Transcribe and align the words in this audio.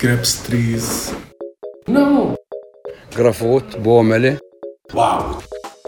grapes 0.00 0.42
trees. 0.46 1.12
No. 1.88 2.36
جرافوت 3.16 3.76
بوملة 3.76 4.38
Wow. 4.92 5.42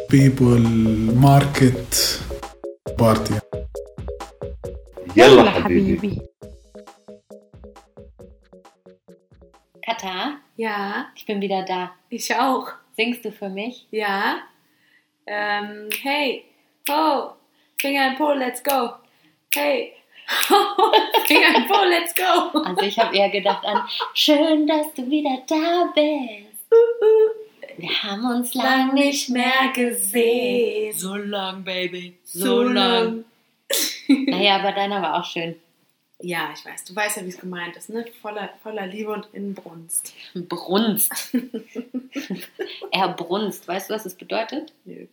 People, 0.09 0.65
market, 1.15 2.21
party. 2.99 3.35
يلا 5.17 5.51
حبيبي. 5.51 6.19
Kata, 9.87 10.41
Ja, 10.57 11.07
ich 11.17 11.27
bin 11.27 11.41
wieder 11.41 11.63
da. 11.65 11.91
ich 12.11 12.35
auch. 12.35 12.69
Singst 12.97 13.25
du 13.25 13.31
für 13.33 13.49
mich? 13.49 13.87
Ja. 13.91 14.39
Ähm, 15.27 15.89
hey, 16.03 16.45
ho, 16.89 17.33
Finger 17.81 18.09
in 18.09 18.15
Po, 18.17 18.33
let's 18.33 18.63
go. 18.63 18.91
Hey, 19.55 19.93
ho, 20.50 20.92
Finger 21.26 21.56
in 21.56 21.68
Po, 21.68 21.84
let's 21.86 22.14
go. 22.14 22.60
Also 22.60 22.82
ich 22.82 22.98
habe 23.00 23.16
eher 23.16 23.30
gedacht 23.30 23.66
an, 23.66 23.84
schön, 24.14 24.68
dass 24.68 24.94
du 24.94 25.10
wieder 25.10 25.42
da 25.48 25.92
bist. 25.94 26.50
Wir 27.78 28.04
haben 28.04 28.26
uns 28.26 28.54
lang 28.54 28.94
nicht 28.94 29.30
mehr 29.30 29.72
gesehen. 29.74 30.94
So 30.94 31.16
lang, 31.16 31.64
Baby. 31.64 32.18
So 32.24 32.64
lang. 32.64 33.26
Naja, 34.08 34.56
aber 34.56 34.72
deiner 34.72 35.04
war 35.04 35.20
auch 35.20 35.26
schön. 35.26 35.56
Ja, 36.22 36.50
ich 36.54 36.66
weiß, 36.66 36.84
du 36.86 36.96
weißt 36.96 37.18
ja, 37.18 37.26
wie 37.26 37.30
es 37.30 37.38
gemeint 37.38 37.78
ist, 37.78 37.90
ne? 37.90 38.06
Voller, 38.22 38.50
voller 38.62 38.88
Liebe 38.88 39.14
und 39.14 39.28
Inbrunst. 39.34 40.14
Brunst. 40.34 41.14
er 42.92 43.10
brunst. 43.10 43.68
Weißt 43.68 43.90
du, 43.90 43.94
was 43.94 44.04
das 44.04 44.16
bedeutet? 44.16 44.74
Nö. 44.84 45.06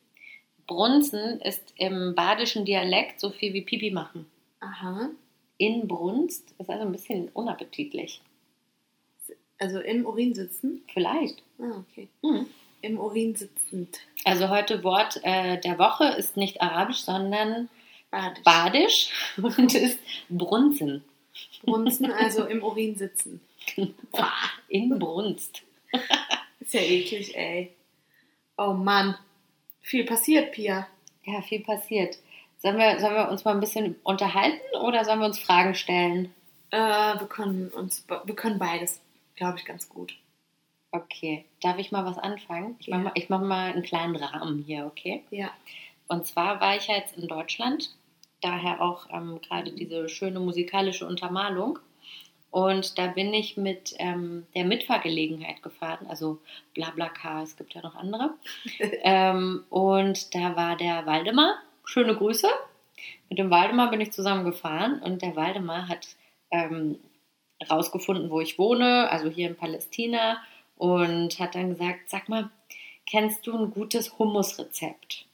Brunzen 0.67 1.41
ist 1.43 1.75
im 1.77 2.15
badischen 2.17 2.65
Dialekt 2.65 3.21
so 3.21 3.31
viel 3.31 3.53
wie 3.53 3.61
Pipi 3.61 3.93
machen. 3.93 4.27
Aha. 4.67 5.11
Inbrunst 5.59 6.55
ist 6.59 6.69
also 6.69 6.83
ein 6.83 6.93
bisschen 6.93 7.29
unappetitlich. 7.29 8.21
Also 9.59 9.81
im 9.81 10.05
Urin 10.05 10.35
sitzen? 10.35 10.83
Vielleicht. 10.93 11.43
Ah, 11.59 11.79
okay. 11.79 12.09
Hm. 12.23 12.47
Im 12.83 12.99
Urin 12.99 13.35
sitzend. 13.35 14.01
Also 14.25 14.51
heute 14.51 14.85
Wort 14.85 15.21
äh, 15.23 15.59
der 15.61 15.79
Woche 15.79 16.05
ist 16.19 16.37
nicht 16.37 16.61
arabisch, 16.61 17.01
sondern 17.03 17.69
Badisch. 18.11 18.43
badisch 18.45 19.11
und 19.59 19.75
ist 19.75 19.99
brunzen. 20.29 21.05
Brunzen, 21.63 22.13
also 22.13 22.45
im 22.45 22.63
Urin 22.63 22.97
sitzen. 22.97 23.41
In 24.69 24.99
Brunst. 24.99 25.63
Ist 26.61 26.75
ja 26.75 26.81
eklig, 26.81 27.37
ey. 27.37 27.73
Oh 28.57 28.73
Mann. 28.73 29.17
Viel 29.83 30.05
passiert, 30.05 30.53
Pia. 30.53 30.89
Ja, 31.25 31.43
viel 31.43 31.61
passiert. 31.61 32.19
Sollen 32.67 32.79
wir, 32.79 32.99
sollen 32.99 33.15
wir 33.15 33.29
uns 33.29 33.45
mal 33.45 33.55
ein 33.55 33.61
bisschen 33.61 33.95
unterhalten 34.03 34.59
oder 34.83 35.05
sollen 35.05 35.21
wir 35.21 35.27
uns 35.27 35.39
Fragen 35.39 35.77
stellen? 35.77 36.35
Äh, 36.73 36.79
wir 36.79 37.29
können 37.29 37.69
uns, 37.69 38.05
wir 38.25 38.35
können 38.35 38.59
beides, 38.59 39.01
glaube 39.37 39.57
ich, 39.57 39.65
ganz 39.65 39.89
gut. 39.89 40.17
Okay, 40.91 41.45
darf 41.63 41.79
ich 41.79 41.93
mal 41.93 42.05
was 42.05 42.19
anfangen? 42.19 42.75
Ich 42.81 42.89
mache 42.89 42.99
Ja. 42.99 43.05
mal, 43.05 43.13
ich 43.15 43.29
mach 43.29 43.41
mal 43.41 43.71
einen 43.73 43.85
kleinen 43.85 44.17
Rahmen 44.17 44.65
hier, 44.67 44.85
okay? 44.85 45.23
Ja. 45.31 45.51
Und 46.09 46.27
zwar 46.27 46.61
war 46.61 46.75
ich 46.75 46.89
ja 46.89 46.97
jetzt 46.97 47.17
in 47.17 47.29
Deutschland, 47.29 47.95
daher 48.41 48.81
auch 48.81 49.07
ähm, 49.13 49.41
gerade 49.43 49.71
diese 49.71 50.09
schöne 50.09 50.41
musikalische 50.41 51.07
Untermalung. 51.07 51.79
Und 52.51 52.99
da 52.99 53.07
bin 53.07 53.33
ich 53.33 53.57
mit 53.57 53.95
ähm, 53.99 54.45
der 54.57 54.65
Mitfahrgelegenheit 54.65 55.63
gefahren, 55.63 56.07
also 56.09 56.41
Blablacar, 56.75 57.45
es 57.45 57.57
gibt 57.57 57.75
ja 57.75 57.83
noch 57.83 57.95
andere. 57.95 58.35
ähm, 59.05 59.63
und 59.71 60.35
da 60.35 60.57
war 60.57 60.77
der 60.77 61.07
Waldemar, 61.07 61.59
schöne 61.87 62.15
Grüße. 62.15 62.49
Mit 63.31 63.39
dem 63.39 63.51
Waldemar 63.51 63.91
bin 63.91 64.01
ich 64.03 64.13
zusammen 64.13 64.45
gefahren 64.45 65.01
und 65.03 65.23
der 65.23 65.35
Waldemar 65.37 65.89
hat 65.89 66.07
ähm, 66.51 66.99
rausgefunden, 67.71 68.31
wo 68.31 68.41
ich 68.41 68.59
wohne, 68.59 69.11
also 69.11 69.29
hier 69.31 69.49
in 69.49 69.57
Palästina, 69.57 70.39
und 70.77 71.39
hat 71.39 71.55
dann 71.55 71.71
gesagt, 71.71 72.11
sag 72.11 72.29
mal, 72.29 72.51
kennst 73.09 73.47
du 73.47 73.57
ein 73.57 73.71
gutes 73.71 74.19
Hummusrezept? 74.19 75.25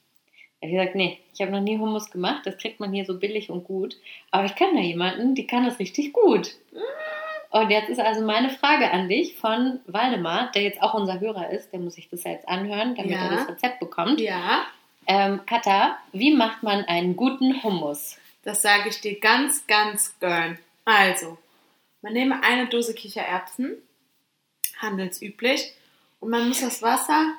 Da 0.61 0.67
habe 0.67 0.71
ich 0.71 0.79
gesagt, 0.79 0.95
nee, 0.95 1.19
ich 1.33 1.41
habe 1.41 1.51
noch 1.51 1.59
nie 1.59 1.77
Hummus 1.77 2.09
gemacht, 2.09 2.43
das 2.45 2.57
kriegt 2.57 2.79
man 2.79 2.93
hier 2.93 3.03
so 3.05 3.19
billig 3.19 3.49
und 3.49 3.65
gut. 3.65 3.97
Aber 4.31 4.45
ich 4.45 4.55
kenne 4.55 4.75
da 4.75 4.79
jemanden, 4.81 5.35
die 5.35 5.45
kann 5.45 5.65
das 5.65 5.79
richtig 5.79 6.13
gut. 6.13 6.55
Und 7.49 7.69
jetzt 7.69 7.89
ist 7.89 7.99
also 7.99 8.25
meine 8.25 8.49
Frage 8.49 8.89
an 8.89 9.09
dich 9.09 9.35
von 9.35 9.79
Waldemar, 9.85 10.51
der 10.55 10.63
jetzt 10.63 10.81
auch 10.81 10.93
unser 10.93 11.19
Hörer 11.19 11.49
ist, 11.51 11.71
der 11.73 11.79
muss 11.81 11.95
sich 11.95 12.09
das 12.09 12.23
jetzt 12.23 12.47
anhören, 12.47 12.95
damit 12.95 13.11
Ja. 13.11 13.25
er 13.25 13.29
das 13.31 13.49
Rezept 13.49 13.79
bekommt. 13.79 14.19
Ja, 14.21 14.63
Ähm, 15.07 15.41
Katha, 15.45 15.97
wie 16.11 16.33
macht 16.33 16.63
man 16.63 16.85
einen 16.85 17.15
guten 17.15 17.63
Hummus? 17.63 18.17
das 18.43 18.61
sage 18.61 18.89
ich 18.89 19.01
dir 19.01 19.19
ganz, 19.19 19.65
ganz 19.67 20.17
gern. 20.19 20.59
Also, 20.85 21.37
man 22.01 22.13
nehme 22.13 22.43
eine 22.43 22.67
Dose 22.67 22.93
Kichererbsen, 22.93 23.77
handelsüblich, 24.77 25.73
und 26.19 26.29
man 26.29 26.47
muss 26.47 26.61
das 26.61 26.81
Wasser 26.81 27.33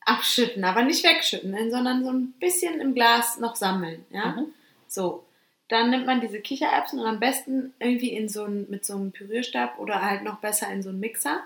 abschütten, 0.00 0.64
aber 0.64 0.82
nicht 0.82 1.04
wegschütten, 1.04 1.70
sondern 1.70 2.04
so 2.04 2.10
ein 2.10 2.32
bisschen 2.38 2.80
im 2.80 2.94
Glas 2.94 3.38
noch 3.38 3.56
sammeln. 3.56 4.04
Ja? 4.10 4.32
Mhm. 4.32 4.46
So, 4.86 5.24
dann 5.68 5.90
nimmt 5.90 6.06
man 6.06 6.20
diese 6.20 6.40
Kichererbsen 6.40 7.00
und 7.00 7.06
am 7.06 7.20
besten 7.20 7.74
irgendwie 7.80 8.12
in 8.12 8.28
so 8.28 8.44
ein, 8.44 8.66
mit 8.70 8.84
so 8.84 8.94
einem 8.94 9.10
Pürierstab 9.10 9.78
oder 9.78 10.02
halt 10.02 10.22
noch 10.22 10.38
besser 10.38 10.70
in 10.72 10.82
so 10.82 10.90
einen 10.90 11.00
Mixer. 11.00 11.42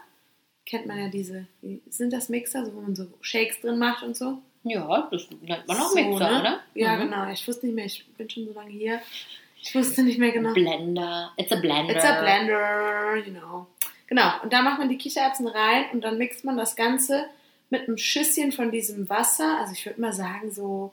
Kennt 0.66 0.87
man 0.87 0.98
ja 0.98 1.09
diese, 1.09 1.47
wie 1.62 1.81
sind 1.88 2.12
das 2.12 2.28
Mixer, 2.28 2.66
so, 2.66 2.75
wo 2.75 2.82
man 2.82 2.94
so 2.94 3.06
Shakes 3.22 3.60
drin 3.60 3.78
macht 3.78 4.03
und 4.03 4.15
so? 4.15 4.42
Ja, 4.62 5.09
das 5.10 5.28
nennt 5.41 5.66
man 5.66 5.76
auch 5.78 5.88
So, 5.88 5.94
Mixer, 5.97 6.31
ne? 6.31 6.41
oder? 6.41 6.60
Ja, 6.75 6.97
Mhm. 6.97 7.00
genau. 7.03 7.31
Ich 7.31 7.47
wusste 7.48 7.66
nicht 7.66 7.75
mehr, 7.75 7.87
ich 7.87 8.06
bin 8.16 8.28
schon 8.28 8.47
so 8.47 8.53
lange 8.53 8.71
hier. 8.71 9.00
Ich 9.62 9.75
wusste 9.75 10.03
nicht 10.03 10.19
mehr 10.19 10.32
genau. 10.32 10.53
Blender. 10.54 11.32
It's 11.37 11.53
a 11.53 11.56
blender. 11.56 11.94
It's 11.97 12.04
a 12.04 12.21
blender, 12.22 13.16
you 13.16 13.32
know. 13.32 13.66
Genau, 14.06 14.28
und 14.43 14.53
da 14.53 14.62
macht 14.62 14.78
man 14.78 14.88
die 14.88 14.98
Kichererbsen 14.98 15.47
rein 15.47 15.84
und 15.93 16.00
dann 16.03 16.19
mixt 16.19 16.44
man 16.44 16.56
das 16.56 16.75
Ganze 16.76 17.26
mit 17.71 17.87
einem 17.87 17.97
Schüsschen 17.97 18.50
von 18.53 18.71
diesem 18.72 19.09
Wasser. 19.09 19.59
Also 19.60 19.72
ich 19.72 19.87
würde 19.87 20.00
mal 20.00 20.12
sagen 20.12 20.50
so, 20.50 20.92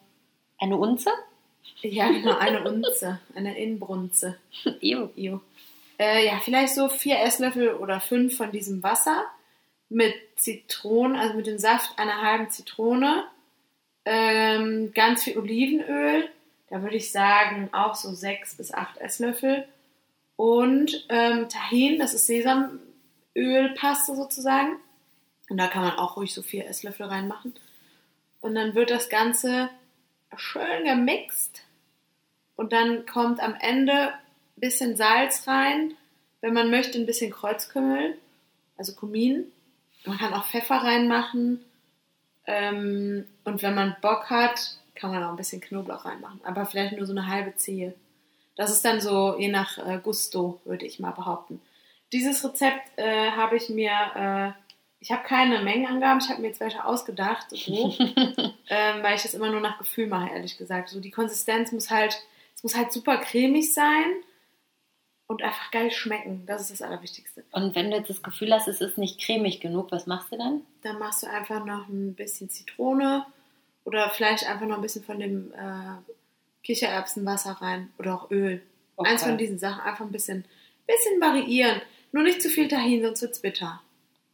Eine 0.60 0.78
Unze? 0.78 1.10
ja 1.82 2.08
genau, 2.10 2.38
eine 2.38 2.64
Unze, 2.64 3.20
eine 3.36 3.58
Inbrunze. 3.58 4.38
Ew. 4.82 5.10
Ew. 5.16 5.40
Äh, 6.00 6.26
ja, 6.28 6.40
vielleicht 6.44 6.76
so 6.76 6.90
vier 6.90 7.20
Esslöffel 7.20 7.74
oder 7.74 8.00
fünf 8.00 8.38
von 8.38 8.52
diesem 8.52 8.84
Wasser 8.84 9.26
mit 9.90 10.14
Zitronen, 10.36 11.16
also 11.18 11.34
mit 11.34 11.48
dem 11.48 11.58
Saft 11.58 11.98
einer 11.98 12.22
halben 12.22 12.50
Zitrone, 12.52 13.26
ähm, 14.10 14.94
ganz 14.94 15.26
viel 15.26 15.38
Olivenöl, 15.38 16.30
da 16.70 16.82
würde 16.82 16.96
ich 16.96 17.12
sagen 17.12 17.70
auch 17.74 17.94
so 17.94 18.14
sechs 18.14 18.56
bis 18.56 18.74
acht 18.74 18.98
Esslöffel. 18.98 19.68
Und 20.38 21.06
ähm, 21.10 21.50
Tahin, 21.50 22.00
das 22.00 22.14
ist 22.14 22.26
Sesamölpaste 22.26 24.16
sozusagen. 24.16 24.78
Und 25.50 25.58
da 25.58 25.68
kann 25.68 25.84
man 25.84 25.98
auch 25.98 26.16
ruhig 26.16 26.34
so 26.34 26.42
vier 26.42 26.68
Esslöffel 26.68 27.08
reinmachen. 27.08 27.54
Und 28.40 28.56
dann 28.56 28.76
wird 28.76 28.92
das 28.92 29.10
Ganze 29.10 29.70
schön 30.38 30.86
gemixt. 30.86 31.64
Und 32.56 32.72
dann 32.72 33.06
kommt 33.06 33.42
am 33.42 33.56
Ende 33.60 34.14
ein 34.14 34.20
bisschen 34.56 34.96
Salz 34.96 35.48
rein, 35.48 35.96
wenn 36.40 36.54
man 36.54 36.70
möchte 36.70 36.98
ein 36.98 37.06
bisschen 37.06 37.32
Kreuzkümmel, 37.32 38.18
also 38.78 38.94
Kumin. 38.94 39.52
Man 40.06 40.18
kann 40.18 40.34
auch 40.34 40.46
Pfeffer 40.46 40.76
reinmachen 40.76 41.60
ähm, 42.48 43.26
und 43.44 43.62
wenn 43.62 43.76
man 43.76 43.96
Bock 44.02 44.30
hat, 44.30 44.78
kann 44.96 45.12
man 45.12 45.24
auch 45.24 45.30
ein 45.30 45.36
bisschen 45.36 45.62
Knoblauch 45.62 46.06
reinmachen, 46.06 46.42
aber 46.44 46.66
vielleicht 46.66 46.98
nur 46.98 47.06
so 47.06 47.14
eine 47.14 47.28
halbe 47.28 47.56
Zehe. 47.56 47.94
Das 48.56 48.72
ist 48.72 48.84
dann 48.84 49.00
so 49.00 49.38
je 49.38 49.50
nach 49.50 49.78
äh, 49.78 50.00
Gusto, 50.02 50.60
würde 50.66 50.86
ich 50.86 51.00
mal 51.00 51.12
behaupten. 51.12 51.62
Dieses 52.12 52.44
Rezept 52.44 52.98
äh, 52.98 53.32
habe 53.32 53.58
ich 53.58 53.70
mir, 53.70 53.92
äh, 54.16 54.52
ich 55.00 55.12
habe 55.12 55.24
keine 55.24 55.62
Mengenangaben, 55.62 56.22
ich 56.24 56.30
habe 56.30 56.42
mir 56.42 56.48
jetzt 56.48 56.60
welche 56.60 56.84
ausgedacht, 56.84 57.48
so, 57.52 57.96
ähm, 58.00 59.04
weil 59.04 59.16
ich 59.16 59.24
das 59.24 59.36
immer 59.36 59.52
nur 59.52 59.62
nach 59.62 59.78
Gefühl 59.78 60.08
mache, 60.08 60.34
ehrlich 60.34 60.58
gesagt. 60.58 60.90
So 60.90 61.00
die 61.00 61.12
Konsistenz 61.12 61.72
muss 61.72 61.92
halt, 61.92 62.18
es 62.56 62.64
muss 62.64 62.76
halt 62.76 62.92
super 62.92 63.18
cremig 63.18 63.74
sein 63.74 64.06
und 65.28 65.44
einfach 65.44 65.72
geil 65.72 65.92
schmecken. 65.92 66.46
Das 66.46 66.62
ist 66.62 66.72
das 66.72 66.82
Allerwichtigste. 66.82 67.44
Und 67.52 67.76
wenn 67.76 67.92
du 67.92 67.98
jetzt 67.98 68.10
das 68.10 68.24
Gefühl 68.24 68.54
hast, 68.54 68.68
es 68.68 68.82
ist 68.82 68.98
nicht 68.98 69.20
cremig 69.20 69.60
genug, 69.60 69.92
was 69.92 70.08
machst 70.08 70.32
du 70.32 70.38
dann? 70.38 70.62
Dann 70.84 70.98
machst 71.00 71.24
du 71.24 71.28
einfach 71.28 71.66
noch 71.66 71.88
ein 71.90 72.16
bisschen 72.16 72.50
Zitrone 72.50 73.26
oder 73.84 74.10
vielleicht 74.10 74.48
einfach 74.48 74.66
noch 74.66 74.78
ein 74.78 74.82
bisschen 74.82 75.04
von 75.04 75.20
dem 75.20 75.54
äh, 75.54 75.98
Kichererbsenwasser 76.64 77.58
rein 77.62 77.92
oder 78.00 78.16
auch 78.16 78.32
Öl. 78.32 78.62
Okay. 78.96 79.10
Eins 79.10 79.24
von 79.24 79.38
diesen 79.38 79.60
Sachen 79.60 79.82
einfach 79.82 80.06
ein 80.06 80.12
bisschen, 80.12 80.46
bisschen 80.88 81.22
variieren. 81.22 81.82
Nur 82.12 82.24
nicht 82.24 82.42
zu 82.42 82.50
viel 82.50 82.68
Tahin, 82.68 83.04
sonst 83.04 83.22
wird's 83.22 83.42
bitter. 83.42 83.82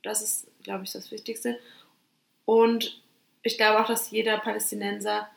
Das 0.03 0.21
ist, 0.21 0.47
glaube 0.63 0.83
ich, 0.83 0.91
das 0.91 1.11
Wichtigste. 1.11 1.59
Und 2.45 3.01
ich 3.41 3.57
glaube 3.57 3.81
auch, 3.81 3.87
dass 3.87 4.11
jeder 4.11 4.37
Palästinenser 4.37 5.27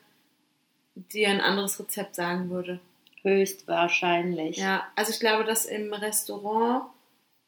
dir 0.94 1.28
ein 1.28 1.40
anderes 1.40 1.78
Rezept 1.80 2.14
sagen 2.14 2.50
würde. 2.50 2.80
Höchstwahrscheinlich. 3.26 4.56
Ja, 4.56 4.86
also 4.94 5.10
ich 5.10 5.18
glaube, 5.18 5.42
dass 5.44 5.64
im 5.64 5.92
Restaurant, 5.92 6.84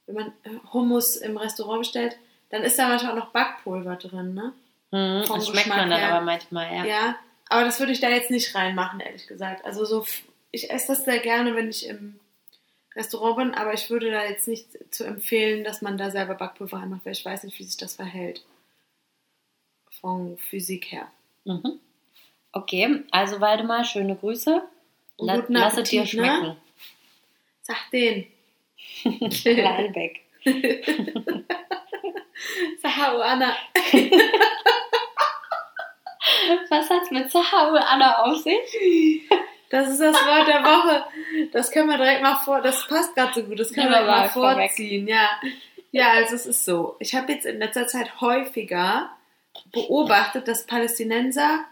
wenn 0.06 0.16
man 0.16 0.32
Hummus 0.72 1.14
im 1.16 1.36
Restaurant 1.36 1.80
bestellt, 1.80 2.16
dann 2.50 2.62
ist 2.62 2.78
da 2.78 2.88
manchmal 2.88 3.12
auch 3.12 3.24
noch 3.26 3.32
Backpulver 3.32 3.94
drin, 3.96 4.34
ne? 4.34 4.52
Hm, 4.90 5.24
Vom 5.26 5.38
das 5.38 5.48
schmeckt 5.48 5.68
man 5.68 5.88
dann 5.90 6.00
her. 6.00 6.14
aber 6.14 6.24
manchmal, 6.24 6.74
ja. 6.74 6.84
Ja, 6.84 7.16
aber 7.48 7.64
das 7.64 7.78
würde 7.78 7.92
ich 7.92 8.00
da 8.00 8.08
jetzt 8.08 8.30
nicht 8.30 8.54
reinmachen, 8.56 8.98
ehrlich 8.98 9.28
gesagt. 9.28 9.64
Also 9.64 9.84
so, 9.84 10.04
ich 10.50 10.70
esse 10.70 10.88
das 10.88 11.04
sehr 11.04 11.20
gerne, 11.20 11.54
wenn 11.54 11.68
ich 11.68 11.86
im 11.86 12.18
Restaurant 12.96 13.36
bin, 13.36 13.54
aber 13.54 13.74
ich 13.74 13.88
würde 13.88 14.10
da 14.10 14.24
jetzt 14.24 14.48
nicht 14.48 14.66
zu 14.92 15.04
empfehlen, 15.04 15.62
dass 15.62 15.80
man 15.80 15.96
da 15.96 16.10
selber 16.10 16.34
Backpulver 16.34 16.78
reinmacht, 16.78 17.04
weil 17.04 17.12
ich 17.12 17.24
weiß 17.24 17.44
nicht, 17.44 17.56
wie 17.58 17.64
sich 17.64 17.76
das 17.76 17.94
verhält. 17.94 18.44
Von 20.00 20.38
Physik 20.38 20.86
her. 20.90 21.06
Mhm. 21.44 21.78
Okay, 22.50 23.04
also 23.12 23.40
Waldemar, 23.40 23.84
schöne 23.84 24.16
Grüße. 24.16 24.62
Und 25.18 25.26
La 25.26 25.36
guten 25.36 25.52
lass 25.52 25.76
es 25.76 25.88
dir 25.90 26.00
Appetit, 26.02 26.20
ne? 26.20 26.26
schmecken. 26.26 26.56
Sag 27.62 27.90
den. 27.92 28.26
Lalbeck. 29.44 30.20
Sahau 32.82 33.18
Anna. 33.20 33.54
Was 36.70 36.88
hat's 36.90 37.10
mit 37.10 37.30
Sahau 37.30 37.74
Anna 37.74 38.22
auf 38.22 38.36
sich? 38.38 39.28
Das 39.70 39.90
ist 39.90 40.00
das 40.00 40.14
Wort 40.16 40.46
der 40.48 40.62
Woche. 40.64 41.04
Das 41.52 41.70
können 41.70 41.88
wir 41.90 41.98
direkt 41.98 42.22
mal 42.22 42.36
vor. 42.36 42.60
Das 42.62 42.86
passt 42.86 43.14
gerade 43.14 43.34
so 43.34 43.42
gut. 43.42 43.58
Das 43.60 43.72
können 43.72 43.92
Ja, 43.92 44.00
wir 44.00 44.06
mal 44.06 44.28
vorweg. 44.28 44.70
vorziehen. 44.70 45.06
Ja. 45.08 45.28
Ja, 45.90 46.12
also 46.12 46.34
es 46.36 46.46
ist 46.46 46.64
so. 46.64 46.96
Ich 47.00 47.14
habe 47.14 47.32
jetzt 47.32 47.44
in 47.46 47.58
letzter 47.58 47.86
Zeit 47.86 48.20
häufiger 48.20 49.10
beobachtet, 49.72 50.46
dass 50.48 50.66
Palästinenser, 50.66 51.64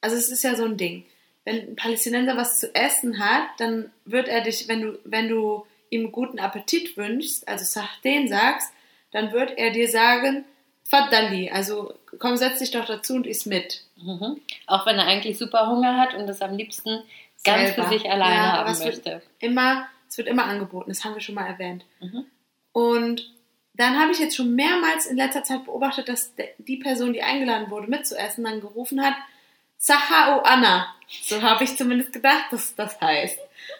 also 0.00 0.16
es 0.16 0.30
ist 0.30 0.42
ja 0.42 0.54
so 0.56 0.64
ein 0.64 0.76
Ding. 0.76 1.06
Wenn 1.48 1.70
ein 1.70 1.76
Palästinenser 1.76 2.36
was 2.36 2.60
zu 2.60 2.74
essen 2.74 3.18
hat, 3.18 3.48
dann 3.56 3.90
wird 4.04 4.28
er 4.28 4.42
dich, 4.42 4.68
wenn 4.68 4.82
du, 4.82 4.98
wenn 5.04 5.30
du 5.30 5.64
ihm 5.88 6.12
guten 6.12 6.38
Appetit 6.38 6.98
wünschst, 6.98 7.48
also 7.48 7.64
Sahden 7.64 8.28
sagst, 8.28 8.70
dann 9.12 9.32
wird 9.32 9.56
er 9.56 9.70
dir 9.70 9.88
sagen, 9.88 10.44
Faddali, 10.84 11.50
also 11.50 11.94
komm, 12.18 12.36
setz 12.36 12.58
dich 12.58 12.70
doch 12.70 12.84
dazu 12.84 13.14
und 13.14 13.26
iss 13.26 13.46
mit. 13.46 13.82
Mhm. 13.96 14.42
Auch 14.66 14.84
wenn 14.84 14.98
er 14.98 15.06
eigentlich 15.06 15.38
super 15.38 15.70
Hunger 15.70 15.96
hat 15.96 16.14
und 16.14 16.26
das 16.26 16.42
am 16.42 16.54
liebsten 16.54 17.02
ganz 17.44 17.74
Selber. 17.74 17.84
für 17.84 17.94
sich 17.94 18.10
alleine 18.10 18.34
Ja, 18.34 18.52
haben 18.58 18.78
möchte. 18.78 19.22
immer, 19.40 19.88
es 20.06 20.18
wird 20.18 20.28
immer 20.28 20.44
angeboten, 20.44 20.90
das 20.90 21.02
haben 21.02 21.14
wir 21.14 21.22
schon 21.22 21.34
mal 21.34 21.46
erwähnt. 21.46 21.86
Mhm. 22.00 22.26
Und 22.72 23.32
dann 23.72 23.98
habe 23.98 24.12
ich 24.12 24.18
jetzt 24.18 24.36
schon 24.36 24.54
mehrmals 24.54 25.06
in 25.06 25.16
letzter 25.16 25.44
Zeit 25.44 25.64
beobachtet, 25.64 26.10
dass 26.10 26.34
die 26.58 26.76
Person, 26.76 27.14
die 27.14 27.22
eingeladen 27.22 27.70
wurde, 27.70 27.88
mitzuessen, 27.88 28.44
dann 28.44 28.60
gerufen 28.60 29.02
hat, 29.02 29.14
Sahau 29.78 30.40
Anna. 30.40 30.94
So 31.22 31.40
habe 31.40 31.64
ich 31.64 31.76
zumindest 31.76 32.12
gedacht, 32.12 32.46
dass 32.50 32.74
das 32.74 33.00
heißt. 33.00 33.38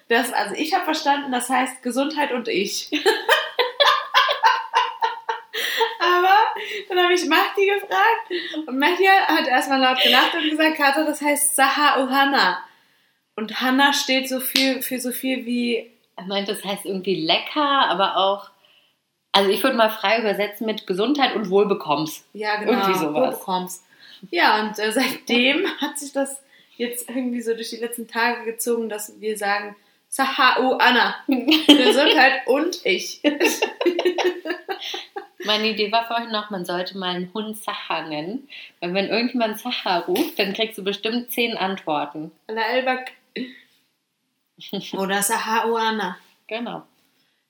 Das, 0.08 0.32
also 0.32 0.54
ich 0.54 0.72
habe 0.72 0.84
verstanden, 0.84 1.30
das 1.32 1.50
heißt 1.50 1.82
Gesundheit 1.82 2.32
und 2.32 2.48
ich. 2.48 2.90
Aber 6.00 6.34
dann 6.88 7.02
habe 7.02 7.12
ich 7.12 7.26
Mahdi 7.26 7.66
gefragt 7.66 8.30
und 8.66 8.78
Mahdi 8.78 9.04
hat 9.04 9.46
erstmal 9.48 9.80
laut 9.80 10.00
gelacht 10.00 10.34
und 10.34 10.48
gesagt, 10.48 10.76
Kata, 10.76 11.04
das 11.04 11.20
heißt 11.20 11.56
Sahau 11.56 12.08
Hanna. 12.08 12.62
Und 13.36 13.60
Hanna 13.60 13.92
steht 13.92 14.28
so 14.28 14.40
viel 14.40 14.80
für 14.82 14.98
so 15.00 15.10
viel 15.12 15.44
wie 15.44 15.90
Er 16.16 16.24
meint, 16.24 16.48
das 16.48 16.64
heißt 16.64 16.86
irgendwie 16.86 17.24
lecker, 17.26 17.88
aber 17.88 18.16
auch, 18.16 18.50
also 19.32 19.50
ich 19.50 19.62
würde 19.62 19.76
mal 19.76 19.90
frei 19.90 20.20
übersetzen 20.20 20.66
mit 20.66 20.86
Gesundheit 20.86 21.34
und 21.34 21.50
Wohlbekommst. 21.50 22.24
Ja, 22.32 22.56
genau. 22.56 22.72
Irgendwie 22.72 22.98
sowas. 22.98 23.34
Wo 23.34 23.38
bekommst. 23.38 23.84
Ja, 24.30 24.62
und 24.62 24.78
äh, 24.78 24.92
seitdem 24.92 25.66
hat 25.80 25.98
sich 25.98 26.12
das 26.12 26.42
jetzt 26.76 27.08
irgendwie 27.08 27.40
so 27.40 27.54
durch 27.54 27.70
die 27.70 27.76
letzten 27.76 28.06
Tage 28.06 28.44
gezogen, 28.44 28.88
dass 28.88 29.20
wir 29.20 29.36
sagen, 29.36 29.74
Sahau 30.08 30.78
Anna, 30.78 31.16
Gesundheit 31.26 32.46
und 32.46 32.84
ich. 32.84 33.20
Meine 35.44 35.68
Idee 35.68 35.92
war 35.92 36.06
vorhin 36.06 36.30
noch, 36.30 36.50
man 36.50 36.64
sollte 36.64 36.98
mal 36.98 37.14
einen 37.14 37.32
Hund 37.32 37.56
Sacha 37.56 38.02
nennen. 38.02 38.48
Weil 38.80 38.94
wenn 38.94 39.08
irgendjemand 39.08 39.58
Sacha 39.60 39.98
ruft, 40.00 40.38
dann 40.38 40.52
kriegst 40.52 40.78
du 40.78 40.84
bestimmt 40.84 41.30
zehn 41.30 41.56
Antworten. 41.56 42.32
La 42.48 42.62
Elbak. 42.62 43.12
Oder 44.92 45.22
Sahau 45.22 45.76
Anna. 45.76 46.18
Genau. 46.48 46.82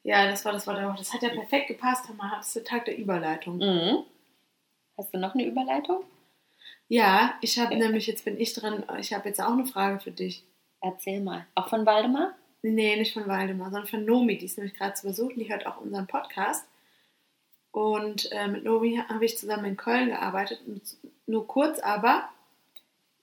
Ja, 0.03 0.31
das 0.31 0.45
war 0.45 0.53
das 0.53 0.67
Wort 0.67 0.79
der 0.79 0.89
Woche. 0.89 0.99
Das 0.99 1.13
hat 1.13 1.23
ja 1.23 1.31
perfekt 1.31 1.69
gepasst. 1.69 2.09
Hammer, 2.09 2.35
das 2.37 2.49
ist 2.49 2.57
der 2.57 2.65
Tag 2.65 2.85
der 2.85 2.99
Überleitung. 2.99 3.59
Mhm. 3.59 4.05
Hast 4.97 5.15
du 5.15 5.19
noch 5.19 5.35
eine 5.35 5.45
Überleitung? 5.45 6.05
Ja, 6.89 7.35
ich 7.43 7.59
habe 7.59 7.77
nämlich, 7.77 8.07
jetzt 8.07 8.25
bin 8.25 8.41
ich 8.41 8.55
dran, 8.55 8.85
ich 8.99 9.13
habe 9.13 9.29
jetzt 9.29 9.41
auch 9.41 9.53
eine 9.53 9.67
Frage 9.67 10.01
für 10.01 10.11
dich. 10.11 10.43
Erzähl 10.81 11.21
mal. 11.21 11.47
Auch 11.55 11.69
von 11.69 11.85
Waldemar? 11.85 12.35
Nee, 12.63 12.97
nicht 12.97 13.13
von 13.13 13.29
Waldemar, 13.29 13.71
sondern 13.71 13.89
von 13.89 14.05
Nomi. 14.05 14.39
Die 14.39 14.47
ist 14.47 14.59
nämlich 14.59 14.75
gerade 14.75 14.95
zu 14.95 15.07
Besuch 15.07 15.31
und 15.31 15.39
die 15.39 15.51
hört 15.51 15.67
auch 15.67 15.81
unseren 15.81 16.07
Podcast. 16.07 16.67
Und 17.73 18.33
äh, 18.33 18.49
mit 18.49 18.65
Nomi 18.65 19.01
habe 19.09 19.25
ich 19.25 19.39
zusammen 19.39 19.67
in 19.67 19.77
Köln 19.77 20.09
gearbeitet. 20.09 20.61
Nur 21.27 21.47
kurz, 21.47 21.79
aber 21.79 22.29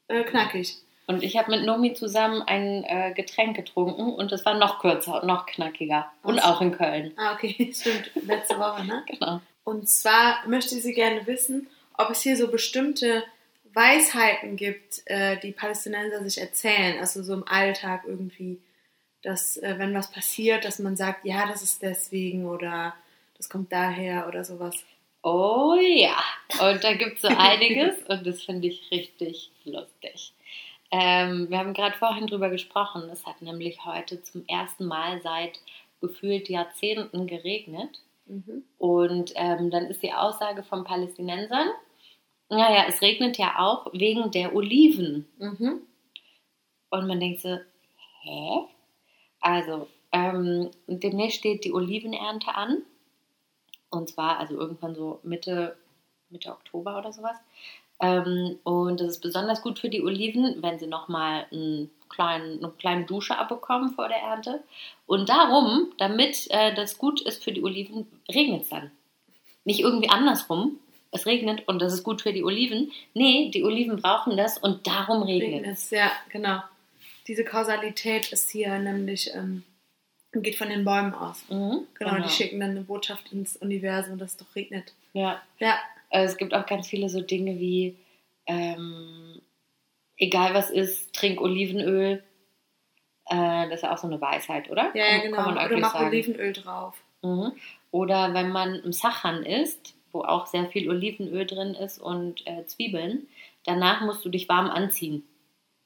äh, 0.08 0.24
knackig. 0.24 0.78
Und 1.08 1.24
ich 1.24 1.38
habe 1.38 1.52
mit 1.52 1.66
Nomi 1.66 1.94
zusammen 1.94 2.42
ein 2.44 2.84
äh, 2.84 3.14
Getränk 3.16 3.56
getrunken 3.56 4.14
und 4.14 4.32
es 4.32 4.44
war 4.46 4.56
noch 4.56 4.80
kürzer 4.80 5.22
und 5.22 5.28
noch 5.28 5.46
knackiger. 5.46 6.12
Und 6.24 6.40
auch 6.40 6.62
in 6.62 6.72
Köln. 6.72 7.14
Ah, 7.16 7.34
okay, 7.34 7.72
stimmt. 7.76 8.12
Letzte 8.16 8.58
Woche, 8.58 8.86
ne? 8.86 9.04
Genau. 9.08 9.42
Und 9.64 9.90
zwar 9.90 10.48
möchte 10.48 10.76
sie 10.76 10.94
gerne 10.94 11.26
wissen, 11.26 11.68
ob 11.98 12.12
es 12.12 12.22
hier 12.22 12.38
so 12.38 12.50
bestimmte 12.50 13.24
Weisheiten 13.76 14.56
gibt, 14.56 15.02
äh, 15.06 15.38
die 15.40 15.52
Palästinenser 15.52 16.24
sich 16.24 16.40
erzählen. 16.40 17.00
Also 17.00 17.24
so 17.24 17.34
im 17.34 17.48
Alltag 17.48 18.04
irgendwie, 18.08 18.60
dass 19.22 19.58
äh, 19.58 19.76
wenn 19.78 19.94
was 19.94 20.12
passiert, 20.12 20.66
dass 20.66 20.80
man 20.80 20.96
sagt, 20.96 21.26
ja, 21.26 21.48
das 21.48 21.62
ist 21.62 21.82
deswegen 21.82 22.46
oder 22.46 22.96
das 23.38 23.50
kommt 23.50 23.72
daher 23.72 24.28
oder 24.28 24.44
sowas. 24.46 24.76
Oh 25.22 25.76
ja. 25.80 26.18
Und 26.62 26.84
da 26.84 26.94
gibt 26.94 27.16
es 27.16 27.22
so 27.24 27.28
einiges 27.28 27.98
und 28.08 28.26
das 28.26 28.44
finde 28.44 28.68
ich 28.68 28.90
richtig 28.92 29.52
lustig. 29.64 30.34
Ähm, 30.92 31.50
wir 31.50 31.58
haben 31.58 31.74
gerade 31.74 31.98
vorhin 31.98 32.28
drüber 32.28 32.50
gesprochen. 32.50 33.10
Es 33.12 33.26
hat 33.26 33.42
nämlich 33.42 33.84
heute 33.86 34.24
zum 34.24 34.46
ersten 34.48 34.86
Mal 34.86 35.22
seit 35.22 35.60
gefühlt 36.00 36.48
Jahrzehnten 36.48 37.28
geregnet. 37.28 38.02
Mhm. 38.28 38.64
Und 38.78 39.34
ähm, 39.36 39.72
dann 39.72 39.86
ist 39.86 40.04
die 40.04 40.14
Aussage 40.14 40.64
von 40.64 40.84
Palästinensern, 40.84 41.70
naja, 42.50 42.86
es 42.88 43.02
regnet 43.02 43.38
ja 43.38 43.60
auch 43.60 43.88
wegen 43.94 44.32
der 44.32 44.56
Oliven. 44.56 45.28
Mhm. 45.38 45.82
Und 46.90 47.08
man 47.08 47.20
denkt 47.20 47.42
so, 47.42 47.58
hä? 48.22 48.66
Also, 49.40 49.88
ähm, 50.12 50.72
demnächst 50.88 51.40
steht 51.40 51.66
die 51.66 51.74
Olivenernte 51.74 52.56
an. 52.56 52.84
Und 53.90 54.10
zwar, 54.10 54.40
also 54.40 54.56
irgendwann 54.56 54.96
so 54.96 55.20
Mitte, 55.24 55.78
Mitte 56.30 56.52
Oktober 56.52 56.98
oder 56.98 57.12
sowas. 57.12 57.38
Ähm, 58.00 58.60
und 58.64 59.00
das 59.00 59.12
ist 59.12 59.22
besonders 59.22 59.62
gut 59.62 59.80
für 59.80 59.90
die 59.90 60.02
Oliven, 60.02 60.62
wenn 60.62 60.80
sie 60.80 60.88
nochmal 60.88 61.48
einen 61.52 61.92
kleinen, 62.10 62.64
eine 62.64 62.72
kleine 62.74 63.06
Dusche 63.06 63.38
abbekommen 63.38 63.92
vor 63.92 64.08
der 64.08 64.18
Ernte. 64.18 64.64
Und 65.06 65.30
darum, 65.30 65.94
damit 65.98 66.48
äh, 66.50 66.74
das 66.76 66.98
gut 66.98 67.22
ist 67.22 67.44
für 67.44 67.52
die 67.52 67.64
Oliven, 67.64 68.08
regnet 68.30 68.64
es 68.64 68.70
dann. 68.70 68.92
Nicht 69.64 69.80
irgendwie 69.80 70.10
andersrum. 70.10 70.80
Es 71.12 71.26
regnet 71.26 71.68
und 71.68 71.82
das 71.82 71.94
ist 71.94 72.04
gut 72.04 72.22
für 72.22 72.34
die 72.34 72.44
Oliven. 72.44 72.92
Nee, 73.14 73.50
die 73.54 73.64
Oliven 73.64 74.02
brauchen 74.02 74.36
das 74.36 74.58
und 74.58 74.86
darum 74.86 75.24
regnet 75.24 75.66
es. 75.66 75.90
Ja, 75.90 76.12
genau. 76.30 76.62
Diese 77.28 77.44
Kausalität 77.44 78.32
ist 78.32 78.50
hier 78.52 78.78
nämlich, 78.80 79.32
ähm, 79.34 79.64
geht 80.34 80.58
von 80.58 80.70
den 80.70 80.84
Bäumen 80.84 81.14
aus. 81.14 81.44
Mhm, 81.50 81.88
Genau, 81.98 82.22
die 82.22 82.30
schicken 82.30 82.60
dann 82.60 82.72
eine 82.72 82.82
Botschaft 82.82 83.32
ins 83.32 83.56
Universum, 83.56 84.18
dass 84.18 84.32
es 84.32 84.38
doch 84.38 84.56
regnet. 84.56 84.94
Ja, 85.14 85.42
Ja, 85.60 85.80
also 86.10 86.32
es 86.34 86.38
gibt 86.38 86.54
auch 86.54 86.66
ganz 86.66 86.88
viele 86.88 87.08
so 87.10 87.22
Dinge 87.22 87.58
wie, 87.60 87.96
ähm, 88.46 89.42
egal 90.18 90.54
was 90.54 90.70
ist, 90.70 91.14
trink 91.14 91.40
Olivenöl. 91.42 92.22
Äh, 93.28 93.70
das 93.70 93.76
ist 93.76 93.82
ja 93.84 93.94
auch 93.94 93.98
so 93.98 94.08
eine 94.08 94.20
Weisheit, 94.22 94.70
oder? 94.70 94.92
ja, 94.96 95.06
ja 95.16 95.18
genau. 95.20 95.50
Oder 95.50 95.78
mach 95.80 95.94
sagen. 95.94 96.08
Olivenöl 96.08 96.54
drauf. 96.54 96.96
Mhm. 97.24 97.54
Oder 97.92 98.34
wenn 98.34 98.50
man 98.52 98.76
im 98.76 98.92
Sachan 98.92 99.44
isst, 99.44 99.95
wo 100.16 100.24
auch 100.24 100.48
sehr 100.48 100.66
viel 100.68 100.90
Olivenöl 100.90 101.46
drin 101.46 101.76
ist 101.76 102.00
und 102.00 102.48
äh, 102.48 102.66
Zwiebeln, 102.66 103.28
danach 103.66 104.02
musst 104.02 104.24
du 104.24 104.30
dich 104.30 104.48
warm 104.48 104.70
anziehen. 104.70 105.28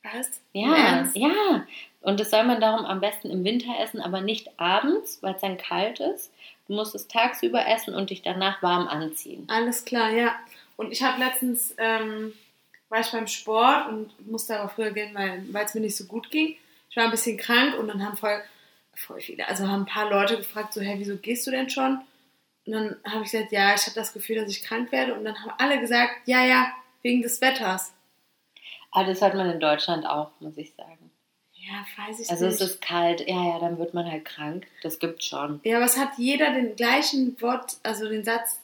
Was? 0.03 0.41
Ja, 0.53 0.75
Ernst? 0.75 1.17
ja. 1.17 1.65
Und 2.01 2.19
das 2.19 2.29
soll 2.29 2.43
man 2.43 2.62
darum 2.62 2.86
am 2.86 3.01
besten 3.01 3.29
im 3.29 3.43
Winter 3.43 3.74
essen, 3.81 4.00
aber 4.00 4.21
nicht 4.21 4.59
abends, 4.59 5.21
weil 5.21 5.33
es 5.33 5.41
dann 5.41 5.57
kalt 5.57 6.00
ist. 6.00 6.31
Du 6.67 6.74
musst 6.74 6.95
es 6.95 7.07
tagsüber 7.07 7.67
essen 7.67 7.93
und 7.93 8.12
dich 8.12 8.21
danach 8.21 8.62
warm 8.62 8.88
anziehen. 8.88 9.45
Alles 9.50 9.83
klar, 9.83 10.12
ja. 10.12 10.36
Und 10.77 10.91
ich 10.91 11.03
habe 11.03 11.21
letztens, 11.21 11.75
ähm, 11.77 12.33
war 12.88 13.01
ich 13.01 13.12
beim 13.12 13.27
Sport 13.27 13.89
und 13.89 14.29
musste 14.29 14.59
aber 14.59 14.69
früher 14.69 14.91
gehen, 14.91 15.13
weil 15.13 15.43
weil 15.51 15.65
es 15.65 15.74
mir 15.74 15.81
nicht 15.81 15.98
so 15.98 16.05
gut 16.05 16.31
ging. 16.31 16.55
Ich 16.89 16.95
war 16.95 17.05
ein 17.05 17.12
bisschen 17.12 17.38
krank 17.38 17.77
und 17.77 17.88
dann 17.88 18.05
haben 18.05 18.15
voll, 18.15 18.41
voll 18.95 19.19
viele, 19.19 19.48
also 19.48 19.67
haben 19.67 19.83
ein 19.83 19.86
paar 19.86 20.09
Leute 20.09 20.38
gefragt, 20.38 20.74
so, 20.74 20.81
hey, 20.81 20.95
wieso 20.98 21.17
gehst 21.17 21.45
du 21.45 21.51
denn 21.51 21.69
schon? 21.69 22.00
Und 22.69 22.73
dann 23.03 23.11
habe 23.11 23.23
ich 23.25 23.31
gesagt, 23.31 23.51
ja, 23.51 23.73
ich 23.73 23.81
habe 23.88 23.95
das 23.95 24.13
Gefühl, 24.13 24.35
dass 24.38 24.49
ich 24.51 24.61
krank 24.61 24.91
werde. 24.91 25.13
Und 25.15 25.23
dann 25.25 25.35
haben 25.41 25.51
alle 25.57 25.79
gesagt, 25.79 26.11
ja, 26.25 26.43
ja, 26.45 26.71
wegen 27.01 27.21
des 27.21 27.41
Wetters. 27.41 27.93
Aber 28.91 29.05
das 29.07 29.21
hat 29.21 29.33
man 29.33 29.49
in 29.49 29.59
Deutschland 29.59 30.05
auch, 30.05 30.31
muss 30.39 30.57
ich 30.57 30.73
sagen. 30.75 31.09
Ja, 31.53 31.85
weiß 32.05 32.19
ich 32.19 32.29
Also 32.29 32.45
nicht. 32.45 32.55
es 32.55 32.61
ist 32.61 32.81
kalt, 32.81 33.21
ja, 33.27 33.43
ja, 33.53 33.59
dann 33.59 33.77
wird 33.77 33.93
man 33.93 34.09
halt 34.09 34.25
krank. 34.25 34.65
Das 34.83 34.99
gibt's 34.99 35.25
schon. 35.25 35.59
ja, 35.63 35.77
aber 35.77 35.85
es 35.85 35.97
hat 35.97 36.11
jeder 36.17 36.51
den 36.53 36.75
gleichen 36.75 37.39
Wort, 37.41 37.77
also 37.83 38.07
den 38.09 38.23
Satz 38.23 38.59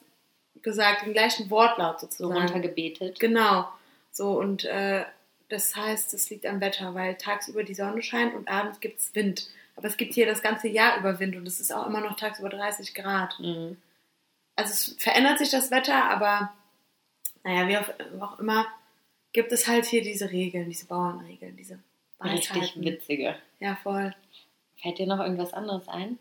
gesagt, 0.62 1.06
den 1.06 1.14
gleichen 1.14 1.50
Wortlaut 1.50 2.00
So 2.00 2.08
sozusagen. 2.08 2.34
runtergebetet. 2.40 3.20
Genau. 3.20 3.68
So, 4.12 4.40
und 4.40 4.64
äh, 4.66 5.04
das 5.50 5.76
heißt, 5.76 6.14
es 6.14 6.30
liegt 6.30 6.46
am 6.48 6.62
Wetter, 6.62 6.96
weil 6.96 7.16
tagsüber 7.16 7.64
die 7.64 7.76
Sonne 7.76 8.02
scheint 8.02 8.34
und 8.34 8.48
abends 8.48 8.80
gibt 8.80 9.00
es 9.00 9.14
Wind. 9.14 9.48
Aber 9.76 9.88
es 9.88 9.98
gibt 9.98 10.14
hier 10.14 10.26
das 10.26 10.42
ganze 10.42 10.68
Jahr 10.70 10.98
über 10.98 11.20
Wind 11.20 11.36
und 11.36 11.46
es 11.48 11.60
ist 11.60 11.72
auch 11.74 11.86
immer 11.86 12.00
noch 12.02 12.16
tagsüber 12.16 12.50
30 12.50 12.96
Grad. 12.96 13.38
Mhm. 13.40 13.78
Also 14.56 14.72
es 14.72 14.96
verändert 15.02 15.40
sich 15.40 15.50
das 15.50 15.72
Wetter, 15.72 16.06
aber 16.10 16.54
naja, 17.44 17.68
wie 17.68 17.78
auch, 17.78 18.22
auch 18.22 18.40
immer, 18.40 18.66
gibt 19.34 19.52
es 19.52 19.68
halt 19.68 19.86
hier 19.86 20.02
diese 20.02 20.32
Regeln, 20.32 20.70
diese 20.70 20.86
Bauernregeln, 20.86 21.56
diese 21.58 21.80
Richtig 22.24 22.56
Weisheiten. 22.56 22.84
witzige. 22.84 23.36
Ja, 23.60 23.76
voll. 23.76 24.16
Fällt 24.82 24.98
dir 24.98 25.08
noch 25.08 25.20
irgendwas 25.20 25.54
anderes 25.54 25.88
ein? 25.88 26.18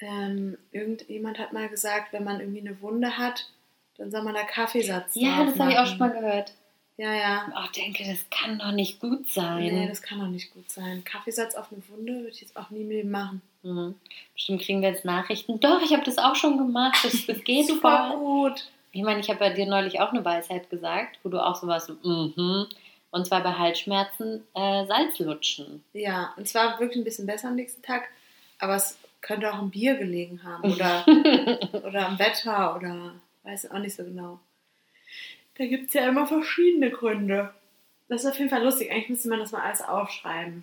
Ähm, 0.00 0.56
irgendjemand 0.72 1.38
hat 1.38 1.52
mal 1.52 1.68
gesagt, 1.68 2.12
wenn 2.12 2.24
man 2.24 2.40
irgendwie 2.40 2.60
eine 2.60 2.80
Wunde 2.80 3.18
hat, 3.18 3.50
dann 3.96 4.10
soll 4.10 4.22
man 4.22 4.34
da 4.34 4.44
Kaffeesatz 4.44 5.14
Ja, 5.14 5.44
das 5.44 5.58
habe 5.58 5.72
ich 5.72 5.78
auch 5.78 5.86
schon 5.86 5.98
mal 5.98 6.10
gehört. 6.12 6.54
Ja, 6.96 7.14
ja. 7.14 7.52
Oh, 7.56 7.70
denke, 7.74 8.04
das 8.04 8.28
kann 8.30 8.58
doch 8.58 8.72
nicht 8.72 9.00
gut 9.00 9.26
sein. 9.28 9.62
Nee, 9.62 9.88
das 9.88 10.02
kann 10.02 10.20
doch 10.20 10.28
nicht 10.28 10.52
gut 10.52 10.70
sein. 10.70 11.02
Kaffeesatz 11.04 11.54
auf 11.54 11.72
eine 11.72 11.82
Wunde 11.88 12.14
würde 12.14 12.28
ich 12.28 12.40
jetzt 12.42 12.56
auch 12.56 12.70
nie 12.70 12.84
mehr 12.84 13.04
machen. 13.04 13.42
Mhm. 13.62 13.94
Bestimmt 14.34 14.62
kriegen 14.62 14.82
wir 14.82 14.90
jetzt 14.90 15.04
Nachrichten. 15.04 15.60
Doch, 15.60 15.82
ich 15.82 15.92
habe 15.92 16.04
das 16.04 16.18
auch 16.18 16.34
schon 16.36 16.58
gemacht. 16.58 16.98
Das, 17.02 17.26
das 17.26 17.44
geht 17.44 17.66
Super 17.66 18.10
voll. 18.10 18.18
gut. 18.18 18.70
Ich 18.92 19.02
meine, 19.02 19.20
ich 19.20 19.28
habe 19.30 19.44
ja 19.44 19.50
dir 19.52 19.66
neulich 19.66 20.00
auch 20.00 20.12
eine 20.12 20.24
Weisheit 20.24 20.68
gesagt, 20.70 21.18
wo 21.22 21.28
du 21.28 21.44
auch 21.44 21.56
sowas 21.56 21.86
so, 21.86 21.94
mhm. 22.02 22.66
Und 23.12 23.26
zwar 23.26 23.42
bei 23.42 23.52
Halsschmerzen 23.52 24.44
äh, 24.54 24.86
Salz 24.86 25.18
lutschen. 25.18 25.82
Ja, 25.92 26.32
und 26.36 26.48
zwar 26.48 26.78
wirklich 26.78 26.98
ein 26.98 27.04
bisschen 27.04 27.26
besser 27.26 27.48
am 27.48 27.56
nächsten 27.56 27.82
Tag, 27.82 28.08
aber 28.58 28.76
es 28.76 28.98
könnte 29.20 29.52
auch 29.52 29.58
am 29.58 29.70
Bier 29.70 29.96
gelegen 29.96 30.42
haben 30.44 30.72
oder, 30.72 31.04
oder 31.86 32.06
am 32.06 32.18
Wetter 32.18 32.76
oder 32.76 33.14
weiß 33.42 33.70
auch 33.70 33.78
nicht 33.78 33.96
so 33.96 34.04
genau. 34.04 34.38
Da 35.58 35.66
gibt 35.66 35.88
es 35.88 35.94
ja 35.94 36.08
immer 36.08 36.26
verschiedene 36.26 36.90
Gründe. 36.90 37.52
Das 38.08 38.24
ist 38.24 38.30
auf 38.30 38.38
jeden 38.38 38.50
Fall 38.50 38.62
lustig. 38.64 38.90
Eigentlich 38.90 39.10
müsste 39.10 39.28
man 39.28 39.40
das 39.40 39.52
mal 39.52 39.62
alles 39.62 39.82
aufschreiben. 39.82 40.62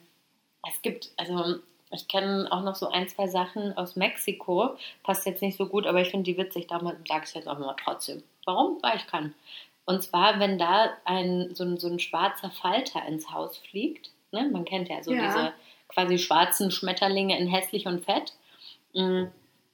Es 0.70 0.82
gibt, 0.82 1.12
also 1.18 1.60
ich 1.92 2.08
kenne 2.08 2.48
auch 2.52 2.64
noch 2.64 2.76
so 2.76 2.90
ein, 2.90 3.08
zwei 3.08 3.28
Sachen 3.28 3.76
aus 3.78 3.96
Mexiko. 3.96 4.76
Passt 5.04 5.26
jetzt 5.26 5.42
nicht 5.42 5.58
so 5.58 5.68
gut, 5.68 5.88
aber 5.88 6.02
ich 6.02 6.10
finde 6.10 6.26
die 6.26 6.38
witzig. 6.38 6.68
Damals 6.68 6.98
sage 7.08 7.26
ich 7.28 7.34
jetzt 7.34 7.48
auch 7.48 7.58
mal 7.58 7.76
trotzdem. 7.82 8.24
Warum? 8.46 8.78
Weil 8.82 8.98
ich 8.98 9.08
kann. 9.08 9.34
Und 9.86 10.04
zwar, 10.04 10.40
wenn 10.40 10.58
da 10.58 10.90
ein, 11.06 11.56
so, 11.56 11.64
ein, 11.64 11.78
so 11.78 11.88
ein 11.88 12.00
schwarzer 12.00 12.52
Falter 12.52 13.06
ins 13.08 13.32
Haus 13.32 13.58
fliegt, 13.58 14.12
ne? 14.32 14.50
man 14.52 14.66
kennt 14.66 14.90
ja 14.90 15.02
so 15.02 15.14
Ja. 15.14 15.28
diese 15.28 15.54
quasi 15.88 16.18
schwarzen 16.18 16.72
Schmetterlinge 16.72 17.40
in 17.40 17.48
hässlich 17.48 17.88
und 17.88 18.04
fett, 18.04 18.34
mm, 18.94 19.26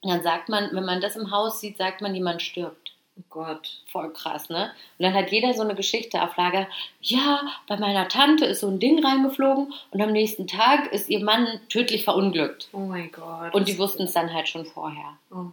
dann 0.03 0.21
sagt 0.21 0.49
man, 0.49 0.69
wenn 0.73 0.85
man 0.85 1.01
das 1.01 1.15
im 1.15 1.31
Haus 1.31 1.59
sieht, 1.59 1.77
sagt 1.77 2.01
man, 2.01 2.13
jemand 2.13 2.43
stirbt. 2.43 2.82
Oh 3.17 3.23
Gott. 3.29 3.81
Voll 3.91 4.11
krass, 4.11 4.49
ne? 4.49 4.71
Und 4.97 5.03
dann 5.03 5.13
hat 5.13 5.31
jeder 5.31 5.53
so 5.53 5.61
eine 5.61 5.75
Geschichte 5.75 6.21
auf 6.23 6.35
Lager. 6.35 6.67
Ja, 7.01 7.41
bei 7.67 7.77
meiner 7.77 8.07
Tante 8.07 8.45
ist 8.45 8.61
so 8.61 8.67
ein 8.67 8.79
Ding 8.79 9.05
reingeflogen 9.05 9.71
und 9.91 10.01
am 10.01 10.11
nächsten 10.11 10.47
Tag 10.47 10.91
ist 10.91 11.09
ihr 11.09 11.23
Mann 11.23 11.59
tödlich 11.69 12.03
verunglückt. 12.03 12.69
Oh 12.71 12.79
mein 12.79 13.11
Gott. 13.11 13.53
Und 13.53 13.67
die 13.67 13.77
wussten 13.77 14.03
es 14.03 14.13
dann 14.13 14.33
halt 14.33 14.49
schon 14.49 14.65
vorher. 14.65 15.17
Oh 15.31 15.35
Mann. 15.35 15.51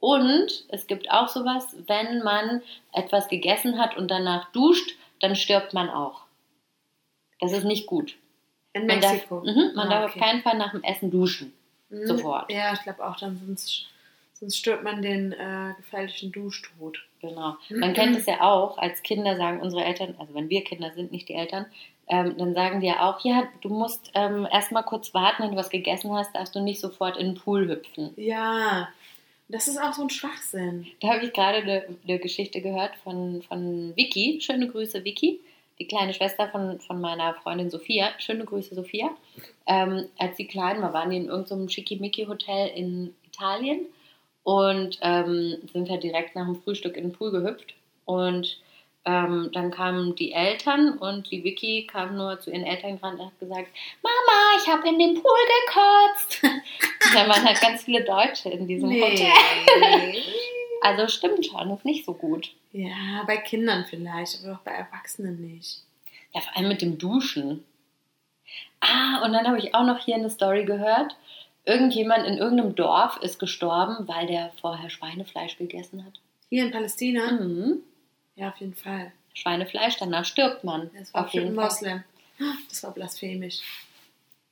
Und 0.00 0.64
es 0.68 0.88
gibt 0.88 1.08
auch 1.12 1.28
sowas, 1.28 1.76
wenn 1.86 2.22
man 2.24 2.62
etwas 2.92 3.28
gegessen 3.28 3.78
hat 3.78 3.96
und 3.96 4.10
danach 4.10 4.50
duscht, 4.50 4.96
dann 5.20 5.36
stirbt 5.36 5.74
man 5.74 5.88
auch. 5.88 6.22
Das 7.40 7.52
ist 7.52 7.62
nicht 7.64 7.86
gut. 7.86 8.16
In 8.72 8.86
Man 8.86 8.98
Mexiko. 8.98 9.40
darf, 9.44 9.54
mhm, 9.54 9.70
man 9.76 9.86
Ah, 9.86 9.90
darf 9.90 10.10
okay. 10.10 10.18
auf 10.20 10.26
keinen 10.26 10.42
Fall 10.42 10.58
nach 10.58 10.72
dem 10.72 10.82
Essen 10.82 11.10
duschen. 11.12 11.52
Mhm. 11.90 12.06
sofort. 12.06 12.50
Ja, 12.50 12.72
ich 12.72 12.82
glaube 12.82 13.06
auch, 13.06 13.16
dann 13.16 13.40
sonst, 13.46 13.86
sonst 14.42 14.56
stirbt 14.56 14.82
man 14.82 15.02
den 15.02 15.32
äh, 15.32 15.74
gefährlichen 15.76 16.32
Duschtod. 16.32 16.98
Genau. 17.20 17.54
Man 17.70 17.94
kennt 17.94 18.16
es 18.16 18.26
ja 18.26 18.40
auch, 18.40 18.76
als 18.76 19.04
Kinder 19.04 19.36
sagen 19.36 19.60
unsere 19.60 19.84
Eltern, 19.84 20.16
also 20.18 20.34
wenn 20.34 20.50
wir 20.50 20.64
Kinder 20.64 20.90
sind, 20.90 21.12
nicht 21.12 21.28
die 21.28 21.34
Eltern, 21.34 21.66
ähm, 22.08 22.34
dann 22.36 22.52
sagen 22.52 22.80
die 22.80 22.88
ja 22.88 23.08
auch, 23.08 23.24
ja, 23.24 23.44
du 23.60 23.68
musst 23.68 24.10
ähm, 24.14 24.48
erstmal 24.50 24.82
kurz 24.82 25.14
warten, 25.14 25.44
wenn 25.44 25.52
du 25.52 25.56
was 25.56 25.70
gegessen 25.70 26.12
hast, 26.12 26.34
darfst 26.34 26.56
du 26.56 26.60
nicht 26.60 26.80
sofort 26.80 27.16
in 27.16 27.26
den 27.26 27.34
Pool 27.36 27.68
hüpfen. 27.68 28.10
Ja, 28.16 28.88
das 29.48 29.68
ist 29.68 29.80
auch 29.80 29.92
so 29.92 30.02
ein 30.02 30.10
Schwachsinn. 30.10 30.88
Da 31.00 31.14
habe 31.14 31.24
ich 31.24 31.32
gerade 31.32 31.58
eine, 31.58 31.84
eine 32.02 32.18
Geschichte 32.18 32.60
gehört 32.60 32.96
von, 33.04 33.42
von 33.42 33.92
Vicky. 33.94 34.40
Schöne 34.40 34.66
Grüße, 34.66 35.04
Vicky. 35.04 35.38
Die 35.78 35.86
kleine 35.86 36.14
Schwester 36.14 36.48
von, 36.48 36.80
von 36.80 37.00
meiner 37.00 37.34
Freundin 37.34 37.70
Sophia. 37.70 38.10
Schöne 38.18 38.44
Grüße, 38.44 38.74
Sophia. 38.74 39.10
Ähm, 39.66 40.06
als 40.18 40.36
sie 40.36 40.46
klein 40.46 40.82
war, 40.82 40.92
waren 40.92 41.10
die 41.10 41.18
in 41.18 41.28
irgendeinem 41.28 41.68
Schickimicki-Hotel 41.68 42.72
in 42.74 43.14
Italien 43.26 43.86
und 44.44 44.98
ähm, 45.02 45.56
sind 45.72 45.88
halt 45.88 46.02
direkt 46.02 46.34
nach 46.34 46.46
dem 46.46 46.60
Frühstück 46.62 46.96
in 46.96 47.04
den 47.04 47.12
Pool 47.12 47.30
gehüpft. 47.30 47.74
Und 48.04 48.58
ähm, 49.04 49.50
dann 49.52 49.70
kamen 49.70 50.14
die 50.14 50.32
Eltern 50.32 50.96
und 50.98 51.30
die 51.30 51.42
Vicky 51.42 51.86
kam 51.86 52.16
nur 52.16 52.38
zu 52.40 52.50
ihren 52.50 52.64
Eltern 52.64 52.98
gerannt 52.98 53.20
und 53.20 53.26
hat 53.26 53.38
gesagt, 53.40 53.68
Mama, 54.02 54.62
ich 54.62 54.68
habe 54.68 54.88
in 54.88 54.98
den 54.98 55.14
Pool 55.14 55.40
gekotzt. 55.66 56.42
da 57.14 57.28
waren 57.28 57.44
halt 57.44 57.60
ganz 57.60 57.82
viele 57.82 58.04
Deutsche 58.04 58.50
in 58.50 58.66
diesem 58.66 58.90
Hotel. 58.90 59.32
Also 60.84 61.06
stimmt 61.06 61.46
schon, 61.46 61.70
ist 61.70 61.84
nicht 61.84 62.04
so 62.04 62.12
gut. 62.12 62.50
ja, 62.72 63.22
bei 63.28 63.36
Kindern 63.36 63.84
vielleicht, 63.88 64.42
aber 64.42 64.54
auch 64.54 64.64
bei 64.64 64.72
Erwachsenen 64.72 65.40
nicht. 65.40 65.84
Ja, 66.32 66.40
vor 66.40 66.56
allem 66.56 66.66
mit 66.66 66.82
dem 66.82 66.98
Duschen. 66.98 67.64
Ah, 68.80 69.24
und 69.24 69.32
dann 69.32 69.46
habe 69.46 69.58
ich 69.58 69.76
auch 69.76 69.84
noch 69.84 70.04
hier 70.04 70.16
eine 70.16 70.28
Story 70.28 70.64
gehört. 70.64 71.14
Irgendjemand 71.64 72.26
in 72.26 72.38
irgendeinem 72.38 72.74
Dorf 72.74 73.18
ist 73.22 73.38
gestorben, 73.38 74.08
weil 74.08 74.26
der 74.26 74.52
vorher 74.60 74.90
Schweinefleisch 74.90 75.56
gegessen 75.58 76.04
hat. 76.04 76.14
Hier 76.48 76.64
in 76.64 76.72
Palästina? 76.72 77.32
Mhm. 77.32 77.82
Ja, 78.34 78.48
auf 78.48 78.56
jeden 78.56 78.74
Fall. 78.74 79.12
Schweinefleisch, 79.34 79.96
danach 79.98 80.24
stirbt 80.24 80.64
man. 80.64 80.90
Das 80.98 81.14
war 81.14 81.24
Auf 81.24 81.32
jeden 81.32 81.54
Fall. 81.54 81.64
Moslem. 81.64 82.04
Das 82.68 82.82
war 82.82 82.92
blasphemisch. 82.92 83.60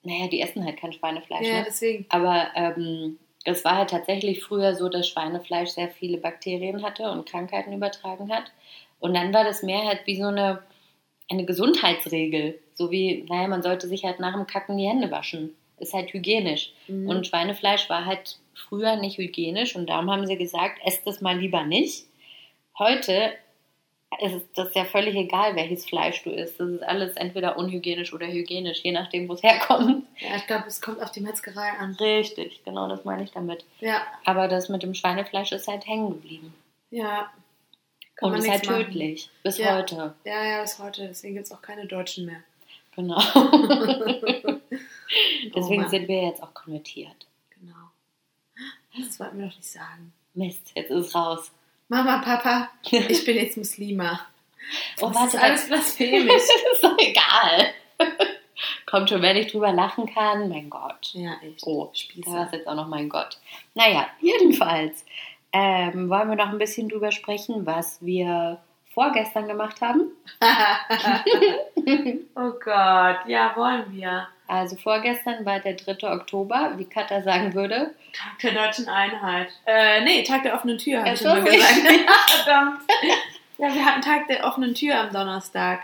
Naja, 0.02 0.28
die 0.28 0.40
essen 0.40 0.64
halt 0.64 0.78
kein 0.78 0.92
Schweinefleisch. 0.92 1.46
Ja, 1.46 1.58
ne? 1.58 1.64
deswegen. 1.66 2.06
Aber 2.08 2.48
ähm, 2.54 3.18
es 3.44 3.64
war 3.64 3.76
halt 3.76 3.90
tatsächlich 3.90 4.42
früher 4.42 4.74
so, 4.74 4.88
dass 4.88 5.08
Schweinefleisch 5.08 5.70
sehr 5.70 5.88
viele 5.88 6.18
Bakterien 6.18 6.82
hatte 6.82 7.10
und 7.10 7.28
Krankheiten 7.28 7.72
übertragen 7.72 8.32
hat. 8.32 8.52
Und 8.98 9.14
dann 9.14 9.32
war 9.34 9.44
das 9.44 9.62
mehr 9.62 9.84
halt 9.84 10.06
wie 10.06 10.16
so 10.16 10.28
eine, 10.28 10.62
eine 11.30 11.44
Gesundheitsregel. 11.44 12.58
So 12.74 12.90
wie, 12.90 13.24
naja, 13.28 13.48
man 13.48 13.62
sollte 13.62 13.88
sich 13.88 14.04
halt 14.04 14.20
nach 14.20 14.34
dem 14.34 14.46
Kacken 14.46 14.78
die 14.78 14.88
Hände 14.88 15.10
waschen. 15.10 15.54
Ist 15.80 15.92
halt 15.94 16.12
hygienisch. 16.12 16.72
Mhm. 16.88 17.08
Und 17.08 17.26
Schweinefleisch 17.26 17.88
war 17.90 18.04
halt 18.06 18.38
früher 18.54 18.96
nicht 18.96 19.18
hygienisch 19.18 19.74
und 19.76 19.88
darum 19.88 20.10
haben 20.10 20.26
sie 20.26 20.36
gesagt, 20.36 20.78
esst 20.84 21.06
es 21.06 21.20
mal 21.20 21.36
lieber 21.38 21.64
nicht. 21.64 22.04
Heute 22.78 23.32
ist 24.20 24.46
das 24.56 24.74
ja 24.74 24.84
völlig 24.84 25.14
egal, 25.14 25.54
welches 25.56 25.86
Fleisch 25.86 26.22
du 26.24 26.30
isst. 26.30 26.58
Das 26.60 26.68
ist 26.68 26.82
alles 26.82 27.16
entweder 27.16 27.56
unhygienisch 27.56 28.12
oder 28.12 28.26
hygienisch, 28.26 28.80
je 28.82 28.92
nachdem, 28.92 29.28
wo 29.28 29.34
es 29.34 29.42
herkommt. 29.42 30.04
Ja, 30.18 30.36
ich 30.36 30.46
glaube, 30.46 30.64
es 30.66 30.80
kommt 30.82 31.00
auf 31.02 31.10
die 31.12 31.20
Metzgerei 31.20 31.70
an. 31.78 31.94
Richtig, 31.98 32.60
genau 32.64 32.88
das 32.88 33.04
meine 33.04 33.22
ich 33.22 33.30
damit. 33.30 33.64
Ja, 33.80 34.02
Aber 34.24 34.48
das 34.48 34.68
mit 34.68 34.82
dem 34.82 34.94
Schweinefleisch 34.94 35.52
ist 35.52 35.68
halt 35.68 35.86
hängen 35.86 36.10
geblieben. 36.10 36.54
ja. 36.90 37.30
Kann 38.16 38.32
Und 38.32 38.38
ist 38.40 38.50
halt 38.50 38.64
tödlich. 38.64 39.30
Bis 39.42 39.56
Ja. 39.56 39.78
heute. 39.78 40.14
Ja, 40.26 40.44
ja, 40.44 40.60
bis 40.60 40.78
heute. 40.78 41.06
Deswegen 41.08 41.34
gibt 41.36 41.46
es 41.46 41.52
auch 41.52 41.62
keine 41.62 41.86
Deutschen 41.86 42.26
mehr. 42.26 42.42
Genau. 43.00 43.18
Oh 45.12 45.52
Deswegen 45.56 45.82
Mann. 45.82 45.90
sind 45.90 46.06
wir 46.06 46.22
jetzt 46.22 46.40
auch 46.40 46.54
konvertiert. 46.54 47.26
Genau. 47.58 47.74
Das 48.96 49.18
wollten 49.18 49.38
wir 49.38 49.46
doch 49.48 49.56
nicht 49.56 49.68
sagen. 49.68 50.12
Mist, 50.34 50.70
jetzt 50.76 50.90
ist 50.92 51.06
es 51.08 51.14
raus. 51.16 51.50
Mama, 51.88 52.18
Papa, 52.18 52.68
ich 52.90 53.24
bin 53.24 53.36
jetzt 53.36 53.56
Muslima. 53.56 54.20
Oh, 55.00 55.06
Das 55.08 55.14
warte, 55.16 55.36
ist 55.36 55.42
alles 55.42 55.66
blasphemisch. 55.66 56.34
ist 56.72 56.84
doch 56.84 56.96
egal. 56.98 57.72
Kommt 58.86 59.08
schon, 59.10 59.20
wenn 59.22 59.36
ich 59.36 59.48
drüber 59.50 59.72
lachen 59.72 60.06
kann. 60.14 60.48
Mein 60.48 60.70
Gott. 60.70 61.10
ja, 61.14 61.32
echt. 61.42 61.64
Oh, 61.66 61.78
da 61.80 61.84
war 61.86 61.90
es 61.92 62.00
Spießer. 62.00 62.48
jetzt 62.52 62.68
auch 62.68 62.76
noch 62.76 62.86
mein 62.86 63.08
Gott. 63.08 63.38
Naja, 63.74 64.06
jedenfalls 64.20 65.04
ähm, 65.52 66.08
wollen 66.08 66.28
wir 66.28 66.36
noch 66.36 66.50
ein 66.50 66.58
bisschen 66.58 66.88
drüber 66.88 67.10
sprechen, 67.10 67.66
was 67.66 68.00
wir 68.00 68.60
vorgestern 68.92 69.48
gemacht 69.48 69.80
haben. 69.80 70.10
oh 72.34 72.52
Gott, 72.64 73.26
ja, 73.26 73.52
wollen 73.56 73.92
wir. 73.92 74.28
Also 74.46 74.76
vorgestern 74.76 75.46
war 75.46 75.60
der 75.60 75.74
3. 75.74 76.12
Oktober, 76.12 76.72
wie 76.76 76.84
Katha 76.84 77.22
sagen 77.22 77.54
würde. 77.54 77.94
Tag 78.12 78.38
der 78.42 78.52
deutschen 78.52 78.88
Einheit. 78.88 79.48
Äh, 79.64 80.02
nee, 80.02 80.22
Tag 80.24 80.42
der 80.42 80.54
offenen 80.54 80.78
Tür, 80.78 81.00
habe 81.00 81.10
ich 81.10 81.22
immer 81.22 81.40
gesagt. 81.40 81.80
Ja, 81.84 82.14
verdammt. 82.26 82.80
Ja, 83.58 83.74
wir 83.74 83.84
hatten 83.84 84.02
Tag 84.02 84.26
der 84.26 84.44
offenen 84.44 84.74
Tür 84.74 84.98
am 84.98 85.12
Donnerstag. 85.12 85.82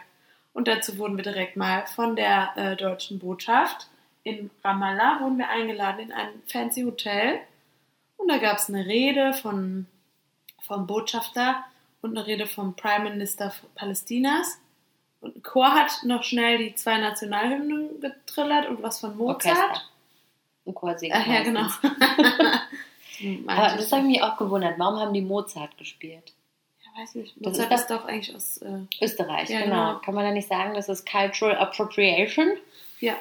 Und 0.53 0.67
dazu 0.67 0.99
wurden 0.99 1.17
wir 1.17 1.25
direkt 1.25 1.57
mal 1.57 1.87
von 1.87 2.17
der 2.17 2.51
äh, 2.57 2.77
deutschen 2.77 3.19
Botschaft 3.19 3.89
in 4.27 4.51
Ramallah 4.65 5.21
wurden 5.21 5.39
wir 5.39 5.49
eingeladen 5.49 6.01
in 6.01 6.13
ein 6.13 6.43
fancy 6.49 6.83
Hotel. 6.83 7.39
Und 8.17 8.29
da 8.29 8.39
gab 8.39 8.59
es 8.59 8.69
eine 8.69 8.85
Rede 8.85 9.33
von, 9.35 9.87
vom 10.61 10.89
Botschafter 10.89 11.65
und 12.07 12.17
eine 12.17 12.27
Rede 12.27 12.47
vom 12.47 12.75
Prime 12.75 13.11
Minister 13.11 13.53
Palästinas. 13.75 14.59
Und 15.21 15.37
ein 15.37 15.43
Chor 15.43 15.73
hat 15.73 15.91
noch 16.05 16.23
schnell 16.23 16.59
die 16.59 16.75
zwei 16.75 16.99
Nationalhymnen 16.99 18.01
getrillert 18.01 18.69
und 18.69 18.83
was 18.83 19.01
von 19.01 19.17
Mozart. 19.17 19.57
Orchester. 19.57 19.83
Ein 20.67 20.75
Chor 20.75 20.99
singen 20.99 21.17
Ach 21.17 21.27
ja, 21.27 21.43
genau. 21.43 21.63
Aber 23.47 23.77
das 23.77 23.91
habe 23.93 24.03
ich 24.03 24.09
mich 24.09 24.23
auch 24.23 24.37
gewundert. 24.37 24.79
Warum 24.79 25.01
haben 25.01 25.13
die 25.15 25.23
Mozart 25.23 25.77
gespielt? 25.79 26.33
Ja, 26.85 27.03
weiß 27.03 27.15
nicht. 27.17 27.35
Das 27.39 27.59
Mozart 27.59 27.73
ist 27.73 27.81
ist, 27.81 27.91
doch 27.91 28.05
eigentlich 28.05 28.37
aus. 28.37 28.59
Äh, 28.59 29.05
Österreich, 29.05 29.49
Ja, 29.49 29.63
genau. 29.63 29.87
genau. 29.89 29.99
Kann 30.01 30.15
man 30.15 30.25
da 30.25 30.33
nicht 30.33 30.49
sagen, 30.49 30.75
das 30.75 30.89
ist 30.89 31.09
Cultural 31.11 31.57
Appropriation? 31.57 32.53
ja. 33.01 33.15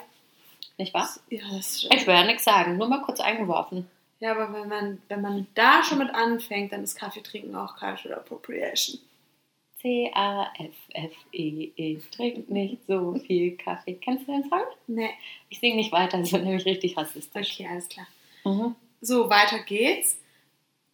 Nicht 0.77 0.94
wahr? 0.94 1.08
Ja, 1.30 1.39
das 1.51 1.84
ist 1.84 1.94
Ich 1.94 2.06
will 2.06 2.13
ja 2.13 2.25
nichts 2.25 2.44
sagen, 2.44 2.75
nur 2.75 2.89
mal 2.89 3.01
kurz 3.01 3.22
eingeworfen. 3.22 3.89
Ja, 4.19 4.31
aber 4.31 4.53
wenn 4.53 4.69
man, 4.69 5.01
wenn 5.10 5.22
man 5.22 5.48
da 5.55 5.84
schon 5.84 5.98
mit 6.00 6.10
anfängt, 6.13 6.72
dann 6.72 6.84
ist 6.84 6.95
Kaffee 6.95 7.22
trinken 7.22 7.55
auch 7.55 7.75
Cultural 7.75 8.19
Appropriation. 8.19 9.00
C-A-F-F-E-E. 9.81 11.72
E 11.75 12.00
Trink 12.12 12.50
nicht 12.50 12.79
so 12.88 13.13
viel 13.27 13.55
Kaffee. 13.57 13.93
Kennst 13.95 14.27
du 14.27 14.31
den 14.31 14.50
Song? 14.50 14.63
Nee, 14.88 15.12
Ich 15.50 15.60
singe 15.60 15.75
nicht 15.75 15.91
weiter, 15.91 16.17
das 16.22 16.31
wird 16.31 16.43
nämlich 16.43 16.65
richtig 16.65 16.98
rassistisch. 16.98 17.51
okay, 17.53 17.67
alles 17.69 17.88
klar. 17.88 18.07
Mhm. 18.45 18.75
So, 19.01 19.29
weiter 19.29 19.60
geht's. 19.60 20.17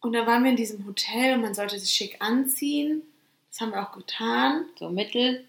Und 0.00 0.12
dann 0.12 0.26
waren 0.26 0.42
wir 0.42 0.50
in 0.50 0.56
diesem 0.56 0.84
Hotel 0.86 1.34
und 1.34 1.42
man 1.42 1.54
sollte 1.54 1.78
sich 1.78 1.90
schick 1.90 2.16
anziehen. 2.20 3.02
Das 3.50 3.60
haben 3.60 3.70
wir 3.70 3.82
auch 3.82 3.92
getan. 3.92 4.66
So 4.78 4.90
mittel. 4.90 5.44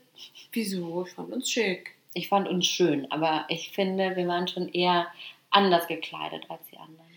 Wieso? 0.51 1.05
Ich 1.05 1.13
fand 1.13 1.33
uns 1.33 1.49
schick. 1.49 1.95
Ich 2.13 2.29
fand 2.29 2.47
uns 2.47 2.67
schön, 2.67 3.11
aber 3.11 3.45
ich 3.49 3.71
finde, 3.71 4.15
wir 4.15 4.27
waren 4.27 4.47
schon 4.47 4.69
eher 4.69 5.07
anders 5.49 5.87
gekleidet 5.87 6.45
als 6.49 6.61
die 6.71 6.77
anderen. 6.77 7.07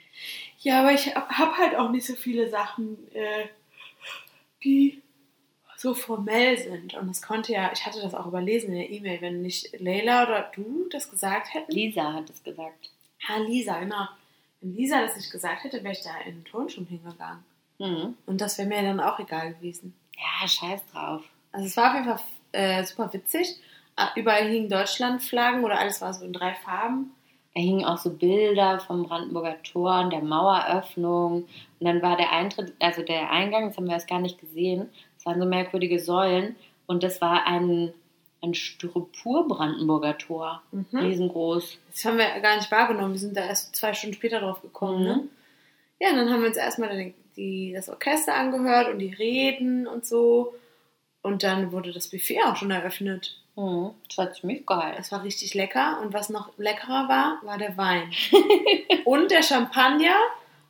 Ja, 0.67 0.81
aber 0.81 0.93
ich 0.93 1.15
habe 1.15 1.59
halt 1.59 1.77
auch 1.77 1.91
nicht 1.93 2.05
so 2.05 2.17
viele 2.17 2.51
Sachen, 2.51 2.99
äh, 3.15 3.47
die 4.65 5.01
so 5.77 5.95
formell 5.95 6.59
sind. 6.59 6.95
Und 6.95 7.07
das 7.07 7.23
konnte 7.23 7.53
ja, 7.53 7.71
ich 7.73 7.87
hatte 7.87 8.03
das 8.03 8.15
auch 8.15 8.27
überlesen 8.27 8.71
in 8.71 8.79
der 8.79 8.91
E-Mail, 8.91 9.21
wenn 9.21 9.43
nicht 9.43 9.79
Leila 9.79 10.25
oder 10.25 10.51
du 10.57 10.89
das 10.91 11.09
gesagt 11.09 11.55
hätten. 11.55 11.71
Lisa 11.71 12.13
hat 12.15 12.29
es 12.31 12.43
gesagt. 12.43 12.91
Ah, 13.29 13.37
Lisa, 13.37 13.79
genau. 13.79 14.09
Wenn 14.61 14.75
Lisa 14.75 15.03
das 15.03 15.15
nicht 15.15 15.31
gesagt 15.31 15.63
hätte, 15.63 15.85
wäre 15.85 15.93
ich 15.93 16.03
da 16.03 16.19
in 16.27 16.39
den 16.39 16.45
Turnschuhen 16.45 16.89
hingegangen. 16.89 17.45
Mhm. 17.79 18.17
Und 18.27 18.41
das 18.41 18.59
wäre 18.59 18.67
mir 18.67 18.83
dann 18.83 18.99
auch 18.99 19.21
egal 19.21 19.55
gewesen. 19.55 19.95
Ja, 20.17 20.49
scheiß 20.49 20.81
drauf. 20.93 21.23
Also 21.53 21.69
es 21.69 21.77
war 21.77 21.91
auf 21.91 21.95
jeden 21.95 22.07
Fall 22.07 22.21
äh, 22.51 22.83
super 22.83 23.13
witzig. 23.13 23.55
Ah, 23.95 24.11
Überall 24.17 24.49
hingen 24.49 24.69
Deutschlandflaggen 24.69 25.63
oder 25.63 25.79
alles 25.79 26.01
war 26.01 26.13
so 26.13 26.25
in 26.25 26.33
drei 26.33 26.55
Farben. 26.55 27.13
Da 27.57 27.63
hingen 27.63 27.87
auch 27.87 27.97
so 27.97 28.11
Bilder 28.11 28.81
vom 28.81 29.05
Brandenburger 29.05 29.63
Tor 29.63 30.01
und 30.01 30.13
der 30.13 30.21
Maueröffnung. 30.21 31.45
Und 31.81 31.87
dann 31.87 32.03
war 32.03 32.19
der 32.19 32.31
Eintritt, 32.31 32.75
also 32.81 33.01
der 33.01 33.31
Eingang, 33.31 33.69
das 33.69 33.79
haben 33.79 33.87
wir 33.87 33.95
erst 33.95 34.11
gar 34.11 34.21
nicht 34.21 34.39
gesehen. 34.39 34.91
Es 35.17 35.25
waren 35.25 35.41
so 35.41 35.47
merkwürdige 35.47 35.99
Säulen. 35.99 36.57
Und 36.87 37.03
das 37.03 37.23
war 37.23 37.47
ein, 37.47 37.95
ein 38.43 38.53
Styropor-Brandenburger 38.53 40.19
Tor. 40.19 40.63
Mhm. 40.71 40.99
Riesengroß. 40.99 41.79
Das 41.93 42.05
haben 42.05 42.19
wir 42.19 42.27
gar 42.41 42.57
nicht 42.57 42.71
wahrgenommen. 42.71 43.15
Wir 43.15 43.21
sind 43.21 43.35
da 43.35 43.47
erst 43.47 43.75
zwei 43.75 43.95
Stunden 43.95 44.17
später 44.17 44.41
drauf 44.41 44.61
gekommen. 44.61 45.01
Mhm. 45.01 45.07
Ne? 45.07 45.29
Ja, 45.99 46.11
und 46.11 46.17
dann 46.17 46.31
haben 46.31 46.43
wir 46.43 46.49
uns 46.49 46.59
erstmal 46.59 46.95
den, 46.95 47.15
die, 47.39 47.73
das 47.73 47.89
Orchester 47.89 48.35
angehört 48.35 48.93
und 48.93 48.99
die 48.99 49.15
Reden 49.15 49.87
und 49.87 50.05
so. 50.05 50.55
Und 51.23 51.43
dann 51.43 51.73
wurde 51.73 51.91
das 51.91 52.11
Buffet 52.11 52.43
auch 52.45 52.57
schon 52.57 52.71
eröffnet. 52.71 53.41
Mhm. 53.57 53.91
Das 54.09 54.19
war 54.19 54.33
ziemlich 54.33 54.67
geil. 54.67 54.95
Das 54.97 55.11
war 55.11 55.25
richtig 55.25 55.55
lecker. 55.55 55.99
Und 56.03 56.13
was 56.13 56.29
noch 56.29 56.51
leckerer 56.59 57.09
war, 57.09 57.41
war 57.43 57.59
der 57.59 57.77
Wein. 57.77 58.13
und 59.05 59.31
der 59.31 59.43
Champagner 59.43 60.17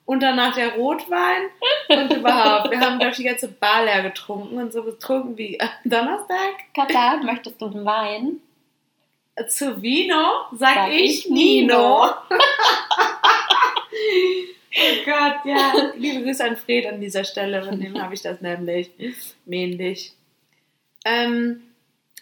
und 0.05 0.23
danach 0.23 0.55
der 0.55 0.77
Rotwein 0.77 1.43
und 1.89 2.13
überhaupt. 2.13 2.71
Wir 2.71 2.81
haben, 2.81 2.99
glaube 2.99 3.11
ich, 3.11 3.17
die 3.17 3.25
ganze 3.25 3.49
Bar 3.49 3.85
leer 3.85 4.03
getrunken 4.03 4.57
und 4.59 4.73
so 4.73 4.83
betrunken 4.85 5.37
wie 5.37 5.61
am 5.61 5.69
Donnerstag. 5.85 6.55
Katar, 6.75 7.23
möchtest 7.23 7.61
du 7.61 7.67
einen 7.67 7.85
Wein? 7.85 8.41
Zu 9.49 9.83
Vino 9.83 10.47
sag, 10.53 10.77
Sag 10.77 10.93
ich 10.93 11.27
ich 11.27 11.31
Nino. 11.31 11.67
Nino. 11.67 12.05
oh 14.79 15.05
Gott, 15.05 15.45
ja. 15.45 15.73
Liebe 15.97 16.23
Grüße 16.23 16.43
an 16.43 16.57
Fred 16.57 16.87
an 16.87 17.03
dieser 17.03 17.23
Stelle, 17.25 17.63
von 17.63 17.79
dem 17.79 18.01
habe 18.01 18.15
ich 18.15 18.23
das 18.23 18.41
nämlich. 18.41 18.91
Mähnlich. 19.45 20.15
Ähm, 21.05 21.61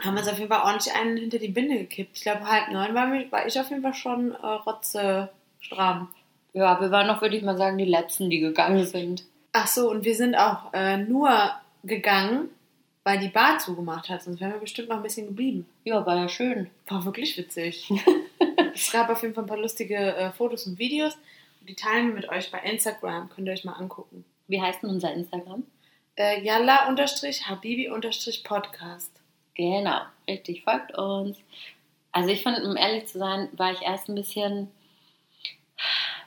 haben 0.02 0.14
wir 0.14 0.20
uns 0.20 0.28
auf 0.28 0.38
jeden 0.38 0.50
Fall 0.50 0.64
ordentlich 0.64 0.94
einen 0.94 1.16
hinter 1.16 1.38
die 1.38 1.48
Binde 1.48 1.78
gekippt. 1.78 2.16
Ich 2.16 2.22
glaube, 2.22 2.48
halb 2.48 2.70
neun 2.70 2.94
war, 2.94 3.10
war 3.30 3.46
ich 3.46 3.58
auf 3.58 3.70
jeden 3.70 3.82
Fall 3.82 3.94
schon 3.94 4.32
äh, 4.32 4.46
rotzestramm. 4.46 6.08
Ja, 6.52 6.80
wir 6.80 6.90
waren 6.90 7.06
noch, 7.06 7.20
würde 7.20 7.36
ich 7.36 7.42
mal 7.42 7.56
sagen, 7.56 7.78
die 7.78 7.84
Letzten, 7.84 8.30
die 8.30 8.40
gegangen 8.40 8.86
sind. 8.86 9.24
Ach 9.52 9.66
so, 9.66 9.90
und 9.90 10.04
wir 10.04 10.16
sind 10.16 10.34
auch 10.34 10.72
äh, 10.72 10.96
nur 10.96 11.50
gegangen, 11.84 12.48
weil 13.04 13.18
die 13.18 13.28
Bar 13.28 13.58
zugemacht 13.58 14.08
hat. 14.08 14.22
Sonst 14.22 14.40
wären 14.40 14.52
wir 14.52 14.60
bestimmt 14.60 14.88
noch 14.88 14.96
ein 14.96 15.02
bisschen 15.02 15.28
geblieben. 15.28 15.66
Ja, 15.84 16.04
war 16.04 16.16
ja 16.16 16.28
schön. 16.28 16.70
War 16.88 17.04
wirklich 17.04 17.36
witzig. 17.36 17.92
es 18.74 18.90
gab 18.90 19.08
auf 19.10 19.22
jeden 19.22 19.34
Fall 19.34 19.44
ein 19.44 19.48
paar 19.48 19.58
lustige 19.58 19.96
äh, 19.96 20.32
Fotos 20.32 20.66
und 20.66 20.78
Videos. 20.78 21.14
Und 21.60 21.68
die 21.68 21.76
teilen 21.76 22.08
wir 22.08 22.14
mit 22.14 22.28
euch 22.28 22.50
bei 22.50 22.58
Instagram. 22.58 23.30
Könnt 23.30 23.46
ihr 23.46 23.52
euch 23.52 23.64
mal 23.64 23.74
angucken. 23.74 24.24
Wie 24.48 24.60
heißt 24.60 24.82
denn 24.82 24.90
unser 24.90 25.12
Instagram? 25.12 25.62
Äh, 26.16 26.44
Yalla-Habibi-Podcast. 26.44 29.13
Genau, 29.54 30.00
richtig, 30.28 30.64
folgt 30.64 30.96
uns. 30.96 31.38
Also 32.12 32.30
ich 32.30 32.42
fand, 32.42 32.62
um 32.64 32.76
ehrlich 32.76 33.06
zu 33.06 33.18
sein, 33.18 33.48
war 33.52 33.72
ich 33.72 33.82
erst 33.82 34.08
ein 34.08 34.14
bisschen 34.14 34.70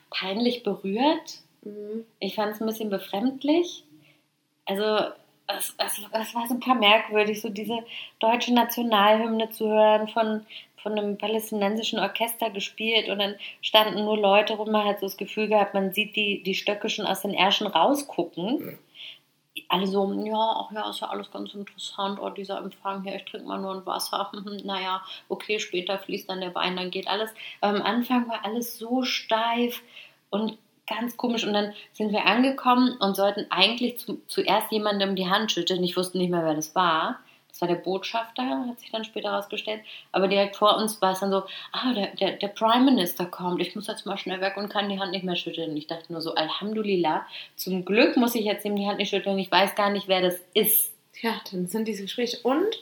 peinlich 0.09 0.63
berührt. 0.63 1.39
Mhm. 1.61 2.05
Ich 2.19 2.35
fand 2.35 2.55
es 2.55 2.61
ein 2.61 2.67
bisschen 2.67 2.89
befremdlich. 2.89 3.83
Also 4.65 5.11
es, 5.47 5.75
es, 5.77 6.01
es 6.11 6.35
war 6.35 6.47
super 6.47 6.75
merkwürdig, 6.75 7.41
so 7.41 7.49
diese 7.49 7.79
deutsche 8.19 8.53
Nationalhymne 8.53 9.49
zu 9.49 9.67
hören, 9.67 10.07
von, 10.09 10.45
von 10.81 10.97
einem 10.97 11.17
palästinensischen 11.17 11.99
Orchester 11.99 12.49
gespielt 12.49 13.09
und 13.09 13.19
dann 13.19 13.35
standen 13.61 14.03
nur 14.03 14.17
Leute 14.17 14.53
rum, 14.53 14.71
man 14.71 14.85
hat 14.85 14.99
so 14.99 15.05
das 15.05 15.17
Gefühl 15.17 15.47
gehabt, 15.47 15.73
man 15.73 15.93
sieht 15.93 16.15
die, 16.15 16.43
die 16.43 16.55
Stöcke 16.55 16.89
schon 16.89 17.05
aus 17.05 17.21
den 17.21 17.33
Ärschen 17.33 17.67
rausgucken. 17.67 18.77
Alle 19.69 19.87
so, 19.87 20.11
ja, 20.13 20.35
ach 20.35 20.71
ja, 20.71 20.89
ist 20.89 21.01
ja 21.01 21.09
alles 21.09 21.31
ganz 21.31 21.53
interessant, 21.53 22.19
oh, 22.21 22.29
dieser 22.29 22.57
Empfang 22.57 23.03
hier, 23.03 23.15
ich 23.15 23.25
trinke 23.25 23.47
mal 23.47 23.59
nur 23.59 23.75
ein 23.75 23.85
Wasser. 23.85 24.31
naja, 24.63 25.01
okay, 25.29 25.59
später 25.59 25.97
fließt 25.99 26.29
dann 26.29 26.41
der 26.41 26.55
Wein, 26.55 26.75
dann 26.75 26.91
geht 26.91 27.07
alles. 27.07 27.31
Aber 27.61 27.77
am 27.77 27.83
Anfang 27.83 28.27
war 28.27 28.45
alles 28.45 28.77
so 28.77 29.03
steif 29.03 29.81
und 30.29 30.57
ganz 30.87 31.17
komisch. 31.17 31.45
Und 31.45 31.53
dann 31.53 31.73
sind 31.93 32.11
wir 32.11 32.25
angekommen 32.25 32.97
und 32.99 33.15
sollten 33.15 33.45
eigentlich 33.49 33.99
zu, 33.99 34.21
zuerst 34.27 34.71
jemandem 34.71 35.15
die 35.15 35.29
Hand 35.29 35.51
schütteln. 35.51 35.83
Ich 35.83 35.97
wusste 35.97 36.17
nicht 36.17 36.31
mehr, 36.31 36.43
wer 36.43 36.55
das 36.55 36.73
war. 36.75 37.19
Das 37.57 37.61
war 37.67 37.75
der 37.75 37.81
Botschafter, 37.81 38.67
hat 38.67 38.79
sich 38.79 38.91
dann 38.91 39.03
später 39.03 39.31
herausgestellt. 39.31 39.81
Aber 40.11 40.27
direkt 40.27 40.57
vor 40.57 40.77
uns 40.77 41.01
war 41.01 41.13
es 41.13 41.21
dann 41.21 41.31
so, 41.31 41.41
ah, 41.71 41.91
der, 41.91 42.15
der, 42.15 42.33
der 42.33 42.49
Prime 42.49 42.85
Minister 42.85 43.25
kommt. 43.25 43.59
Ich 43.59 43.75
muss 43.75 43.87
jetzt 43.87 44.05
mal 44.05 44.15
schnell 44.15 44.41
weg 44.41 44.57
und 44.57 44.69
kann 44.69 44.89
die 44.89 44.99
Hand 44.99 45.09
nicht 45.09 45.25
mehr 45.25 45.35
schütteln. 45.35 45.75
Ich 45.75 45.87
dachte 45.87 46.13
nur 46.13 46.21
so, 46.21 46.35
Alhamdulillah. 46.35 47.25
Zum 47.55 47.83
Glück 47.83 48.15
muss 48.15 48.35
ich 48.35 48.45
jetzt 48.45 48.63
ihm 48.63 48.75
die 48.75 48.85
Hand 48.85 48.99
nicht 48.99 49.09
schütteln. 49.09 49.39
Ich 49.39 49.51
weiß 49.51 49.73
gar 49.73 49.89
nicht, 49.89 50.07
wer 50.07 50.21
das 50.21 50.35
ist. 50.53 50.93
Ja, 51.19 51.41
dann 51.51 51.65
sind 51.65 51.87
diese 51.87 52.03
Gespräche. 52.03 52.37
Und 52.43 52.75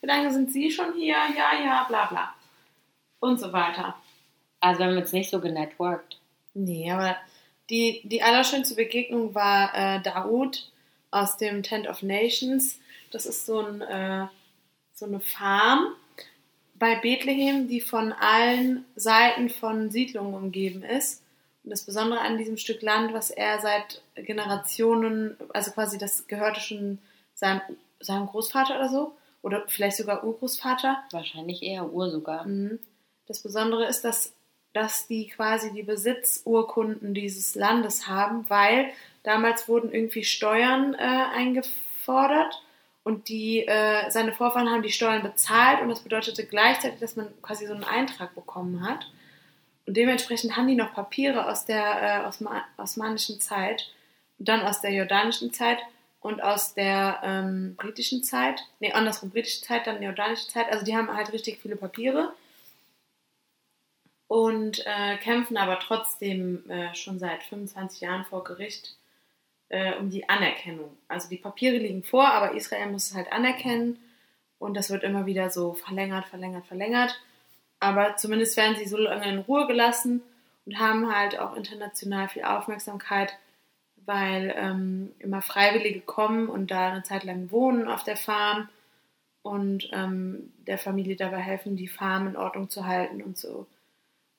wie 0.00 0.06
lange 0.06 0.30
sind 0.32 0.52
Sie 0.52 0.70
schon 0.70 0.94
hier? 0.94 1.16
Ja, 1.36 1.64
ja, 1.64 1.84
bla 1.88 2.06
bla. 2.06 2.32
Und 3.18 3.40
so 3.40 3.52
weiter. 3.52 3.96
Also 4.60 4.78
wir 4.78 4.86
haben 4.86 4.96
jetzt 4.96 5.12
nicht 5.12 5.30
so 5.30 5.40
genetworked. 5.40 6.20
Nee, 6.54 6.88
aber 6.92 7.16
die, 7.68 8.02
die 8.04 8.22
allerschönste 8.22 8.76
Begegnung 8.76 9.34
war 9.34 9.74
äh, 9.74 10.00
Daoud 10.02 10.70
aus 11.10 11.36
dem 11.36 11.64
Tent 11.64 11.88
of 11.88 12.02
Nations. 12.02 12.78
Das 13.10 13.26
ist 13.26 13.46
so, 13.46 13.60
ein, 13.60 13.80
äh, 13.82 14.26
so 14.92 15.06
eine 15.06 15.20
Farm 15.20 15.94
bei 16.74 16.96
Bethlehem, 16.96 17.68
die 17.68 17.80
von 17.80 18.12
allen 18.12 18.84
Seiten 18.96 19.50
von 19.50 19.90
Siedlungen 19.90 20.34
umgeben 20.34 20.82
ist. 20.82 21.22
Und 21.62 21.70
das 21.70 21.84
Besondere 21.84 22.20
an 22.20 22.38
diesem 22.38 22.56
Stück 22.56 22.80
Land, 22.80 23.12
was 23.12 23.30
er 23.30 23.60
seit 23.60 24.02
Generationen, 24.14 25.36
also 25.52 25.72
quasi 25.72 25.98
das 25.98 26.26
gehörte 26.26 26.60
schon 26.60 26.98
seinem, 27.34 27.60
seinem 28.00 28.26
Großvater 28.26 28.76
oder 28.76 28.88
so, 28.88 29.12
oder 29.42 29.64
vielleicht 29.68 29.96
sogar 29.96 30.24
Urgroßvater, 30.24 31.02
Wahrscheinlich 31.12 31.62
eher 31.62 31.92
Uhr 31.92 32.10
sogar. 32.10 32.46
Mhm. 32.46 32.78
Das 33.26 33.40
Besondere 33.40 33.86
ist, 33.86 34.02
dass, 34.02 34.32
dass 34.72 35.06
die 35.06 35.28
quasi 35.28 35.72
die 35.72 35.82
Besitzurkunden 35.82 37.14
dieses 37.14 37.54
Landes 37.54 38.06
haben, 38.06 38.48
weil 38.48 38.90
damals 39.22 39.68
wurden 39.68 39.92
irgendwie 39.92 40.24
Steuern 40.24 40.94
äh, 40.94 41.26
eingefordert 41.34 42.62
und 43.02 43.28
die, 43.28 43.66
äh, 43.66 44.10
seine 44.10 44.32
Vorfahren 44.32 44.70
haben 44.70 44.82
die 44.82 44.92
Steuern 44.92 45.22
bezahlt 45.22 45.80
und 45.80 45.88
das 45.88 46.00
bedeutete 46.00 46.44
gleichzeitig, 46.44 47.00
dass 47.00 47.16
man 47.16 47.28
quasi 47.42 47.66
so 47.66 47.74
einen 47.74 47.84
Eintrag 47.84 48.34
bekommen 48.34 48.86
hat. 48.86 49.06
Und 49.86 49.96
dementsprechend 49.96 50.56
haben 50.56 50.68
die 50.68 50.74
noch 50.74 50.94
Papiere 50.94 51.48
aus 51.48 51.64
der 51.64 52.22
äh, 52.22 52.26
Osma 52.26 52.64
osmanischen 52.76 53.40
Zeit 53.40 53.90
dann 54.40 54.62
aus 54.62 54.80
der 54.80 54.92
jordanischen 54.92 55.52
Zeit 55.52 55.78
und 56.20 56.42
aus 56.42 56.74
der 56.74 57.20
ähm, 57.22 57.76
britischen 57.76 58.22
Zeit, 58.22 58.62
nee, 58.80 58.92
andersrum, 58.92 59.30
britische 59.30 59.62
Zeit, 59.62 59.86
dann 59.86 60.02
jordanische 60.02 60.48
Zeit. 60.48 60.70
Also 60.70 60.84
die 60.84 60.96
haben 60.96 61.14
halt 61.14 61.32
richtig 61.32 61.60
viele 61.60 61.76
Papiere 61.76 62.32
und 64.28 64.84
äh, 64.86 65.16
kämpfen 65.18 65.56
aber 65.56 65.78
trotzdem 65.78 66.68
äh, 66.70 66.94
schon 66.94 67.18
seit 67.18 67.42
25 67.42 68.00
Jahren 68.00 68.24
vor 68.24 68.44
Gericht 68.44 68.96
äh, 69.70 69.94
um 69.94 70.10
die 70.10 70.28
Anerkennung. 70.28 70.96
Also 71.08 71.28
die 71.28 71.36
Papiere 71.36 71.78
liegen 71.78 72.02
vor, 72.02 72.28
aber 72.28 72.54
Israel 72.54 72.90
muss 72.90 73.10
es 73.10 73.16
halt 73.16 73.32
anerkennen 73.32 73.98
und 74.58 74.74
das 74.76 74.90
wird 74.90 75.02
immer 75.02 75.26
wieder 75.26 75.50
so 75.50 75.72
verlängert, 75.72 76.26
verlängert, 76.26 76.66
verlängert. 76.66 77.18
Aber 77.80 78.16
zumindest 78.16 78.56
werden 78.58 78.76
sie 78.76 78.86
so 78.86 78.98
lange 78.98 79.28
in 79.28 79.38
Ruhe 79.38 79.66
gelassen 79.66 80.22
und 80.66 80.78
haben 80.78 81.14
halt 81.14 81.38
auch 81.38 81.56
international 81.56 82.28
viel 82.28 82.44
Aufmerksamkeit, 82.44 83.32
weil 84.04 84.54
ähm, 84.56 85.12
immer 85.18 85.40
Freiwillige 85.40 86.00
kommen 86.00 86.48
und 86.48 86.70
da 86.70 86.90
eine 86.90 87.02
Zeit 87.02 87.24
lang 87.24 87.50
wohnen 87.50 87.88
auf 87.88 88.04
der 88.04 88.16
Farm 88.16 88.68
und 89.42 89.88
ähm, 89.92 90.52
der 90.66 90.78
Familie 90.78 91.16
dabei 91.16 91.38
helfen, 91.38 91.76
die 91.76 91.88
Farm 91.88 92.26
in 92.26 92.36
Ordnung 92.36 92.68
zu 92.68 92.86
halten 92.86 93.22
und 93.22 93.38
so 93.38 93.66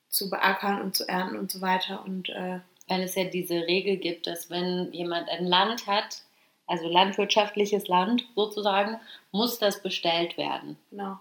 zu 0.08 0.30
beackern 0.30 0.82
und 0.82 0.94
zu 0.94 1.08
ernten 1.08 1.36
und 1.36 1.50
so 1.50 1.60
weiter. 1.60 2.04
Und 2.04 2.28
äh, 2.28 2.60
Weil 2.88 3.02
es 3.02 3.14
ja 3.14 3.24
diese 3.24 3.66
Regel 3.66 3.96
gibt, 3.96 4.26
dass 4.26 4.50
wenn 4.50 4.92
jemand 4.92 5.28
ein 5.28 5.46
Land 5.46 5.86
hat, 5.86 6.22
also 6.66 6.88
landwirtschaftliches 6.88 7.88
Land 7.88 8.26
sozusagen, 8.34 9.00
muss 9.30 9.58
das 9.58 9.82
bestellt 9.82 10.36
werden. 10.36 10.76
genau. 10.90 11.18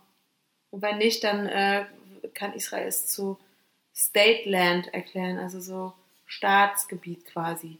Und 0.69 0.81
wenn 0.81 0.97
nicht, 0.99 1.23
dann 1.23 1.47
äh, 1.47 1.85
kann 2.33 2.53
Israel 2.53 2.87
es 2.87 3.07
zu 3.07 3.37
State 3.93 4.49
Land 4.49 4.93
erklären, 4.93 5.37
also 5.37 5.59
so 5.59 5.93
Staatsgebiet 6.25 7.25
quasi. 7.25 7.77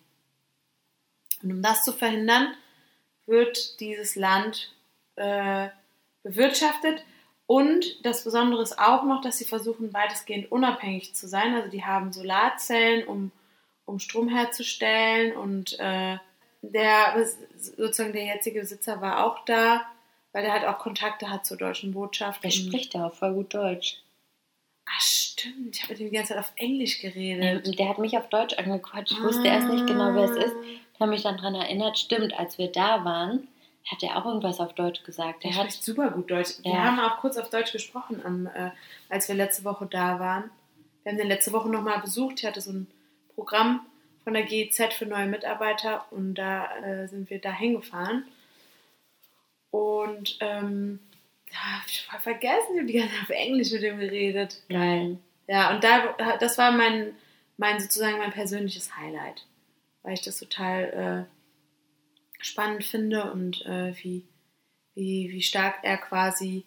Und 1.42 1.52
um 1.52 1.62
das 1.62 1.84
zu 1.84 1.94
verhindern, 1.94 2.54
wird 3.26 3.80
dieses 3.80 4.16
Land 4.16 4.74
äh, 5.16 5.70
bewirtschaftet. 6.24 7.04
Und 7.48 8.06
das 8.06 8.24
Besondere 8.24 8.62
ist 8.62 8.78
auch 8.78 9.04
noch, 9.04 9.22
dass 9.22 9.38
sie 9.38 9.46
versuchen, 9.46 9.94
weitestgehend 9.94 10.52
unabhängig 10.52 11.16
zu 11.16 11.28
sein. 11.28 11.56
Also 11.56 11.70
die 11.70 11.84
haben 11.84 12.12
Solarzellen, 12.12 13.08
um, 13.08 13.32
um 13.92 14.00
Strom 14.00 14.30
herzustellen. 14.30 15.36
Und 15.36 15.78
äh, 15.80 16.18
der 16.62 17.26
sozusagen 17.58 18.14
der 18.14 18.26
jetzige 18.26 18.60
Besitzer 18.62 19.02
war 19.02 19.26
auch 19.26 19.46
da, 19.46 19.82
weil 20.32 20.44
der 20.44 20.54
halt 20.54 20.66
auch 20.66 20.80
Kontakte 20.80 21.30
hat 21.30 21.46
zur 21.46 21.58
deutschen 21.58 21.94
Botschaft. 21.94 22.44
Der 22.44 22.52
spricht 22.52 22.94
ja 22.94 23.08
auch 23.08 23.14
voll 23.14 23.34
gut 23.34 23.54
Deutsch. 23.54 23.98
Ah, 24.86 25.00
stimmt. 25.00 25.76
Ich 25.76 25.84
habe 25.84 25.94
mit 25.94 26.02
ihm 26.02 26.10
die 26.10 26.16
ganze 26.16 26.34
Zeit 26.34 26.40
auf 26.44 26.52
Englisch 26.56 27.00
geredet. 27.00 27.66
Ähm, 27.68 27.76
Der 27.76 27.90
hat 27.90 28.00
mich 28.00 28.18
auf 28.18 28.28
Deutsch 28.30 28.56
angequatscht. 28.58 29.12
Ich 29.12 29.22
wusste 29.22 29.48
erst 29.48 29.70
nicht 29.70 29.88
genau, 29.88 30.14
wer 30.16 30.24
es 30.24 30.32
ist. 30.32 30.56
Ich 30.94 31.00
habe 31.00 31.12
mich 31.12 31.22
dann 31.24 31.38
daran 31.38 31.56
erinnert, 31.56 31.98
stimmt, 31.98 32.38
als 32.38 32.58
wir 32.58 32.72
da 32.72 33.04
waren, 33.06 33.48
hat 33.90 34.04
er 34.04 34.18
auch 34.18 34.26
irgendwas 34.26 34.60
auf 34.60 34.74
Deutsch 34.74 35.04
gesagt. 35.04 35.44
Der 35.44 35.52
Der 35.52 35.60
hat, 35.60 35.68
spricht 35.72 35.84
super 35.84 36.10
gut 36.12 36.30
Deutsch. 36.30 36.52
Wir 36.64 36.72
Ja. 36.74 36.84
haben 36.84 37.00
auch 37.00 37.18
kurz 37.20 37.38
auf 37.38 37.50
Deutsch 37.50 37.72
gesprochen, 37.72 38.22
am, 38.26 38.48
äh, 38.48 38.72
als 39.10 39.28
wir 39.28 39.36
letzte 39.36 39.64
Woche 39.64 39.88
da 39.90 40.20
waren. 40.20 40.50
Wir 41.04 41.12
haben 41.12 41.18
den 41.18 41.28
letzte 41.28 41.52
Woche 41.54 41.70
nochmal 41.70 42.00
besucht. 42.02 42.40
Ich 42.40 42.46
hatte 42.46 42.62
so 42.62 42.72
ein 42.72 42.88
Programm 43.36 43.86
von 44.24 44.34
der 44.34 44.44
GEZ 44.44 44.94
für 44.94 45.06
neue 45.06 45.28
Mitarbeiter 45.28 46.06
und 46.12 46.36
da 46.36 46.76
äh, 46.78 47.08
sind 47.08 47.30
wir 47.30 47.40
da 47.40 47.52
hingefahren. 47.52 48.26
Und 49.72 50.38
ähm, 50.42 51.00
ja, 51.52 51.80
hab 51.80 51.88
ich 51.88 52.02
voll 52.04 52.20
vergessen, 52.20 52.74
ich 52.74 52.80
habe 52.80 52.88
die 52.88 52.94
ganze 52.94 53.14
Zeit 53.14 53.24
auf 53.24 53.30
Englisch 53.30 53.72
mit 53.72 53.84
ihm 53.84 54.00
geredet. 54.00 54.62
geil. 54.70 55.18
Ja, 55.48 55.74
und 55.74 55.84
da, 55.84 56.38
das 56.38 56.58
war 56.58 56.72
mein, 56.72 57.14
mein 57.58 57.80
sozusagen 57.80 58.20
mein 58.20 58.32
persönliches 58.32 58.96
Highlight, 58.96 59.46
weil 60.04 60.14
ich 60.14 60.22
das 60.22 60.40
total 60.40 61.28
äh, 61.30 62.44
spannend 62.44 62.86
finde 62.86 63.32
und 63.32 63.66
äh, 63.66 63.94
wie, 64.02 64.24
wie, 64.94 65.30
wie 65.32 65.42
stark 65.42 65.80
er 65.84 65.98
quasi 65.98 66.66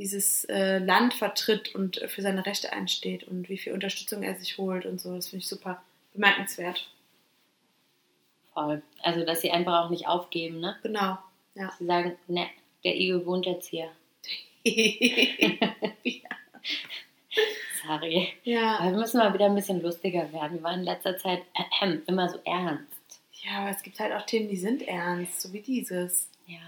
dieses 0.00 0.44
äh, 0.46 0.78
Land 0.78 1.14
vertritt 1.14 1.74
und 1.74 1.98
für 2.08 2.22
seine 2.22 2.44
Rechte 2.46 2.72
einsteht 2.72 3.24
und 3.24 3.48
wie 3.48 3.58
viel 3.58 3.72
Unterstützung 3.74 4.22
er 4.22 4.34
sich 4.34 4.56
holt 4.58 4.86
und 4.86 5.00
so. 5.00 5.14
Das 5.14 5.28
finde 5.28 5.42
ich 5.42 5.48
super 5.48 5.82
bemerkenswert. 6.14 6.90
Voll. 8.54 8.82
Also, 9.02 9.24
dass 9.24 9.42
sie 9.42 9.50
einfach 9.52 9.84
auch 9.84 9.90
nicht 9.90 10.08
aufgeben, 10.08 10.58
ne? 10.60 10.76
Genau. 10.82 11.18
Ja. 11.54 11.72
Sie 11.78 11.84
sagen, 11.86 12.16
ne, 12.28 12.48
der 12.82 12.96
Igel 12.96 13.24
wohnt 13.26 13.46
jetzt 13.46 13.68
hier. 13.68 13.90
Sorry. 17.86 18.32
ja. 18.44 18.78
Aber 18.78 18.90
wir 18.92 18.98
müssen 18.98 19.18
mal 19.18 19.32
wieder 19.34 19.46
ein 19.46 19.54
bisschen 19.54 19.82
lustiger 19.82 20.32
werden. 20.32 20.58
Wir 20.58 20.62
waren 20.62 20.80
in 20.80 20.84
letzter 20.86 21.16
Zeit 21.16 21.42
äh, 21.82 21.96
immer 22.06 22.28
so 22.28 22.38
ernst. 22.44 23.20
ja, 23.32 23.60
aber 23.60 23.70
es 23.70 23.82
gibt 23.82 23.98
halt 24.00 24.12
auch 24.12 24.26
Themen, 24.26 24.48
die 24.48 24.56
sind 24.56 24.82
ernst, 24.82 25.40
so 25.40 25.52
wie 25.52 25.60
dieses. 25.60 26.28
Ja, 26.46 26.58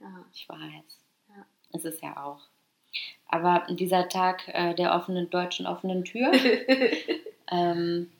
Ja. 0.00 0.24
ich 0.32 0.48
weiß. 0.48 0.60
Ja. 1.28 1.46
Es 1.72 1.84
ist 1.84 2.02
ja 2.02 2.16
auch. 2.24 2.40
Aber 3.28 3.66
dieser 3.68 4.08
Tag 4.08 4.48
äh, 4.48 4.74
der 4.74 4.94
offenen 4.94 5.28
deutschen 5.30 5.66
offenen 5.66 6.04
Tür, 6.04 6.32
ähm, 7.50 8.10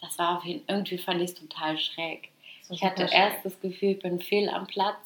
das 0.00 0.18
war 0.18 0.36
auf 0.36 0.44
jeden 0.44 0.64
irgendwie 0.68 0.98
fand 0.98 1.20
ich 1.20 1.30
es 1.30 1.34
total 1.34 1.78
schräg. 1.78 2.28
Ich 2.70 2.82
hatte 2.82 3.02
Super 3.02 3.14
erst 3.14 3.44
das 3.44 3.60
Gefühl, 3.60 3.90
ich 3.92 4.00
bin 4.00 4.20
fehl 4.20 4.48
am 4.50 4.66
Platz. 4.66 4.96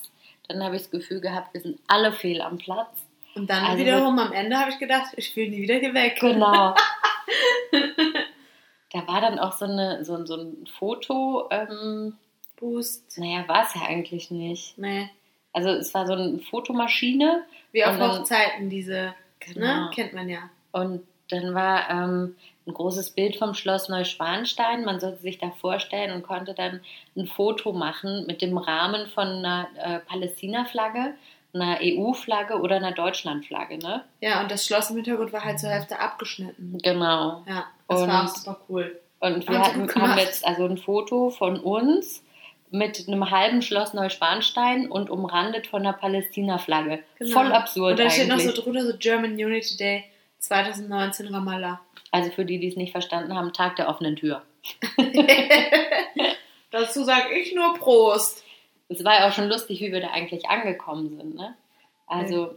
Dann 0.48 0.62
habe 0.64 0.76
ich 0.76 0.82
das 0.82 0.90
Gefühl 0.90 1.20
gehabt, 1.20 1.54
wir 1.54 1.60
sind 1.60 1.78
alle 1.86 2.12
fehl 2.12 2.42
am 2.42 2.58
Platz. 2.58 3.06
Und 3.34 3.48
dann 3.48 3.64
Also 3.64 3.78
wiederum 3.78 4.18
am 4.18 4.32
Ende 4.32 4.58
habe 4.58 4.70
ich 4.70 4.78
gedacht, 4.78 5.12
ich 5.16 5.34
will 5.36 5.48
nie 5.48 5.62
wieder 5.62 5.76
hier 5.76 5.94
weg. 5.94 6.18
Genau. 6.20 6.74
da 8.92 9.06
war 9.06 9.20
dann 9.20 9.38
auch 9.38 9.52
so, 9.52 9.64
eine, 9.64 10.04
so, 10.04 10.24
so 10.26 10.36
ein 10.36 10.66
Foto. 10.78 11.48
Ähm, 11.50 12.18
Boost. 12.56 13.18
naja, 13.18 13.46
war 13.48 13.64
es 13.64 13.74
ja 13.74 13.82
eigentlich 13.88 14.30
nicht. 14.30 14.76
Nee. 14.78 15.08
Also 15.52 15.70
es 15.70 15.92
war 15.94 16.06
so 16.06 16.12
eine 16.12 16.38
Fotomaschine 16.38 17.44
Wie 17.72 17.84
auf 17.84 17.98
Hochzeiten, 17.98 18.70
diese, 18.70 19.14
Genau. 19.46 19.66
ne? 19.66 19.90
Kennt 19.94 20.12
man 20.12 20.28
ja. 20.28 20.50
und 20.72 21.02
dann 21.30 21.54
war 21.54 21.88
ähm, 21.88 22.36
ein 22.66 22.74
großes 22.74 23.10
Bild 23.10 23.36
vom 23.36 23.54
Schloss 23.54 23.88
Neuschwanstein. 23.88 24.84
Man 24.84 25.00
sollte 25.00 25.22
sich 25.22 25.38
da 25.38 25.50
vorstellen 25.50 26.12
und 26.12 26.22
konnte 26.22 26.52
dann 26.52 26.80
ein 27.16 27.26
Foto 27.26 27.72
machen 27.72 28.26
mit 28.26 28.42
dem 28.42 28.58
Rahmen 28.58 29.06
von 29.08 29.26
einer 29.26 29.68
äh, 29.76 29.98
Palästina-Flagge, 30.00 31.14
einer 31.54 31.78
EU-Flagge 31.82 32.60
oder 32.60 32.76
einer 32.76 32.92
Deutschland-Flagge. 32.92 33.78
Ne? 33.78 34.04
Ja, 34.20 34.42
und 34.42 34.50
das 34.50 34.66
Schloss 34.66 34.90
im 34.90 34.96
Hintergrund 34.96 35.32
war 35.32 35.44
halt 35.44 35.58
zur 35.58 35.70
Hälfte 35.70 35.98
abgeschnitten. 35.98 36.78
Genau. 36.82 37.42
Ja, 37.48 37.64
das 37.88 38.02
Und- 38.02 38.08
war 38.08 38.24
auch 38.24 38.28
super 38.28 38.60
cool. 38.68 38.98
Und 39.20 39.48
wir 39.48 39.60
hatten, 39.60 39.88
haben 39.94 40.18
jetzt 40.18 40.44
also 40.44 40.64
ein 40.64 40.78
Foto 40.78 41.30
von 41.30 41.60
uns 41.60 42.24
mit 42.72 43.06
einem 43.06 43.30
halben 43.30 43.60
Schloss 43.60 43.92
Neuschwanstein 43.92 44.90
und 44.90 45.10
umrandet 45.10 45.66
von 45.66 45.82
einer 45.82 45.92
Palästina-Flagge. 45.92 47.04
Genau. 47.18 47.32
Voll 47.32 47.52
absurd 47.52 47.92
Und 47.92 48.00
da 48.00 48.10
steht 48.10 48.28
noch 48.28 48.40
so 48.40 48.52
drunter 48.52 48.86
so 48.86 48.96
German 48.98 49.32
Unity 49.32 49.76
Day 49.76 50.04
2019 50.38 51.28
Ramallah. 51.28 51.80
also 52.10 52.30
für 52.30 52.44
die, 52.46 52.58
die 52.58 52.68
es 52.68 52.76
nicht 52.76 52.92
verstanden 52.92 53.34
haben, 53.34 53.52
Tag 53.52 53.76
der 53.76 53.88
offenen 53.88 54.16
Tür. 54.16 54.42
Dazu 56.70 57.04
sage 57.04 57.34
ich 57.38 57.54
nur 57.54 57.74
Prost. 57.74 58.42
Es 58.88 59.04
war 59.04 59.20
ja 59.20 59.28
auch 59.28 59.32
schon 59.32 59.48
lustig, 59.48 59.80
wie 59.80 59.92
wir 59.92 60.00
da 60.00 60.08
eigentlich 60.08 60.48
angekommen 60.48 61.10
sind. 61.10 61.34
Ne? 61.34 61.54
Also 62.06 62.54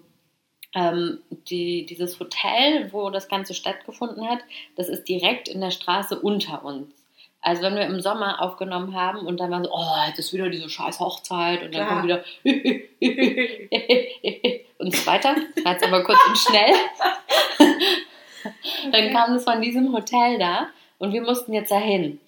ähm, 0.74 1.20
die, 1.50 1.86
dieses 1.86 2.20
Hotel, 2.22 2.94
wo 2.94 3.10
das 3.10 3.28
Ganze 3.28 3.54
stattgefunden 3.54 4.30
hat, 4.30 4.40
das 4.78 4.88
ist 4.88 5.10
direkt 5.10 5.50
in 5.50 5.60
der 5.60 5.72
Straße 5.72 6.18
unter 6.18 6.64
uns. 6.64 6.95
Also 7.46 7.62
wenn 7.62 7.76
wir 7.76 7.84
im 7.84 8.02
Sommer 8.02 8.42
aufgenommen 8.42 9.00
haben 9.00 9.20
und 9.20 9.40
dann 9.40 9.52
war 9.52 9.64
so, 9.64 9.72
oh, 9.72 10.08
jetzt 10.08 10.18
ist 10.18 10.34
wieder 10.34 10.50
diese 10.50 10.68
scheiß 10.68 11.00
Hochzeit 11.00 11.62
und 11.62 11.76
dann 11.76 11.86
Klar. 11.86 11.90
kommt 11.90 12.06
wieder 12.06 12.24
und 14.80 14.96
so 14.96 15.06
weiter. 15.06 15.36
War 15.64 15.74
jetzt 15.74 15.86
aber 15.86 16.04
kurz 16.04 16.18
und 16.28 16.40
schnell. 16.40 16.74
dann 18.92 19.14
kam 19.14 19.36
es 19.36 19.44
von 19.44 19.62
diesem 19.62 19.94
Hotel 19.94 20.40
da 20.40 20.70
und 20.98 21.14
wir 21.14 21.22
mussten 21.22 21.54
jetzt 21.54 21.70
dahin. 21.70 22.20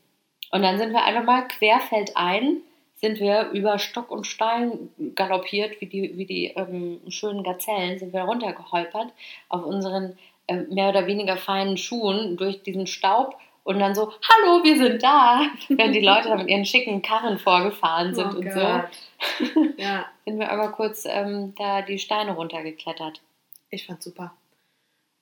Und 0.51 0.61
dann 0.61 0.77
sind 0.77 0.93
wir 0.93 1.03
einfach 1.03 1.23
mal 1.23 1.47
querfeldein, 1.47 2.57
sind 2.97 3.19
wir 3.19 3.49
über 3.53 3.79
Stock 3.79 4.11
und 4.11 4.27
Stein 4.27 4.91
galoppiert, 5.15 5.81
wie 5.81 5.87
die, 5.87 6.15
wie 6.15 6.27
die 6.27 6.53
ähm, 6.55 7.01
schönen 7.09 7.43
Gazellen, 7.43 7.97
sind 7.97 8.13
wir 8.13 8.21
runtergeholpert 8.21 9.13
auf 9.49 9.65
unseren 9.65 10.15
ähm, 10.47 10.67
mehr 10.69 10.89
oder 10.89 11.07
weniger 11.07 11.37
feinen 11.37 11.77
Schuhen 11.77 12.37
durch 12.37 12.61
diesen 12.61 12.85
Staub 12.85 13.35
und 13.67 13.79
dann 13.79 13.93
so, 13.93 14.13
hallo, 14.23 14.63
wir 14.63 14.77
sind 14.77 15.03
da. 15.03 15.41
Während 15.67 15.93
die 15.93 15.99
Leute 15.99 16.29
da 16.29 16.37
mit 16.37 16.47
ihren 16.47 16.65
schicken 16.65 17.01
Karren 17.01 17.37
vorgefahren 17.37 18.15
sind 18.15 18.33
Oh 18.33 18.37
und 18.37 18.51
so, 18.53 18.59
Gott. 18.59 19.73
Ja, 19.77 20.05
sind 20.25 20.39
wir 20.39 20.49
aber 20.49 20.71
kurz 20.71 21.03
ähm, 21.05 21.53
da 21.57 21.81
die 21.81 21.99
Steine 21.99 22.31
runtergeklettert. 22.31 23.21
ich 23.69 23.85
fand's 23.85 24.05
super. 24.05 24.33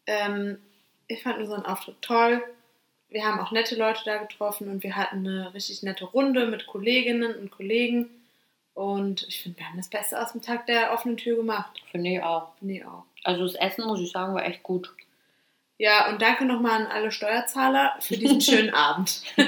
Ähm, 0.05 0.59
ich 1.07 1.23
fand 1.23 1.39
unseren 1.39 1.65
Auftritt 1.65 1.99
toll. 2.03 2.43
Wir 3.09 3.25
haben 3.25 3.39
auch 3.39 3.51
nette 3.51 3.75
Leute 3.75 4.01
da 4.05 4.17
getroffen 4.17 4.69
und 4.69 4.83
wir 4.83 4.95
hatten 4.95 5.27
eine 5.27 5.53
richtig 5.55 5.81
nette 5.81 6.05
Runde 6.05 6.45
mit 6.45 6.67
Kolleginnen 6.67 7.33
und 7.35 7.49
Kollegen. 7.49 8.11
Und 8.75 9.25
ich 9.27 9.41
finde, 9.41 9.57
wir 9.57 9.67
haben 9.67 9.77
das 9.77 9.89
Beste 9.89 10.21
aus 10.21 10.33
dem 10.33 10.43
Tag 10.43 10.67
der 10.67 10.93
offenen 10.93 11.17
Tür 11.17 11.37
gemacht. 11.37 11.81
Finde 11.89 12.11
ich 12.11 12.21
auch. 12.21 12.49
Nee, 12.61 12.83
auch. 12.83 13.05
Also 13.23 13.41
das 13.41 13.55
Essen, 13.55 13.87
muss 13.87 14.01
ich 14.01 14.11
sagen, 14.11 14.35
war 14.35 14.45
echt 14.45 14.61
gut. 14.61 14.93
Ja, 15.77 16.09
und 16.09 16.21
danke 16.21 16.45
nochmal 16.45 16.81
an 16.81 16.87
alle 16.87 17.11
Steuerzahler 17.11 17.95
für 17.99 18.17
diesen 18.17 18.41
schönen 18.41 18.73
Abend. 18.73 19.21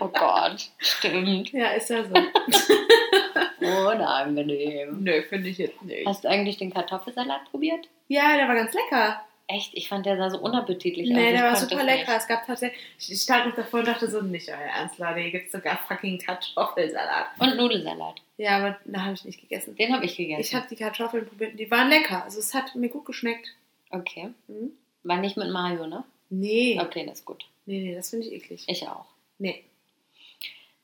Oh 0.00 0.08
Gott, 0.08 0.70
stimmt. 0.78 1.50
Ja, 1.52 1.68
ist 1.68 1.88
ja 1.88 2.04
so. 2.04 2.12
Unangenehm. 3.90 5.02
Nö, 5.02 5.22
finde 5.22 5.48
ich 5.48 5.58
jetzt 5.58 5.82
nicht. 5.82 6.06
Hast 6.06 6.24
du 6.24 6.28
eigentlich 6.28 6.58
den 6.58 6.72
Kartoffelsalat 6.72 7.50
probiert? 7.50 7.88
Ja, 8.08 8.36
der 8.36 8.46
war 8.46 8.54
ganz 8.54 8.74
lecker. 8.74 9.24
Echt? 9.46 9.70
Ich 9.74 9.88
fand, 9.88 10.06
der 10.06 10.16
sah 10.16 10.30
so 10.30 10.38
unappetitlich 10.38 11.10
aus. 11.10 11.16
Nee, 11.16 11.32
der 11.32 11.44
war 11.44 11.56
super 11.56 11.82
lecker. 11.82 12.12
nicht. 12.12 12.18
Es 12.18 12.26
gab 12.28 12.46
tatsächlich, 12.46 12.80
ich 13.08 13.20
stand 13.20 13.46
noch 13.46 13.54
davor 13.56 13.80
und 13.80 13.88
dachte 13.88 14.10
so, 14.10 14.20
nicht 14.22 14.48
euer 14.48 14.56
Ernst, 14.56 14.98
Leute, 14.98 15.20
hier 15.20 15.30
gibt 15.32 15.46
es 15.46 15.52
sogar 15.52 15.78
fucking 15.88 16.18
Kartoffelsalat. 16.18 17.26
Und 17.38 17.56
Nudelsalat. 17.56 18.22
Ja, 18.36 18.58
aber 18.58 18.78
da 18.84 19.02
habe 19.02 19.14
ich 19.14 19.24
nicht 19.24 19.40
gegessen. 19.40 19.76
Den 19.76 19.94
habe 19.94 20.04
ich 20.04 20.16
gegessen. 20.16 20.40
Ich 20.40 20.54
habe 20.54 20.66
die 20.68 20.76
Kartoffeln 20.76 21.26
probiert 21.26 21.52
und 21.52 21.56
die 21.58 21.70
waren 21.70 21.88
lecker. 21.88 22.24
Also 22.24 22.38
es 22.38 22.54
hat 22.54 22.74
mir 22.74 22.88
gut 22.88 23.04
geschmeckt. 23.06 23.54
Okay. 23.94 24.30
Hm? 24.46 24.72
War 25.02 25.18
nicht 25.18 25.36
mit 25.36 25.50
Mayo, 25.50 25.86
ne? 25.86 26.04
Nee. 26.30 26.80
Okay, 26.80 27.06
das 27.06 27.20
ist 27.20 27.24
gut. 27.24 27.44
Nee, 27.66 27.80
nee, 27.80 27.94
das 27.94 28.10
finde 28.10 28.26
ich 28.26 28.32
eklig. 28.32 28.64
Ich 28.66 28.86
auch. 28.88 29.06
Nee. 29.38 29.64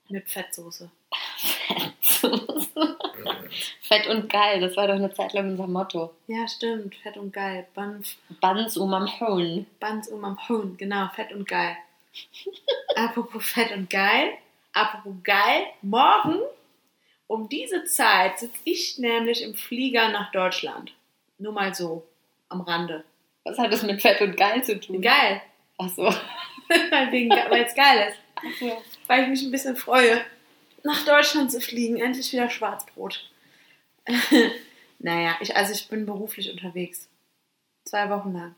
Mit 0.09 0.29
Fettsoße. 0.29 0.91
Fett 3.83 4.07
und 4.09 4.31
geil, 4.31 4.61
das 4.61 4.77
war 4.77 4.87
doch 4.87 4.95
eine 4.95 5.13
Zeit 5.13 5.33
lang 5.33 5.51
unser 5.51 5.67
Motto. 5.67 6.15
Ja, 6.27 6.47
stimmt. 6.49 6.95
Fett 6.97 7.17
und 7.17 7.33
geil. 7.33 7.67
Ban, 7.75 8.05
Buns 8.41 8.77
um 8.77 8.95
am 8.95 9.21
Hohn. 9.21 9.67
Bands 9.79 10.09
um 10.09 10.25
am 10.25 10.49
Hohn. 10.49 10.77
Genau, 10.77 11.09
fett 11.15 11.33
und 11.33 11.49
geil. 11.49 11.77
apropos 12.97 13.45
fett 13.45 13.73
und 13.73 13.91
geil. 13.91 14.33
Apropos 14.73 15.15
geil. 15.25 15.67
Morgen 15.83 16.41
um 17.27 17.49
diese 17.49 17.85
Zeit 17.85 18.41
sitze 18.41 18.61
ich 18.65 18.99
nämlich 18.99 19.43
im 19.43 19.55
Flieger 19.55 20.09
nach 20.09 20.33
Deutschland. 20.33 20.93
Nur 21.39 21.53
mal 21.53 21.75
so. 21.75 22.05
Am 22.51 22.61
Rande. 22.61 23.05
Was 23.45 23.59
hat 23.59 23.73
das 23.73 23.83
mit 23.83 24.03
Fett 24.03 24.21
und 24.21 24.37
geil 24.37 24.63
zu 24.63 24.79
tun? 24.79 25.01
Geil. 25.01 25.41
Ach 25.79 25.89
so. 25.89 26.05
Weil 26.69 27.65
es 27.65 27.75
geil 27.75 28.13
ist. 28.13 28.61
Weil 29.07 29.23
ich 29.23 29.29
mich 29.29 29.43
ein 29.43 29.51
bisschen 29.51 29.77
freue, 29.77 30.21
nach 30.85 31.05
Deutschland 31.05 31.51
zu 31.51 31.61
fliegen. 31.61 31.97
Endlich 31.97 32.33
wieder 32.33 32.51
Schwarzbrot. 32.51 33.29
naja, 34.99 35.37
ich, 35.41 35.57
also 35.57 35.73
ich 35.73 35.89
bin 35.89 36.07
beruflich 36.07 36.51
unterwegs. 36.51 37.09
Zwei 37.85 38.11
Wochen 38.11 38.33
lang. 38.33 38.55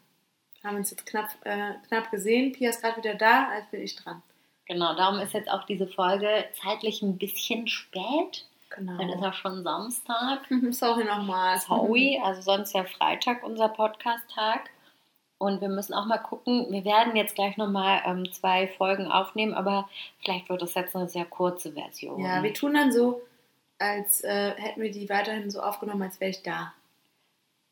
Haben 0.64 0.76
uns 0.76 0.90
jetzt 0.90 1.06
knapp, 1.06 1.30
äh, 1.44 1.74
knapp 1.88 2.10
gesehen. 2.10 2.52
Pia 2.52 2.70
ist 2.70 2.82
gerade 2.82 2.98
wieder 2.98 3.14
da, 3.14 3.48
als 3.48 3.66
bin 3.70 3.82
ich 3.82 3.96
dran. 3.96 4.22
Genau, 4.66 4.94
darum 4.94 5.18
ist 5.20 5.34
jetzt 5.34 5.50
auch 5.50 5.64
diese 5.64 5.88
Folge 5.88 6.44
zeitlich 6.62 7.02
ein 7.02 7.18
bisschen 7.18 7.66
spät. 7.66 8.46
Genau. 8.76 8.96
Dann 8.98 9.08
ist 9.10 9.20
ja 9.22 9.32
schon 9.32 9.62
Samstag. 9.62 10.40
Sorry 10.70 11.04
nochmal. 11.04 11.58
Sorry, 11.58 12.20
also 12.22 12.40
sonst 12.42 12.72
ja 12.74 12.84
Freitag 12.84 13.42
unser 13.44 13.68
Podcast-Tag. 13.68 14.70
Und 15.38 15.60
wir 15.60 15.68
müssen 15.68 15.92
auch 15.94 16.06
mal 16.06 16.18
gucken, 16.18 16.68
wir 16.70 16.84
werden 16.84 17.16
jetzt 17.16 17.34
gleich 17.34 17.56
nochmal 17.56 18.00
ähm, 18.06 18.30
zwei 18.32 18.68
Folgen 18.68 19.08
aufnehmen, 19.08 19.54
aber 19.54 19.88
vielleicht 20.20 20.48
wird 20.48 20.62
das 20.62 20.74
jetzt 20.74 20.94
eine 20.94 21.08
sehr 21.08 21.24
kurze 21.24 21.72
Version. 21.72 22.20
Ja, 22.24 22.42
wir 22.44 22.54
tun 22.54 22.74
dann 22.74 22.92
so, 22.92 23.20
als 23.78 24.22
äh, 24.22 24.52
hätten 24.56 24.80
wir 24.80 24.92
die 24.92 25.08
weiterhin 25.08 25.50
so 25.50 25.60
aufgenommen, 25.60 26.02
als 26.02 26.20
wäre 26.20 26.30
ich 26.30 26.42
da. 26.44 26.72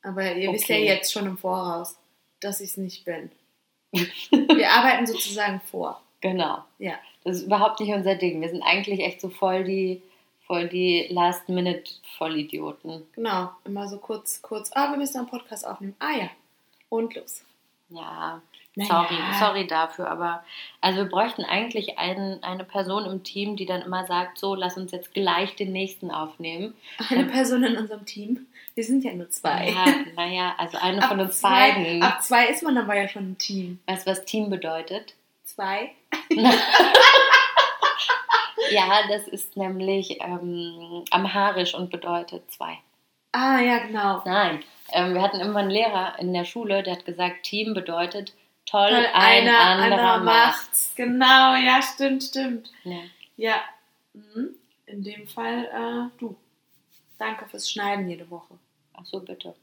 Aber 0.02 0.32
ihr 0.34 0.52
wisst 0.52 0.68
ja 0.68 0.76
Okay. 0.76 0.86
jetzt 0.86 1.12
schon 1.12 1.26
im 1.26 1.38
Voraus, 1.38 1.96
dass 2.40 2.60
ich 2.60 2.70
es 2.70 2.76
nicht 2.76 3.04
bin. 3.04 3.30
wir 3.92 4.70
arbeiten 4.70 5.06
sozusagen 5.06 5.60
vor. 5.60 6.02
Genau. 6.20 6.64
Ja. 6.78 6.94
Das 7.22 7.36
ist 7.36 7.44
überhaupt 7.46 7.78
nicht 7.78 7.92
unser 7.92 8.16
Ding. 8.16 8.40
Wir 8.40 8.48
sind 8.48 8.62
eigentlich 8.62 9.00
echt 9.00 9.20
so 9.20 9.28
voll 9.28 9.62
die, 9.62 10.02
voll 10.50 10.66
die 10.68 11.06
Last-Minute-Vollidioten. 11.10 13.06
Genau, 13.14 13.50
immer 13.64 13.86
so 13.86 13.98
kurz, 13.98 14.42
kurz, 14.42 14.68
ah, 14.74 14.90
wir 14.90 14.98
müssen 14.98 15.18
einen 15.18 15.28
Podcast 15.28 15.64
aufnehmen. 15.64 15.94
Ah 16.00 16.10
ja, 16.18 16.28
und 16.88 17.14
los. 17.14 17.42
Ja, 17.88 18.42
Naja. 18.74 18.88
sorry, 18.90 19.16
sorry 19.38 19.66
dafür, 19.68 20.10
aber 20.10 20.42
also 20.80 20.98
wir 20.98 21.04
bräuchten 21.04 21.44
eigentlich 21.44 22.00
einen, 22.00 22.42
eine 22.42 22.64
Person 22.64 23.04
im 23.06 23.22
Team, 23.22 23.54
die 23.54 23.64
dann 23.64 23.82
immer 23.82 24.06
sagt, 24.06 24.38
so, 24.38 24.56
lass 24.56 24.76
uns 24.76 24.90
jetzt 24.90 25.14
gleich 25.14 25.54
den 25.54 25.70
nächsten 25.70 26.10
aufnehmen. 26.10 26.74
Eine 27.10 27.26
Person 27.26 27.62
in 27.62 27.76
unserem 27.76 28.04
Team. 28.04 28.46
Wir 28.74 28.82
sind 28.82 29.04
ja 29.04 29.12
nur 29.14 29.30
zwei. 29.30 29.70
Ja, 29.70 29.84
naja, 30.16 30.54
also 30.58 30.78
eine 30.78 31.00
Ab 31.00 31.10
von 31.10 31.20
uns 31.20 31.38
zwei, 31.38 31.74
beiden. 31.74 32.02
Ab 32.02 32.24
zwei 32.24 32.46
ist 32.48 32.64
man 32.64 32.76
aber 32.76 32.96
ja 32.96 33.06
schon 33.06 33.30
ein 33.32 33.38
Team. 33.38 33.78
Weißt 33.86 34.04
du, 34.04 34.10
was 34.10 34.24
Team 34.24 34.50
bedeutet? 34.50 35.14
Zwei. 35.44 35.92
Ja, 38.70 39.06
das 39.08 39.28
ist 39.28 39.56
nämlich 39.56 40.18
ähm, 40.20 41.04
amharisch 41.10 41.74
und 41.74 41.90
bedeutet 41.90 42.50
zwei. 42.50 42.78
Ah 43.32 43.60
ja, 43.60 43.78
genau. 43.78 44.22
Nein, 44.24 44.62
ähm, 44.92 45.14
wir 45.14 45.22
hatten 45.22 45.40
immer 45.40 45.60
einen 45.60 45.70
Lehrer 45.70 46.18
in 46.18 46.32
der 46.32 46.44
Schule, 46.44 46.82
der 46.82 46.94
hat 46.96 47.04
gesagt, 47.04 47.44
Team 47.44 47.74
bedeutet 47.74 48.34
toll, 48.66 48.90
Weil 48.90 49.06
ein 49.06 49.48
einer 49.48 49.58
anderer, 49.58 49.84
anderer 49.84 50.18
macht. 50.18 50.46
macht's. 50.46 50.92
Genau, 50.96 51.54
ja, 51.54 51.80
stimmt, 51.82 52.24
stimmt. 52.24 52.70
Ja. 52.84 53.00
Ja. 53.36 53.54
Mhm. 54.14 54.50
In 54.86 55.02
dem 55.04 55.26
Fall 55.28 55.64
äh, 55.64 56.18
du. 56.18 56.36
Danke 57.18 57.46
fürs 57.48 57.70
Schneiden 57.70 58.08
jede 58.08 58.28
Woche. 58.30 58.54
Ach 58.94 59.04
so, 59.04 59.20
bitte. 59.20 59.54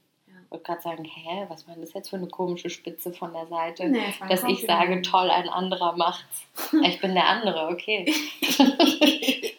Ich 0.47 0.51
wollte 0.51 0.63
gerade 0.63 0.81
sagen, 0.81 1.03
hä, 1.03 1.45
was 1.49 1.67
war 1.67 1.75
das 1.75 1.93
jetzt 1.93 2.09
für 2.09 2.15
eine 2.15 2.27
komische 2.27 2.69
Spitze 2.69 3.11
von 3.11 3.33
der 3.33 3.47
Seite? 3.47 3.89
Nee, 3.89 4.13
dass 4.29 4.45
ich 4.45 4.65
sage, 4.65 5.01
toll, 5.01 5.29
ein 5.29 5.49
anderer 5.49 5.97
macht's. 5.97 6.47
Ich 6.83 7.01
bin 7.01 7.13
der 7.15 7.27
andere, 7.27 7.67
okay. 7.67 8.13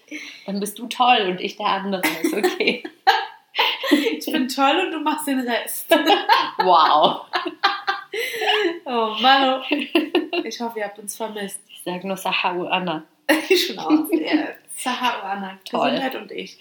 Dann 0.47 0.61
bist 0.61 0.79
du 0.79 0.87
toll 0.87 1.27
und 1.29 1.43
ich 1.43 1.59
der 1.59 1.67
andere, 1.67 2.01
ist 2.23 2.33
okay. 2.33 2.83
Ich 3.91 4.33
bin 4.33 4.49
toll 4.49 4.85
und 4.87 4.93
du 4.93 5.01
machst 5.01 5.27
den 5.27 5.41
Rest. 5.41 5.95
Wow. 6.59 7.27
Oh 8.87 9.15
Mann. 9.21 9.63
Ich 10.45 10.59
hoffe, 10.59 10.79
ihr 10.79 10.87
habt 10.87 10.99
uns 10.99 11.19
vermisst. 11.19 11.61
Ich 11.69 11.83
sage 11.83 12.09
nur 12.09 12.17
Sahau 12.17 12.65
Anna. 12.65 13.05
Schnauze. 13.55 14.23
Ja. 14.23 14.49
Sahara, 14.75 15.33
Anna. 15.33 15.59
Toll. 15.69 15.91
Gesundheit 15.91 16.15
und 16.15 16.33
ich. 16.33 16.59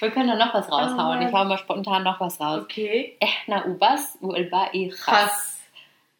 Wir 0.00 0.10
können 0.10 0.28
da 0.28 0.36
noch 0.36 0.54
was 0.54 0.70
raushauen. 0.70 1.18
Oh 1.22 1.26
ich 1.26 1.32
hau 1.32 1.44
mal 1.44 1.58
spontan 1.58 2.02
noch 2.02 2.20
was 2.20 2.40
raus. 2.40 2.62
Okay. 2.62 3.16
Ehna 3.20 3.66
ubas 3.66 4.18
ulba'i 4.20 4.90
khas. 4.90 5.04
Krass. 5.04 5.60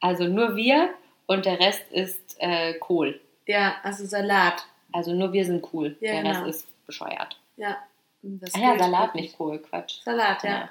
Also 0.01 0.25
nur 0.25 0.57
wir 0.57 0.91
und 1.27 1.47
der 1.47 1.59
Rest 1.59 1.91
ist 1.91 2.37
äh, 2.39 2.79
cool. 2.89 3.21
Ja, 3.47 3.77
also 3.83 4.05
Salat. 4.07 4.67
Also 4.93 5.13
nur 5.13 5.33
wir 5.33 5.45
sind 5.45 5.67
cool. 5.73 5.97
Ja, 6.01 6.13
der 6.13 6.23
genau. 6.23 6.45
Rest 6.45 6.65
ist 6.65 6.87
bescheuert. 6.87 7.39
Ja. 7.57 7.77
Das 8.23 8.55
Ah 8.55 8.59
ja, 8.59 8.79
Salat 8.79 9.09
wirklich. 9.09 9.23
nicht 9.23 9.41
cool, 9.41 9.59
Quatsch. 9.59 10.01
Salat, 10.03 10.43
ja. 10.43 10.51
Ja. 10.51 10.69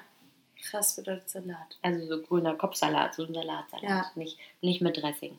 Krass 0.62 0.96
bedeutet 0.96 1.28
Salat. 1.28 1.78
Also 1.82 2.06
so 2.06 2.22
grüner 2.22 2.54
Kopfsalat, 2.54 3.14
so 3.14 3.24
ein 3.24 3.34
Salatsalat. 3.34 3.82
Ja. 3.88 4.10
Nicht, 4.14 4.38
nicht 4.60 4.82
mit 4.82 5.00
Dressing. 5.00 5.38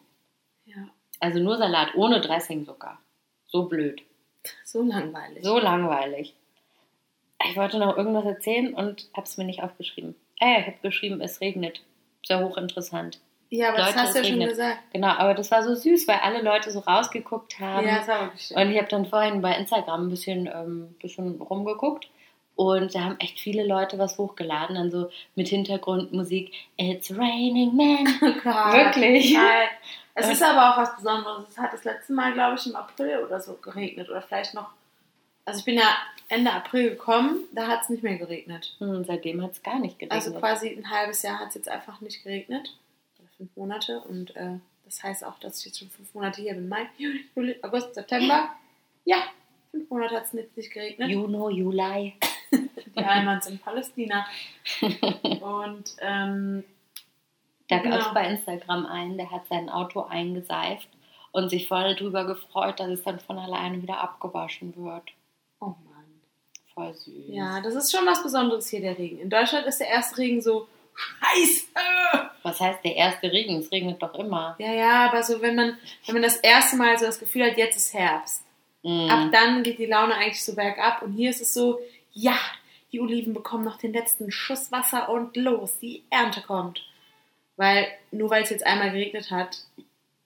Ja. 0.65 0.87
Also 1.19 1.39
nur 1.39 1.57
Salat 1.57 1.95
ohne 1.95 2.21
Dressing 2.21 2.65
sogar. 2.65 2.99
So 3.47 3.63
blöd. 3.63 4.01
So 4.63 4.81
langweilig. 4.81 5.43
So 5.43 5.59
langweilig. 5.59 6.33
Ich 7.45 7.55
wollte 7.55 7.77
noch 7.77 7.97
irgendwas 7.97 8.25
erzählen 8.25 8.73
und 8.73 9.09
habe 9.15 9.25
es 9.25 9.37
mir 9.37 9.45
nicht 9.45 9.61
aufgeschrieben. 9.61 10.15
Ah 10.39 10.47
ja, 10.47 10.59
ich 10.59 10.67
habe 10.67 10.77
geschrieben, 10.81 11.21
es 11.21 11.41
regnet. 11.41 11.81
Sehr 12.25 12.39
hochinteressant. 12.39 13.19
Ja, 13.49 13.69
aber 13.69 13.77
das 13.77 13.87
Leute, 13.87 13.99
hast 13.99 14.15
du 14.15 14.19
ja 14.19 14.25
schon 14.25 14.39
gesagt. 14.39 14.77
Genau, 14.91 15.07
aber 15.07 15.33
das 15.33 15.51
war 15.51 15.63
so 15.63 15.73
süß, 15.73 16.07
weil 16.07 16.19
alle 16.21 16.41
Leute 16.41 16.71
so 16.71 16.79
rausgeguckt 16.79 17.59
haben. 17.59 17.87
Ja, 17.87 17.99
das 17.99 18.07
war 18.07 18.21
wirklich 18.21 18.47
schön. 18.47 18.57
Und 18.57 18.71
ich 18.71 18.77
habe 18.77 18.89
dann 18.89 19.05
vorhin 19.05 19.41
bei 19.41 19.55
Instagram 19.55 20.07
ein 20.07 20.09
bisschen, 20.09 20.47
ähm, 20.47 20.95
bisschen 20.99 21.41
rumgeguckt 21.41 22.09
und 22.57 22.95
da 22.95 23.01
haben 23.01 23.19
echt 23.19 23.39
viele 23.39 23.65
Leute 23.65 23.99
was 23.99 24.17
hochgeladen, 24.17 24.75
dann 24.75 24.89
so 24.89 25.11
mit 25.35 25.47
Hintergrundmusik 25.47 26.51
It's 26.75 27.11
raining 27.15 27.75
men. 27.75 28.07
Oh 28.21 28.33
Gott. 28.43 28.73
Wirklich? 28.73 29.33
Nein. 29.33 29.67
Es 30.15 30.27
ist 30.27 30.41
aber 30.41 30.73
auch 30.73 30.77
was 30.77 30.95
Besonderes. 30.95 31.49
Es 31.49 31.57
hat 31.59 31.71
das 31.71 31.83
letzte 31.83 32.13
Mal, 32.13 32.33
glaube 32.33 32.57
ich, 32.57 32.65
im 32.65 32.75
April 32.75 33.19
oder 33.23 33.39
so 33.39 33.53
geregnet. 33.53 34.09
Oder 34.09 34.23
vielleicht 34.23 34.55
noch. 34.55 34.69
Also 35.45 35.59
ich 35.59 35.65
bin 35.65 35.75
ja 35.75 35.95
Ende 36.29 36.51
April 36.51 36.89
gekommen, 36.91 37.45
da 37.53 37.67
hat 37.67 37.83
es 37.83 37.89
nicht 37.89 38.03
mehr 38.03 38.17
geregnet. 38.17 38.75
Und 38.79 39.05
seitdem 39.07 39.41
hat 39.41 39.51
es 39.53 39.63
gar 39.63 39.79
nicht 39.79 39.97
geregnet. 39.99 40.11
Also 40.25 40.37
quasi 40.37 40.69
ein 40.69 40.89
halbes 40.89 41.21
Jahr 41.21 41.39
hat 41.39 41.49
es 41.49 41.55
jetzt 41.55 41.69
einfach 41.69 42.01
nicht 42.01 42.23
geregnet. 42.23 42.77
Oder 43.19 43.29
fünf 43.37 43.55
Monate. 43.55 44.01
Und 44.01 44.35
äh, 44.35 44.59
das 44.85 45.01
heißt 45.03 45.23
auch, 45.25 45.39
dass 45.39 45.59
ich 45.59 45.65
jetzt 45.67 45.79
schon 45.79 45.89
fünf 45.89 46.13
Monate 46.13 46.41
hier 46.41 46.53
bin. 46.53 46.67
Mai, 46.67 46.87
Juli, 46.97 47.25
Juli 47.35 47.55
August, 47.61 47.93
September. 47.95 48.49
Ja, 49.05 49.23
fünf 49.71 49.89
Monate 49.89 50.15
hat 50.15 50.25
es 50.25 50.33
nicht, 50.33 50.55
nicht 50.57 50.71
geregnet. 50.71 51.09
Juno, 51.09 51.49
Juli. 51.49 52.13
Die 52.51 53.03
Almans 53.03 53.47
in 53.47 53.59
Palästina. 53.59 54.25
Und 55.41 55.95
ähm, 56.01 56.63
Da 57.69 57.77
gab 57.79 57.85
es 57.93 57.99
Genau. 58.05 58.13
bei 58.13 58.29
Instagram 58.29 58.85
einen, 58.85 59.17
der 59.17 59.29
hat 59.31 59.47
sein 59.47 59.69
Auto 59.69 60.01
eingeseift 60.03 60.87
und 61.31 61.49
sich 61.49 61.67
voll 61.67 61.95
drüber 61.95 62.25
gefreut, 62.25 62.79
dass 62.79 62.89
es 62.89 63.03
dann 63.03 63.19
von 63.19 63.37
alleine 63.37 63.81
wieder 63.81 63.99
abgewaschen 63.99 64.73
wird. 64.75 65.03
oh. 65.61 65.75
Voll 66.77 66.93
süß. 66.93 67.25
Ja, 67.29 67.59
das 67.61 67.73
ist 67.73 67.91
schon 67.91 68.05
was 68.05 68.21
Besonderes 68.21 68.69
hier, 68.69 68.81
der 68.81 68.99
Regen. 68.99 69.17
In 69.17 69.31
Deutschland 69.31 69.65
ist 69.65 69.79
der 69.79 69.87
erste 69.87 70.19
Regen 70.19 70.43
so 70.43 70.67
scheiße. 70.93 71.65
Was 72.43 72.59
heißt 72.59 72.85
der 72.85 72.95
erste 72.95 73.31
Regen? 73.31 73.57
Es 73.57 73.71
regnet 73.71 73.99
doch 73.99 74.13
immer. 74.13 74.55
Ja, 74.59 74.71
ja, 74.71 75.09
aber 75.09 75.23
so, 75.23 75.41
wenn 75.41 75.55
man, 75.55 75.75
wenn 76.05 76.13
man 76.13 76.21
das 76.21 76.37
erste 76.37 76.75
Mal 76.75 76.95
so 76.99 77.07
das 77.07 77.17
Gefühl 77.17 77.49
hat, 77.49 77.57
jetzt 77.57 77.77
ist 77.77 77.95
Herbst. 77.95 78.43
Mm. 78.83 79.09
Ab 79.09 79.31
dann 79.31 79.63
geht 79.63 79.79
die 79.79 79.87
Laune 79.87 80.13
eigentlich 80.13 80.45
so 80.45 80.53
bergab. 80.53 81.01
Und 81.01 81.13
hier 81.13 81.31
ist 81.31 81.41
es 81.41 81.51
so, 81.51 81.79
ja, 82.13 82.37
die 82.91 82.99
Oliven 82.99 83.33
bekommen 83.33 83.65
noch 83.65 83.79
den 83.79 83.93
letzten 83.93 84.29
Schuss 84.29 84.71
Wasser 84.71 85.09
und 85.09 85.35
los, 85.35 85.79
die 85.79 86.03
Ernte 86.11 86.41
kommt. 86.41 86.83
Weil, 87.55 87.87
nur 88.11 88.29
weil 88.29 88.43
es 88.43 88.51
jetzt 88.51 88.67
einmal 88.67 88.91
geregnet 88.91 89.31
hat, 89.31 89.57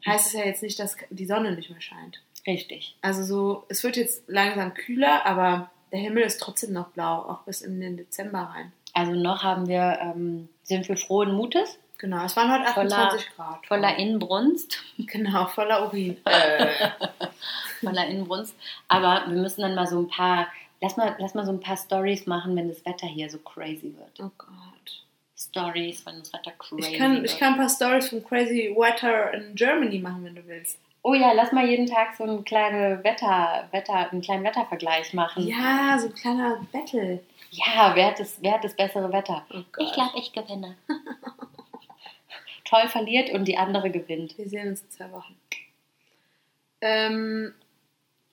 heißt 0.05 0.27
es 0.27 0.33
ja 0.33 0.43
jetzt 0.43 0.63
nicht, 0.63 0.77
dass 0.79 0.97
die 1.11 1.25
Sonne 1.25 1.55
nicht 1.55 1.69
mehr 1.69 1.79
scheint. 1.79 2.21
Richtig. 2.45 2.97
Also 3.01 3.23
so, 3.23 3.63
es 3.69 3.85
wird 3.85 3.95
jetzt 3.95 4.23
langsam 4.27 4.73
kühler, 4.73 5.25
aber 5.25 5.70
der 5.91 5.99
Himmel 5.99 6.23
ist 6.23 6.39
trotzdem 6.39 6.73
noch 6.73 6.87
blau, 6.89 7.19
auch 7.23 7.41
bis 7.43 7.61
in 7.61 7.79
den 7.81 7.97
Dezember 7.97 8.39
rein. 8.53 8.71
Also 8.93 9.11
noch 9.13 9.43
haben 9.43 9.67
wir, 9.67 9.99
ähm, 10.01 10.49
sind 10.63 10.87
wir 10.89 10.97
frohen 10.97 11.33
Mutes, 11.33 11.77
Genau, 11.97 12.25
es 12.25 12.35
waren 12.35 12.51
heute 12.51 12.71
Voller- 12.71 12.97
28 12.97 13.35
Grad. 13.35 13.65
voller 13.67 13.95
Inbrunst, 13.97 14.79
Genau, 14.97 15.45
voller 15.45 15.85
Urin. 15.85 16.17
Voller 17.81 18.07
Inbrunst. 18.07 18.55
Aber 18.87 19.23
wir 19.27 19.39
müssen 19.39 19.61
dann 19.61 19.75
mal 19.75 19.87
so 19.87 19.99
ein 19.99 20.07
paar, 20.07 20.47
lass 20.81 20.97
mal, 20.97 21.15
lass 21.19 21.33
mal 21.35 21.45
so 21.45 21.51
ein 21.51 21.59
paar 21.59 21.77
Stories 21.77 22.25
machen, 22.25 22.55
wenn 22.55 22.69
das 22.69 22.83
Wetter 22.85 23.07
hier 23.07 23.29
so 23.29 23.37
crazy 23.39 23.93
wird. 23.97 24.19
Oh 24.19 24.31
Gott. 24.37 25.03
Stories, 25.37 26.05
wenn 26.05 26.19
das 26.19 26.31
Wetter 26.33 26.51
crazy 26.57 26.91
Ich 26.91 26.97
kann, 26.97 27.15
wird. 27.17 27.25
ich 27.31 27.37
kann 27.37 27.53
ein 27.53 27.59
paar 27.59 27.69
Stories 27.69 28.09
von 28.09 28.23
Crazy 28.23 28.73
Weather 28.75 29.33
in 29.33 29.55
Germany 29.55 29.99
machen, 29.99 30.23
wenn 30.23 30.35
du 30.35 30.45
willst. 30.47 30.77
Oh 31.03 31.15
ja, 31.15 31.31
lass 31.31 31.51
mal 31.51 31.67
jeden 31.67 31.87
Tag 31.87 32.15
so 32.15 32.23
einen 32.23 32.43
kleinen 32.43 33.03
Wetter, 33.03 33.67
Wetter, 33.71 34.11
einen 34.11 34.21
kleinen 34.21 34.43
Wettervergleich 34.43 35.13
machen. 35.13 35.47
Ja, 35.47 35.97
so 35.99 36.07
ein 36.07 36.13
kleiner 36.13 36.61
Battle. 36.71 37.23
Ja, 37.49 37.95
wer 37.95 38.07
hat 38.07 38.19
das, 38.19 38.37
wer 38.41 38.53
hat 38.53 38.63
das 38.63 38.75
bessere 38.75 39.11
Wetter? 39.11 39.45
Oh 39.51 39.63
ich 39.79 39.93
glaube, 39.93 40.17
ich 40.17 40.31
gewinne. 40.31 40.77
Toll 42.65 42.87
verliert 42.87 43.31
und 43.31 43.45
die 43.45 43.57
andere 43.57 43.89
gewinnt. 43.89 44.37
Wir 44.37 44.47
sehen 44.47 44.69
uns 44.69 44.83
in 44.83 44.89
zwei 44.91 45.11
Wochen. 45.11 45.35
Ähm, 46.81 47.53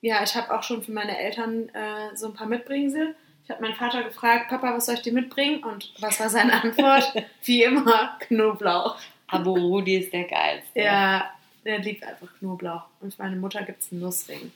ja, 0.01 0.23
ich 0.23 0.35
habe 0.35 0.55
auch 0.55 0.63
schon 0.63 0.83
für 0.83 0.91
meine 0.91 1.17
Eltern 1.17 1.69
äh, 1.69 2.15
so 2.15 2.27
ein 2.27 2.33
paar 2.33 2.47
Mitbringsel. 2.47 3.15
Ich 3.43 3.49
habe 3.49 3.61
meinen 3.63 3.75
Vater 3.75 4.03
gefragt, 4.03 4.49
Papa, 4.49 4.75
was 4.75 4.85
soll 4.85 4.95
ich 4.95 5.01
dir 5.01 5.13
mitbringen? 5.13 5.63
Und 5.63 5.91
was 5.99 6.19
war 6.19 6.29
seine 6.29 6.53
Antwort? 6.53 7.13
Wie 7.43 7.63
immer, 7.63 8.15
Knoblauch. 8.19 8.97
Abo 9.27 9.53
Rudi 9.53 9.97
ist 9.97 10.13
der 10.13 10.25
geilste. 10.25 10.79
Ja, 10.79 11.31
der 11.65 11.79
liebt 11.79 12.03
einfach 12.03 12.27
Knoblauch. 12.39 12.85
Und 12.99 13.13
für 13.13 13.23
meine 13.23 13.35
Mutter 13.35 13.63
gibt 13.63 13.81
es 13.81 13.91
einen 13.91 14.01
Nussring. 14.01 14.51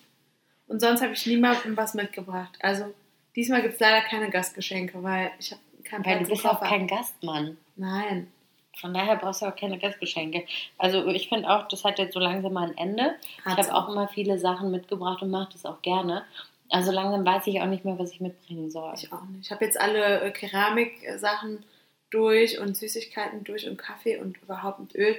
Und 0.68 0.80
sonst 0.80 1.02
habe 1.02 1.14
ich 1.14 1.26
niemandem 1.26 1.76
was 1.78 1.94
mitgebracht. 1.94 2.58
Also 2.62 2.94
diesmal 3.36 3.62
gibt 3.62 3.76
es 3.76 3.80
leider 3.80 4.02
keine 4.02 4.30
Gastgeschenke, 4.30 5.04
weil 5.04 5.32
ich 5.40 5.52
habe 5.52 5.62
keinen 5.84 6.06
Weil 6.06 6.20
du 6.20 6.26
Platz 6.26 6.30
bist 6.30 6.46
auch 6.46 6.62
kein 6.62 6.88
Gastmann. 6.88 7.58
Nein. 7.76 8.32
Von 8.80 8.94
daher 8.94 9.18
brauchst 9.18 9.42
du 9.42 9.46
auch 9.46 9.56
keine 9.56 9.78
Gastgeschenke. 9.78 10.46
Also 10.78 11.06
ich 11.08 11.30
finde 11.30 11.50
auch, 11.50 11.68
das 11.68 11.84
hat 11.84 12.00
jetzt 12.00 12.14
so 12.14 12.20
langsam 12.20 12.54
mal 12.54 12.70
ein 12.70 12.78
Ende. 12.78 13.16
Ich 13.38 13.46
Hat's 13.46 13.70
habe 13.70 13.78
auch 13.78 13.90
immer 13.90 14.08
viele 14.08 14.40
Sachen 14.40 14.72
mitgebracht 14.72 15.22
und 15.22 15.30
mache 15.30 15.54
das 15.54 15.66
auch 15.66 15.82
gerne. 15.84 16.26
Also 16.70 16.92
langsam 16.92 17.24
weiß 17.24 17.46
ich 17.48 17.62
auch 17.62 17.68
nicht 17.68 17.86
mehr, 17.86 18.00
was 18.00 18.12
ich 18.12 18.20
mitbringen 18.20 18.72
soll. 18.72 18.94
Ich 18.96 19.14
auch 19.14 19.24
nicht. 19.26 19.46
Ich 19.46 19.52
habe 19.52 19.64
jetzt 19.64 19.80
alle 19.80 20.22
äh, 20.22 20.32
Keramik-Sachen 20.32 21.64
durch 22.10 22.60
und 22.60 22.76
Süßigkeiten 22.76 23.44
durch 23.44 23.68
und 23.68 23.78
Kaffee 23.78 24.18
und 24.18 24.42
überhaupt 24.42 24.80
mit 24.80 24.96
Öl. 24.96 25.16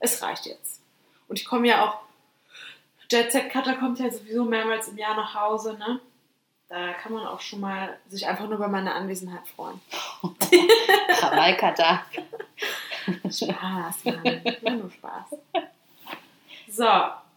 Es 0.00 0.20
reicht 0.20 0.46
jetzt. 0.46 0.80
Und 1.28 1.38
ich 1.38 1.44
komme 1.44 1.68
ja 1.68 1.84
auch. 1.84 1.98
Jet 3.10 3.30
Set 3.30 3.50
Cutter 3.50 3.74
kommt 3.74 4.00
ja 4.00 4.10
sowieso 4.10 4.44
mehrmals 4.44 4.88
im 4.88 4.98
Jahr 4.98 5.14
nach 5.14 5.34
Hause, 5.34 5.74
ne? 5.78 6.00
Da 6.68 6.92
kann 6.94 7.12
man 7.12 7.24
auch 7.26 7.40
schon 7.40 7.60
mal 7.60 7.96
sich 8.08 8.26
einfach 8.26 8.44
nur 8.46 8.54
über 8.54 8.66
meine 8.66 8.92
Anwesenheit 8.92 9.46
freuen. 9.46 9.80
Krawallkater. 11.08 12.02
Spaß, 13.30 14.04
Mann. 14.06 14.24
War 14.62 14.70
nur 14.72 14.90
Spaß. 14.90 15.38
So, 16.68 16.88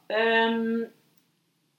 ähm, 0.10 0.88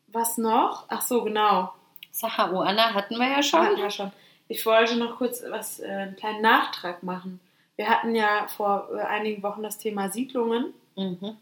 was 0.06 0.38
noch? 0.38 0.84
Ach 0.88 1.02
so, 1.02 1.24
genau. 1.24 1.72
Sacha 2.12 2.50
Oana 2.52 2.94
hatten 2.94 3.16
wir 3.18 3.26
ja 3.26 3.34
Hatten 3.38 3.42
schon. 3.42 3.76
wir 3.76 3.90
schon. 3.90 4.12
Ich 4.46 4.64
wollte 4.66 4.96
noch 4.96 5.16
kurz 5.16 5.42
was, 5.48 5.80
äh, 5.80 5.88
einen 5.88 6.16
kleinen 6.16 6.42
Nachtrag 6.42 7.02
machen. 7.02 7.40
Wir 7.74 7.88
hatten 7.88 8.14
ja 8.14 8.46
vor 8.48 8.88
äh, 8.94 9.00
einigen 9.00 9.42
Wochen 9.42 9.62
das 9.64 9.78
Thema 9.78 10.10
Siedlungen 10.10 10.72
Mhm. 10.96 11.36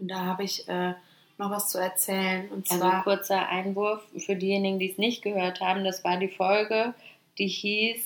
Und 0.00 0.08
da 0.08 0.20
habe 0.24 0.44
ich 0.44 0.68
äh, 0.68 0.94
noch 1.38 1.50
was 1.50 1.68
zu 1.70 1.78
erzählen. 1.78 2.48
Und 2.50 2.70
Also 2.70 2.82
zwar, 2.84 3.02
kurzer 3.04 3.48
Einwurf 3.48 4.02
für 4.18 4.36
diejenigen, 4.36 4.78
die 4.78 4.90
es 4.90 4.98
nicht 4.98 5.22
gehört 5.22 5.60
haben. 5.60 5.84
Das 5.84 6.02
war 6.04 6.16
die 6.18 6.28
Folge, 6.28 6.94
die 7.38 7.48
hieß 7.48 8.02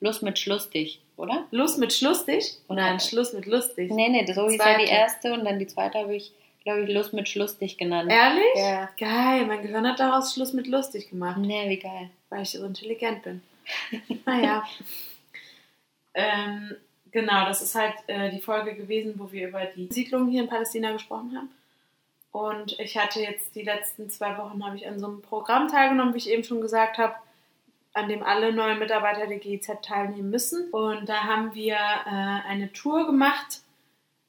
Lust 0.00 0.22
mit 0.22 0.38
Schlustig, 0.38 1.00
oder? 1.16 1.44
Lust 1.50 1.78
mit 1.78 1.92
Schlustig? 1.92 2.56
Oder- 2.68 2.82
Nein, 2.82 3.00
Schluss 3.00 3.32
mit 3.32 3.46
lustig. 3.46 3.90
Nee, 3.90 4.08
nee, 4.08 4.24
so 4.32 4.48
hieß 4.48 4.58
ja 4.58 4.78
die 4.78 4.84
erste 4.90 5.32
und 5.32 5.44
dann 5.44 5.58
die 5.58 5.66
zweite 5.66 5.98
habe 5.98 6.14
ich, 6.14 6.32
glaube 6.64 6.82
ich, 6.82 6.90
Lust 6.94 7.12
mit 7.12 7.28
Schlustig 7.28 7.76
genannt. 7.78 8.10
Ehrlich? 8.12 8.44
Ja. 8.56 8.88
Geil, 8.98 9.44
mein 9.46 9.62
Gehirn 9.62 9.86
hat 9.86 9.98
daraus 10.00 10.32
Schluss 10.34 10.52
mit 10.52 10.66
lustig 10.66 11.10
gemacht. 11.10 11.38
Nee, 11.38 11.68
wie 11.68 11.78
geil. 11.78 12.10
weil 12.30 12.42
ich 12.42 12.50
so 12.50 12.64
intelligent 12.64 13.22
bin. 13.22 13.42
naja. 14.26 14.62
ähm, 16.14 16.76
genau, 17.12 17.46
das 17.46 17.62
ist 17.62 17.74
halt 17.74 17.94
äh, 18.06 18.30
die 18.30 18.40
Folge 18.40 18.74
gewesen, 18.74 19.14
wo 19.16 19.30
wir 19.32 19.48
über 19.48 19.64
die 19.64 19.88
Siedlung 19.90 20.28
hier 20.28 20.42
in 20.42 20.48
Palästina 20.48 20.92
gesprochen 20.92 21.36
haben. 21.36 21.50
Und 22.30 22.78
ich 22.78 22.96
hatte 22.96 23.20
jetzt 23.20 23.54
die 23.54 23.62
letzten 23.62 24.10
zwei 24.10 24.36
Wochen, 24.38 24.64
habe 24.64 24.76
ich 24.76 24.86
an 24.86 25.00
so 25.00 25.06
einem 25.06 25.22
Programm 25.22 25.68
teilgenommen, 25.68 26.14
wie 26.14 26.18
ich 26.18 26.30
eben 26.30 26.44
schon 26.44 26.60
gesagt 26.60 26.98
habe, 26.98 27.14
an 27.94 28.08
dem 28.08 28.22
alle 28.22 28.52
neuen 28.52 28.78
Mitarbeiter 28.78 29.26
der 29.26 29.38
GIZ 29.38 29.70
teilnehmen 29.82 30.30
müssen. 30.30 30.70
Und 30.70 31.08
da 31.08 31.24
haben 31.24 31.54
wir 31.54 31.74
äh, 31.74 32.48
eine 32.48 32.72
Tour 32.72 33.06
gemacht 33.06 33.62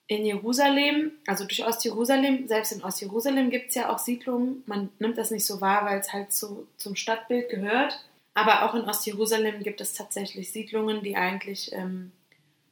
in 0.07 0.25
Jerusalem, 0.25 1.11
also 1.27 1.45
durch 1.45 1.63
Ostjerusalem. 1.65 2.47
Selbst 2.47 2.71
in 2.71 2.83
Ostjerusalem 2.83 3.51
gibt 3.51 3.69
es 3.69 3.75
ja 3.75 3.93
auch 3.93 3.99
Siedlungen. 3.99 4.63
Man 4.65 4.89
nimmt 4.97 5.17
das 5.17 5.29
nicht 5.29 5.45
so 5.45 5.61
wahr, 5.61 5.85
weil 5.85 5.99
es 5.99 6.11
halt 6.11 6.33
so 6.33 6.65
zum 6.77 6.95
Stadtbild 6.95 7.49
gehört. 7.49 8.03
Aber 8.33 8.63
auch 8.63 8.73
in 8.73 8.85
Ostjerusalem 8.85 9.61
gibt 9.61 9.81
es 9.81 9.93
tatsächlich 9.93 10.51
Siedlungen, 10.51 11.03
die 11.03 11.15
eigentlich 11.15 11.71
ähm, 11.73 12.11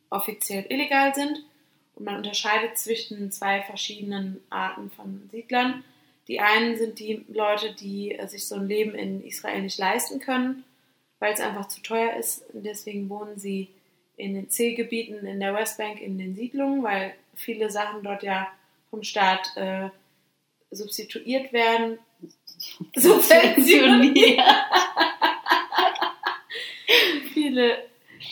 offiziell 0.09 0.65
illegal 0.69 1.13
sind. 1.13 1.43
Und 1.95 2.05
man 2.05 2.17
unterscheidet 2.17 2.77
zwischen 2.77 3.31
zwei 3.31 3.61
verschiedenen 3.61 4.41
Arten 4.49 4.91
von 4.91 5.29
Siedlern. 5.31 5.83
Die 6.27 6.39
einen 6.39 6.77
sind 6.77 6.99
die 6.99 7.25
Leute, 7.29 7.73
die 7.73 8.13
äh, 8.13 8.27
sich 8.27 8.47
so 8.47 8.55
ein 8.55 8.67
Leben 8.67 8.93
in 8.93 9.25
Israel 9.25 9.61
nicht 9.61 9.79
leisten 9.79 10.19
können, 10.19 10.63
weil 11.19 11.33
es 11.33 11.39
einfach 11.39 11.67
zu 11.67 11.81
teuer 11.81 12.15
ist. 12.15 12.43
Und 12.53 12.65
deswegen 12.65 13.09
wohnen 13.09 13.39
sie 13.39 13.69
in 14.17 14.33
den 14.33 14.49
C-Gebieten 14.49 15.25
in 15.25 15.39
der 15.39 15.53
Westbank 15.53 16.01
in 16.01 16.17
den 16.17 16.35
Siedlungen, 16.35 16.83
weil 16.83 17.13
viele 17.35 17.69
Sachen 17.69 18.03
dort 18.03 18.23
ja 18.23 18.47
vom 18.89 19.03
Staat 19.03 19.55
äh, 19.55 19.89
substituiert 20.71 21.53
werden. 21.53 21.99
Subventioniert. 22.95 24.41
Viele 27.33 27.77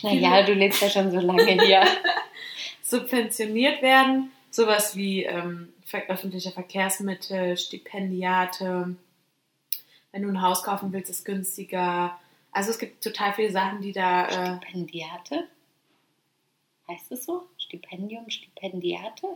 Naja, 0.02 0.42
du 0.42 0.52
lebst 0.52 0.82
ja 0.82 0.90
schon 0.90 1.10
so 1.10 1.20
lange 1.20 1.62
hier. 1.62 1.84
subventioniert 2.82 3.82
werden. 3.82 4.30
Sowas 4.50 4.96
wie 4.96 5.24
ähm, 5.24 5.72
öffentliche 6.08 6.52
Verkehrsmittel, 6.52 7.56
Stipendiate. 7.56 8.96
Wenn 10.12 10.22
du 10.22 10.28
ein 10.28 10.42
Haus 10.42 10.62
kaufen 10.62 10.92
willst, 10.92 11.10
ist 11.10 11.18
es 11.18 11.24
günstiger. 11.24 12.18
Also 12.52 12.70
es 12.70 12.78
gibt 12.78 13.02
total 13.02 13.34
viele 13.34 13.50
Sachen, 13.50 13.80
die 13.80 13.92
da. 13.92 14.28
Äh, 14.28 14.56
Stipendiate? 14.56 15.48
Heißt 16.88 17.10
es 17.10 17.24
so? 17.24 17.46
Stipendium, 17.58 18.30
Stipendiate? 18.30 19.26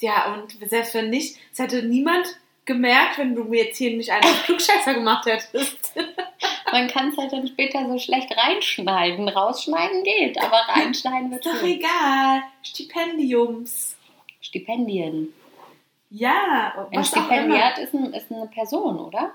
ja, 0.00 0.32
und 0.34 0.56
selbst 0.68 0.94
wenn 0.94 1.10
nicht, 1.10 1.38
es 1.52 1.58
hätte 1.58 1.82
niemand 1.82 2.26
gemerkt, 2.68 3.18
wenn 3.18 3.34
du 3.34 3.42
mir 3.42 3.64
jetzt 3.64 3.78
hier 3.78 3.96
nicht 3.96 4.10
einen 4.12 4.22
Klugscheißer 4.44 4.94
gemacht 4.94 5.26
hättest. 5.26 5.92
Man 6.72 6.86
kann 6.86 7.08
es 7.08 7.16
halt 7.18 7.32
dann 7.32 7.48
später 7.48 7.84
so 7.88 7.98
schlecht 7.98 8.30
reinschneiden. 8.36 9.28
Rausschneiden 9.28 10.04
geht, 10.04 10.38
aber 10.40 10.56
reinschneiden 10.68 11.32
wird 11.32 11.44
Ist 11.44 11.52
doch 11.52 11.58
schön. 11.60 11.78
egal. 11.80 12.42
Stipendiums. 12.62 13.96
Stipendien. 14.40 15.32
Ja, 16.10 16.72
Ein 16.90 16.98
was 16.98 17.12
auch 17.14 17.18
immer. 17.18 17.26
Stipendiat 17.26 17.78
ist, 17.78 17.94
ein, 17.94 18.12
ist 18.14 18.30
eine 18.32 18.46
Person, 18.46 18.98
oder? 19.00 19.32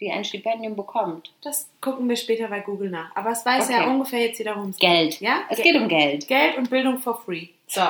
Die 0.00 0.10
ein 0.10 0.24
Stipendium 0.24 0.74
bekommt. 0.74 1.32
Das 1.42 1.68
gucken 1.80 2.08
wir 2.08 2.16
später 2.16 2.48
bei 2.48 2.60
Google 2.60 2.90
nach. 2.90 3.14
Aber 3.14 3.30
es 3.30 3.44
weiß 3.46 3.68
ja 3.70 3.82
Okay. 3.82 3.90
ungefähr 3.90 4.20
jetzt 4.26 4.38
jeder, 4.38 4.56
worum 4.56 4.70
es 4.70 4.78
Geld. 4.78 5.20
Ja? 5.20 5.42
Es 5.48 5.58
Ge- 5.58 5.72
geht 5.72 5.80
um 5.80 5.88
Geld. 5.88 6.26
Geld 6.26 6.56
und 6.58 6.70
Bildung 6.70 6.98
for 6.98 7.20
free. 7.22 7.48
So. 7.68 7.82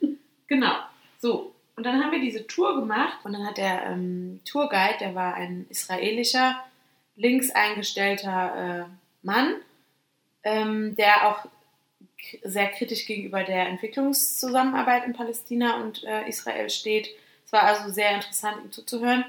genau. 0.48 0.72
So. 1.18 1.51
Und 1.82 1.86
dann 1.86 2.00
haben 2.00 2.12
wir 2.12 2.20
diese 2.20 2.46
Tour 2.46 2.76
gemacht 2.76 3.18
und 3.24 3.32
dann 3.32 3.44
hat 3.44 3.56
der 3.56 3.86
ähm, 3.86 4.38
Tourguide, 4.44 4.98
der 5.00 5.16
war 5.16 5.34
ein 5.34 5.66
israelischer, 5.68 6.62
links 7.16 7.50
eingestellter 7.50 8.86
äh, 8.86 9.26
Mann, 9.26 9.56
ähm, 10.44 10.94
der 10.94 11.28
auch 11.28 11.44
sehr 12.44 12.68
kritisch 12.68 13.04
gegenüber 13.04 13.42
der 13.42 13.66
Entwicklungszusammenarbeit 13.66 15.06
in 15.06 15.12
Palästina 15.12 15.82
und 15.82 16.04
äh, 16.04 16.28
Israel 16.28 16.70
steht. 16.70 17.08
Es 17.44 17.52
war 17.52 17.64
also 17.64 17.90
sehr 17.90 18.14
interessant, 18.14 18.58
ihm 18.62 18.70
zuzuhören. 18.70 19.24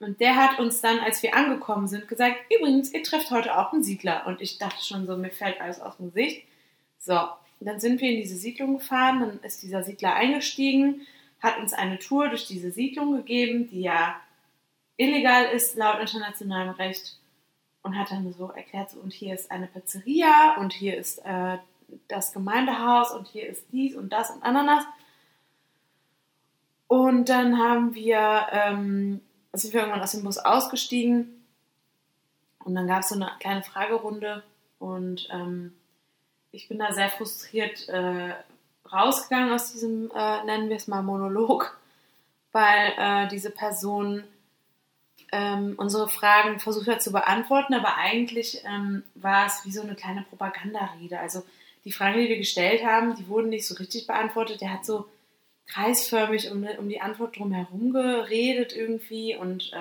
Und 0.00 0.20
der 0.20 0.34
hat 0.34 0.58
uns 0.58 0.80
dann, 0.80 0.98
als 0.98 1.22
wir 1.22 1.36
angekommen 1.36 1.86
sind, 1.86 2.08
gesagt, 2.08 2.38
übrigens, 2.52 2.92
ihr 2.92 3.04
trefft 3.04 3.30
heute 3.30 3.56
auch 3.56 3.72
einen 3.72 3.84
Siedler. 3.84 4.26
Und 4.26 4.40
ich 4.40 4.58
dachte 4.58 4.84
schon 4.84 5.06
so, 5.06 5.16
mir 5.16 5.30
fällt 5.30 5.60
alles 5.60 5.80
aus 5.80 5.96
dem 5.98 6.06
Gesicht. 6.06 6.44
So, 6.98 7.20
dann 7.60 7.78
sind 7.78 8.00
wir 8.00 8.10
in 8.10 8.16
diese 8.16 8.36
Siedlung 8.36 8.78
gefahren, 8.78 9.20
dann 9.20 9.40
ist 9.44 9.62
dieser 9.62 9.84
Siedler 9.84 10.16
eingestiegen, 10.16 11.06
hat 11.40 11.58
uns 11.58 11.72
eine 11.72 11.98
Tour 11.98 12.28
durch 12.28 12.46
diese 12.46 12.70
Siedlung 12.70 13.16
gegeben, 13.16 13.68
die 13.70 13.82
ja 13.82 14.20
illegal 14.96 15.46
ist 15.46 15.76
laut 15.76 16.00
internationalem 16.00 16.70
Recht 16.70 17.16
und 17.82 17.96
hat 17.96 18.10
dann 18.10 18.32
so 18.32 18.48
erklärt, 18.48 18.90
so, 18.90 19.00
und 19.00 19.12
hier 19.12 19.34
ist 19.34 19.50
eine 19.50 19.66
Pizzeria 19.66 20.56
und 20.58 20.72
hier 20.72 20.96
ist 20.96 21.18
äh, 21.24 21.58
das 22.08 22.32
Gemeindehaus 22.32 23.12
und 23.12 23.28
hier 23.28 23.48
ist 23.48 23.64
dies 23.72 23.96
und 23.96 24.12
das 24.12 24.30
und 24.30 24.42
Ananas. 24.42 24.84
Und 26.86 27.28
dann 27.28 27.58
haben 27.58 27.94
wir, 27.94 28.46
ähm, 28.50 29.20
sind 29.52 29.72
wir 29.72 29.80
irgendwann 29.80 30.02
aus 30.02 30.12
dem 30.12 30.24
Bus 30.24 30.38
ausgestiegen 30.38 31.44
und 32.64 32.74
dann 32.74 32.86
gab 32.86 33.02
es 33.02 33.10
so 33.10 33.14
eine 33.14 33.30
kleine 33.40 33.62
Fragerunde 33.62 34.42
und 34.78 35.28
ähm, 35.30 35.74
ich 36.50 36.68
bin 36.68 36.78
da 36.78 36.92
sehr 36.92 37.10
frustriert 37.10 37.88
äh, 37.88 38.34
rausgegangen 38.92 39.52
aus 39.52 39.72
diesem, 39.72 40.10
äh, 40.14 40.44
nennen 40.44 40.68
wir 40.68 40.76
es 40.76 40.88
mal 40.88 41.02
Monolog, 41.02 41.78
weil 42.52 42.92
äh, 42.96 43.28
diese 43.28 43.50
Person 43.50 44.24
ähm, 45.32 45.74
unsere 45.76 46.08
Fragen 46.08 46.58
versucht 46.58 46.88
hat 46.88 47.02
zu 47.02 47.12
beantworten, 47.12 47.74
aber 47.74 47.96
eigentlich 47.96 48.62
ähm, 48.64 49.02
war 49.14 49.46
es 49.46 49.64
wie 49.64 49.72
so 49.72 49.82
eine 49.82 49.94
kleine 49.94 50.22
Propagandarede. 50.22 51.18
Also 51.18 51.42
die 51.84 51.92
Fragen, 51.92 52.20
die 52.20 52.28
wir 52.28 52.38
gestellt 52.38 52.84
haben, 52.84 53.14
die 53.14 53.28
wurden 53.28 53.50
nicht 53.50 53.66
so 53.66 53.74
richtig 53.74 54.06
beantwortet. 54.06 54.60
Der 54.60 54.72
hat 54.72 54.86
so 54.86 55.08
kreisförmig 55.66 56.50
um, 56.50 56.64
um 56.78 56.88
die 56.88 57.00
Antwort 57.00 57.38
drum 57.38 57.52
herum 57.52 57.92
geredet 57.92 58.74
irgendwie 58.74 59.36
und 59.36 59.72
äh, 59.72 59.76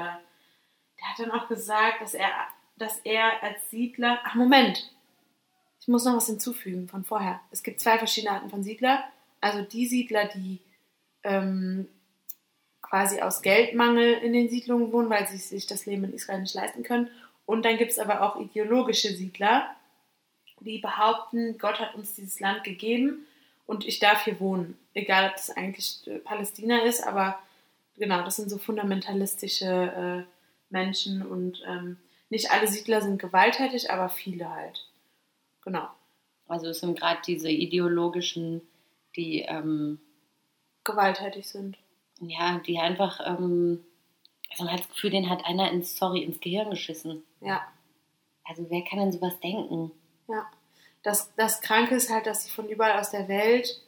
der 0.99 1.09
hat 1.09 1.19
dann 1.19 1.31
auch 1.31 1.47
gesagt, 1.47 2.01
dass 2.01 2.13
er, 2.13 2.29
dass 2.75 2.97
er 2.99 3.43
als 3.43 3.69
Siedler. 3.69 4.19
Ach, 4.23 4.35
Moment! 4.35 4.91
Ich 5.87 5.91
muss 5.91 6.03
noch 6.03 6.17
was 6.17 6.27
hinzufügen 6.27 6.89
von 6.89 7.05
vorher. 7.05 7.39
Es 7.49 7.63
gibt 7.63 7.79
zwei 7.79 7.97
verschiedene 7.97 8.33
Arten 8.33 8.49
von 8.49 8.61
Siedler. 8.61 9.05
Also 9.39 9.61
die 9.61 9.87
Siedler, 9.87 10.25
die 10.25 10.59
ähm, 11.23 11.87
quasi 12.81 13.21
aus 13.21 13.41
Geldmangel 13.41 14.15
in 14.15 14.33
den 14.33 14.49
Siedlungen 14.49 14.91
wohnen, 14.91 15.09
weil 15.09 15.25
sie 15.29 15.37
sich 15.37 15.65
das 15.65 15.85
Leben 15.85 16.03
in 16.03 16.13
Israel 16.13 16.41
nicht 16.41 16.55
leisten 16.55 16.83
können. 16.83 17.09
Und 17.45 17.63
dann 17.63 17.77
gibt 17.77 17.91
es 17.91 17.99
aber 17.99 18.21
auch 18.21 18.37
ideologische 18.37 19.15
Siedler, 19.15 19.73
die 20.59 20.79
behaupten, 20.79 21.57
Gott 21.57 21.79
hat 21.79 21.95
uns 21.95 22.15
dieses 22.15 22.41
Land 22.41 22.65
gegeben 22.65 23.25
und 23.65 23.87
ich 23.87 23.99
darf 23.99 24.25
hier 24.25 24.41
wohnen. 24.41 24.77
Egal, 24.93 25.29
ob 25.29 25.37
das 25.37 25.51
eigentlich 25.51 26.05
äh, 26.05 26.19
Palästina 26.19 26.79
ist, 26.79 27.07
aber 27.07 27.39
genau, 27.95 28.23
das 28.23 28.35
sind 28.35 28.49
so 28.49 28.57
fundamentalistische 28.57 30.25
äh, 30.27 30.33
Menschen 30.69 31.25
und 31.25 31.63
ähm, 31.65 31.95
nicht 32.29 32.51
alle 32.51 32.67
Siedler 32.67 33.01
sind 33.01 33.19
gewalttätig, 33.19 33.89
aber 33.89 34.09
viele 34.09 34.53
halt. 34.53 34.83
Genau. 35.67 35.89
Also 36.47 36.67
es 36.67 36.79
sind 36.79 36.97
gerade 36.97 37.19
diese 37.27 37.49
ideologischen, 37.49 38.61
die 39.17 39.41
ähm, 39.41 39.99
gewalttätig 40.85 41.45
sind. 41.45 41.77
Ja, 42.21 42.59
die 42.59 42.79
einfach, 42.79 43.19
ähm, 43.25 43.83
also 44.49 44.63
man 44.63 44.71
hat 44.71 44.79
das 44.79 44.87
Gefühl, 44.87 45.09
den 45.09 45.29
hat 45.29 45.45
einer 45.45 45.69
ins, 45.69 45.97
sorry, 45.97 46.23
ins 46.23 46.39
Gehirn 46.39 46.69
geschissen. 46.69 47.21
Ja. 47.41 47.67
Also 48.45 48.65
wer 48.69 48.81
kann 48.85 48.99
denn 48.99 49.11
sowas 49.11 49.37
denken? 49.41 49.91
Ja. 50.29 50.49
Das, 51.03 51.33
das 51.35 51.59
Kranke 51.59 51.95
ist 51.95 52.09
halt, 52.09 52.27
dass 52.27 52.45
sie 52.45 52.49
von 52.49 52.69
überall 52.69 52.97
aus 52.97 53.11
der 53.11 53.27
Welt 53.27 53.81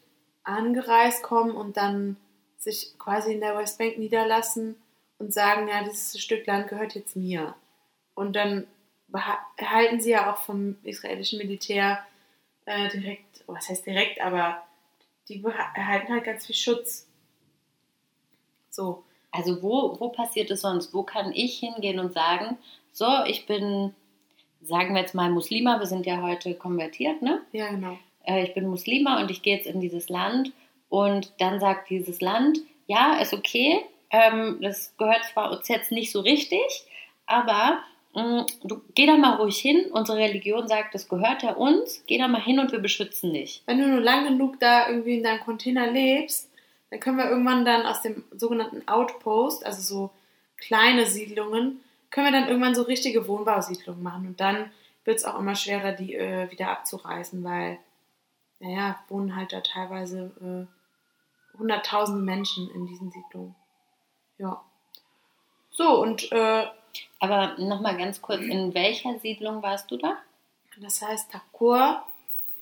angereist 0.44 1.24
kommen 1.24 1.56
und 1.56 1.78
dann 1.78 2.18
sich 2.58 3.00
quasi 3.00 3.32
in 3.32 3.40
der 3.40 3.58
Westbank 3.58 3.98
niederlassen 3.98 4.76
und 5.18 5.34
sagen, 5.34 5.70
ja, 5.70 5.82
dieses 5.86 6.22
Stück 6.22 6.46
Land 6.46 6.68
gehört 6.68 6.94
jetzt 6.96 7.16
mir. 7.16 7.56
Und 8.16 8.36
dann 8.36 8.68
erhalten 9.58 10.02
sie 10.02 10.12
ja 10.12 10.32
auch 10.32 10.38
vom 10.38 10.78
israelischen 10.84 11.40
Militär 11.40 12.00
äh, 12.66 12.90
direkt, 12.90 13.44
was 13.48 13.70
heißt 13.70 13.86
direkt, 13.86 14.22
aber 14.22 14.64
die 15.28 15.44
erhalten 15.44 16.14
halt 16.14 16.24
ganz 16.24 16.46
viel 16.46 16.56
Schutz. 16.56 17.08
So. 18.70 19.04
Also 19.32 19.62
wo, 19.62 20.00
wo 20.00 20.10
passiert 20.10 20.50
es 20.50 20.62
sonst? 20.62 20.94
Wo 20.94 21.04
kann 21.04 21.32
ich 21.34 21.60
hingehen 21.60 22.00
und 22.00 22.14
sagen, 22.14 22.58
so, 22.92 23.06
ich 23.28 23.46
bin, 23.46 23.94
sagen 24.62 24.96
wir 24.96 25.02
jetzt 25.02 25.14
mal 25.14 25.30
Muslima, 25.30 25.80
wir 25.80 25.86
sind 25.86 26.06
ja 26.08 26.22
heute 26.22 26.56
konvertiert, 26.56 27.22
ne? 27.22 27.42
Ja, 27.52 27.70
genau. 27.70 28.00
Äh, 28.24 28.44
ich 28.44 28.54
bin 28.56 28.68
Muslima 28.68 29.22
und 29.22 29.30
ich 29.30 29.44
gehe 29.44 29.56
jetzt 29.56 29.68
in 29.68 29.82
dieses 29.82 30.10
Land 30.10 30.52
und 30.90 31.32
dann 31.38 31.60
sagt 31.60 31.92
dieses 31.92 32.22
Land, 32.22 32.60
ja, 32.88 33.20
ist 33.20 33.34
okay, 33.34 33.86
ähm, 34.10 34.58
das 34.62 34.96
gehört 34.98 35.26
zwar 35.26 35.52
uns 35.52 35.68
jetzt 35.68 35.92
nicht 35.92 36.12
so 36.12 36.22
richtig, 36.22 36.86
aber 37.28 37.84
du 38.14 38.82
geh 38.96 39.06
da 39.06 39.18
mal 39.18 39.36
ruhig 39.36 39.60
hin. 39.60 39.86
Unsere 39.92 40.18
Religion 40.18 40.68
sagt, 40.68 40.96
das 40.96 41.08
gehört 41.08 41.44
ja 41.44 41.54
uns. 41.54 42.04
Geh 42.08 42.18
da 42.18 42.28
mal 42.28 42.42
hin 42.42 42.60
und 42.60 42.72
wir 42.72 42.80
beschützen 42.80 43.34
dich. 43.34 43.62
Wenn 43.66 43.80
du 43.80 43.88
nur 43.88 44.02
lang 44.02 44.26
genug 44.26 44.60
da 44.60 44.90
irgendwie 44.90 45.18
in 45.18 45.24
deinem 45.24 45.42
Container 45.42 45.92
lebst, 45.92 46.50
dann 46.90 47.00
können 47.00 47.18
wir 47.18 47.30
irgendwann 47.30 47.66
dann 47.66 47.86
aus 47.86 48.02
dem 48.02 48.24
sogenannten 48.32 48.88
Outpost, 48.88 49.66
also 49.66 49.82
so 49.82 50.10
kleine 50.58 51.06
Siedlungen, 51.06 51.82
können 52.10 52.28
wir 52.28 52.32
dann 52.32 52.48
irgendwann 52.48 52.74
so 52.74 52.82
richtige 52.82 53.28
Wohnbausiedlungen 53.28 54.02
machen. 54.02 54.28
Und 54.28 54.40
dann 54.40 54.72
wird 55.06 55.18
es 55.18 55.26
auch 55.26 55.38
immer 55.38 55.56
schwerer, 55.56 55.92
die 55.92 56.16
äh, 56.16 56.50
wieder 56.50 56.72
abzureißen, 56.72 57.44
weil, 57.44 57.78
naja, 58.60 59.00
wohnen 59.08 59.36
halt 59.36 59.54
da 59.54 59.62
teilweise 59.62 60.32
äh, 60.42 61.58
hunderttausende 61.60 62.24
Menschen 62.24 62.72
in 62.72 62.88
diesen 62.88 63.12
Siedlungen. 63.12 63.56
Ja. 64.40 64.64
So, 65.70 66.02
und. 66.02 66.32
Äh, 66.32 66.66
Aber 67.20 67.58
nochmal 67.58 67.98
ganz 67.98 68.22
kurz, 68.22 68.42
in 68.42 68.74
welcher 68.74 69.20
Siedlung 69.20 69.62
warst 69.62 69.92
du 69.92 69.98
da? 69.98 70.18
Das 70.80 71.02
heißt 71.02 71.30
Takur. 71.32 72.04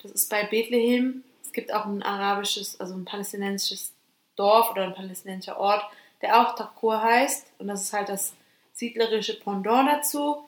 Das 0.01 0.11
ist 0.11 0.29
bei 0.29 0.43
Bethlehem. 0.43 1.23
Es 1.43 1.53
gibt 1.53 1.73
auch 1.73 1.85
ein 1.85 2.03
arabisches, 2.03 2.79
also 2.79 2.93
ein 2.95 3.05
palästinensisches 3.05 3.93
Dorf 4.35 4.71
oder 4.71 4.83
ein 4.83 4.95
palästinensischer 4.95 5.59
Ort, 5.59 5.83
der 6.21 6.41
auch 6.41 6.55
Takur 6.55 7.01
heißt. 7.01 7.53
Und 7.59 7.67
das 7.67 7.83
ist 7.83 7.93
halt 7.93 8.09
das 8.09 8.35
siedlerische 8.73 9.39
Pendant 9.39 9.89
dazu. 9.89 10.47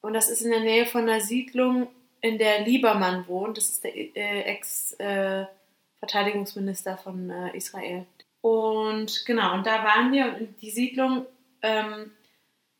Und 0.00 0.14
das 0.14 0.30
ist 0.30 0.42
in 0.42 0.50
der 0.50 0.60
Nähe 0.60 0.86
von 0.86 1.02
einer 1.02 1.20
Siedlung, 1.20 1.88
in 2.20 2.38
der 2.38 2.62
Liebermann 2.62 3.26
wohnt. 3.28 3.56
Das 3.56 3.70
ist 3.70 3.84
der 3.84 3.96
äh, 3.96 4.42
Ex-Verteidigungsminister 4.42 6.92
äh, 6.92 6.96
von 6.96 7.30
äh, 7.30 7.56
Israel. 7.56 8.06
Und 8.40 9.24
genau, 9.26 9.54
und 9.54 9.66
da 9.66 9.84
waren 9.84 10.10
wir 10.12 10.36
und 10.38 10.60
die 10.62 10.70
Siedlung, 10.70 11.26
ähm, 11.62 12.12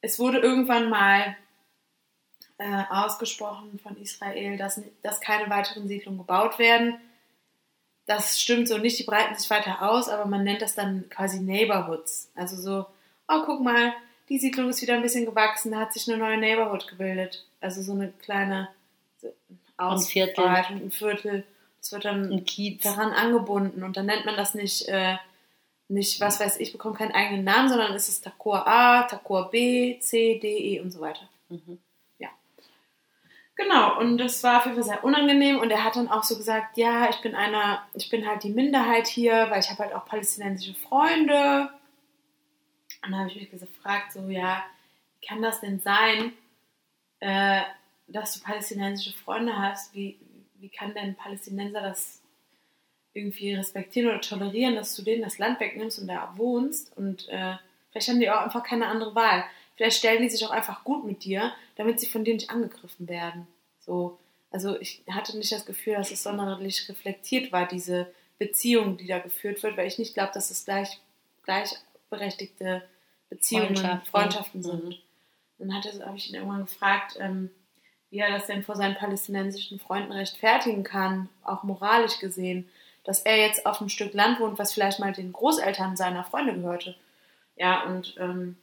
es 0.00 0.18
wurde 0.18 0.38
irgendwann 0.38 0.88
mal 0.88 1.36
äh, 2.58 2.84
ausgesprochen 2.90 3.78
von 3.82 3.96
Israel, 3.96 4.56
dass, 4.56 4.80
dass 5.02 5.20
keine 5.20 5.48
weiteren 5.50 5.88
Siedlungen 5.88 6.18
gebaut 6.18 6.58
werden. 6.58 7.00
Das 8.06 8.40
stimmt 8.40 8.68
so 8.68 8.78
nicht, 8.78 8.98
die 8.98 9.04
breiten 9.04 9.34
sich 9.34 9.48
weiter 9.50 9.82
aus, 9.82 10.08
aber 10.08 10.26
man 10.26 10.44
nennt 10.44 10.62
das 10.62 10.74
dann 10.74 11.08
quasi 11.08 11.40
Neighborhoods. 11.40 12.30
Also 12.34 12.56
so, 12.56 12.86
oh, 13.28 13.42
guck 13.46 13.62
mal, 13.62 13.92
die 14.28 14.38
Siedlung 14.38 14.68
ist 14.68 14.82
wieder 14.82 14.94
ein 14.94 15.02
bisschen 15.02 15.26
gewachsen, 15.26 15.72
da 15.72 15.80
hat 15.80 15.92
sich 15.92 16.08
eine 16.08 16.18
neue 16.18 16.38
Neighborhood 16.38 16.88
gebildet. 16.88 17.46
Also 17.60 17.82
so 17.82 17.92
eine 17.92 18.12
kleine 18.12 18.68
Ausbreitung, 19.76 20.76
ein 20.76 20.90
Viertel. 20.90 21.44
Das 21.80 21.92
wird 21.92 22.04
dann 22.04 22.44
daran 22.82 23.12
angebunden 23.12 23.82
und 23.82 23.96
dann 23.96 24.06
nennt 24.06 24.26
man 24.26 24.36
das 24.36 24.54
nicht 24.54 24.86
äh, 24.88 25.16
nicht, 25.90 26.20
was 26.20 26.38
weiß 26.38 26.60
ich, 26.60 26.72
bekommt 26.72 26.98
keinen 26.98 27.12
eigenen 27.12 27.44
Namen, 27.44 27.68
sondern 27.68 27.92
es 27.94 28.08
ist 28.08 28.22
Takor 28.22 28.66
A, 28.66 29.02
Takor 29.02 29.50
B, 29.50 29.98
C, 29.98 30.38
D, 30.38 30.76
E 30.76 30.80
und 30.80 30.92
so 30.92 31.00
weiter. 31.00 31.28
Mhm. 31.48 31.78
Ja. 32.18 32.28
Genau, 33.56 33.98
und 33.98 34.18
das 34.18 34.42
war 34.44 34.58
auf 34.58 34.66
jeden 34.66 34.76
Fall 34.76 34.84
sehr 34.84 35.04
unangenehm 35.04 35.58
und 35.58 35.70
er 35.70 35.82
hat 35.82 35.96
dann 35.96 36.08
auch 36.08 36.22
so 36.22 36.36
gesagt, 36.36 36.78
ja, 36.78 37.10
ich 37.10 37.20
bin 37.22 37.34
einer, 37.34 37.82
ich 37.94 38.08
bin 38.08 38.26
halt 38.26 38.44
die 38.44 38.50
Minderheit 38.50 39.08
hier, 39.08 39.50
weil 39.50 39.60
ich 39.60 39.68
habe 39.68 39.82
halt 39.82 39.92
auch 39.92 40.06
palästinensische 40.06 40.74
Freunde. 40.74 41.70
Und 43.02 43.10
dann 43.10 43.20
habe 43.20 43.30
ich 43.30 43.36
mich 43.36 43.50
gefragt, 43.50 44.12
so, 44.12 44.28
ja, 44.28 44.62
wie 45.18 45.26
kann 45.26 45.42
das 45.42 45.60
denn 45.60 45.80
sein, 45.80 46.32
äh, 47.18 47.62
dass 48.06 48.34
du 48.34 48.44
palästinensische 48.44 49.16
Freunde 49.18 49.58
hast? 49.58 49.92
Wie, 49.92 50.20
wie 50.54 50.68
kann 50.68 50.94
denn 50.94 51.04
ein 51.04 51.16
Palästinenser 51.16 51.80
das 51.80 52.22
irgendwie 53.12 53.54
respektieren 53.54 54.08
oder 54.08 54.20
tolerieren, 54.20 54.76
dass 54.76 54.94
du 54.94 55.02
denen 55.02 55.22
das 55.22 55.38
Land 55.38 55.60
wegnimmst 55.60 55.98
und 55.98 56.08
da 56.08 56.32
wohnst. 56.36 56.96
Und 56.96 57.28
äh, 57.28 57.54
vielleicht 57.90 58.08
haben 58.08 58.20
die 58.20 58.30
auch 58.30 58.42
einfach 58.42 58.62
keine 58.62 58.86
andere 58.86 59.14
Wahl. 59.14 59.44
Vielleicht 59.76 59.98
stellen 59.98 60.22
die 60.22 60.28
sich 60.28 60.44
auch 60.44 60.50
einfach 60.50 60.84
gut 60.84 61.04
mit 61.04 61.24
dir, 61.24 61.52
damit 61.76 62.00
sie 62.00 62.06
von 62.06 62.24
dir 62.24 62.34
nicht 62.34 62.50
angegriffen 62.50 63.08
werden. 63.08 63.46
So, 63.80 64.18
also 64.50 64.78
ich 64.78 65.02
hatte 65.08 65.36
nicht 65.36 65.52
das 65.52 65.66
Gefühl, 65.66 65.94
dass 65.94 66.10
es 66.10 66.22
sonderlich 66.22 66.88
reflektiert 66.88 67.50
war, 67.52 67.66
diese 67.66 68.12
Beziehung, 68.38 68.96
die 68.96 69.06
da 69.06 69.18
geführt 69.18 69.62
wird, 69.62 69.76
weil 69.76 69.86
ich 69.86 69.98
nicht 69.98 70.14
glaube, 70.14 70.32
dass 70.34 70.50
es 70.50 70.64
gleich, 70.64 71.00
gleichberechtigte 71.44 72.82
Beziehungen, 73.28 73.76
Freundschaften, 73.76 74.10
Freundschaften 74.10 74.62
sind. 74.62 74.84
Mhm. 74.84 74.94
Dann 75.58 75.74
habe 75.74 76.16
ich 76.16 76.28
ihn 76.28 76.34
irgendwann 76.36 76.66
gefragt, 76.66 77.16
ähm, 77.20 77.50
wie 78.10 78.18
er 78.18 78.30
das 78.30 78.46
denn 78.46 78.64
vor 78.64 78.76
seinen 78.76 78.96
palästinensischen 78.96 79.78
Freunden 79.78 80.12
rechtfertigen 80.12 80.82
kann, 80.84 81.28
auch 81.42 81.62
moralisch 81.62 82.18
gesehen 82.18 82.68
dass 83.04 83.20
er 83.20 83.36
jetzt 83.36 83.66
auf 83.66 83.80
einem 83.80 83.88
Stück 83.88 84.14
Land 84.14 84.40
wohnt, 84.40 84.58
was 84.58 84.72
vielleicht 84.72 85.00
mal 85.00 85.12
den 85.12 85.32
Großeltern 85.32 85.96
seiner 85.96 86.24
Freunde 86.24 86.54
gehörte. 86.54 86.94
Ja, 87.56 87.84
und 87.84 88.14
ähm, 88.18 88.56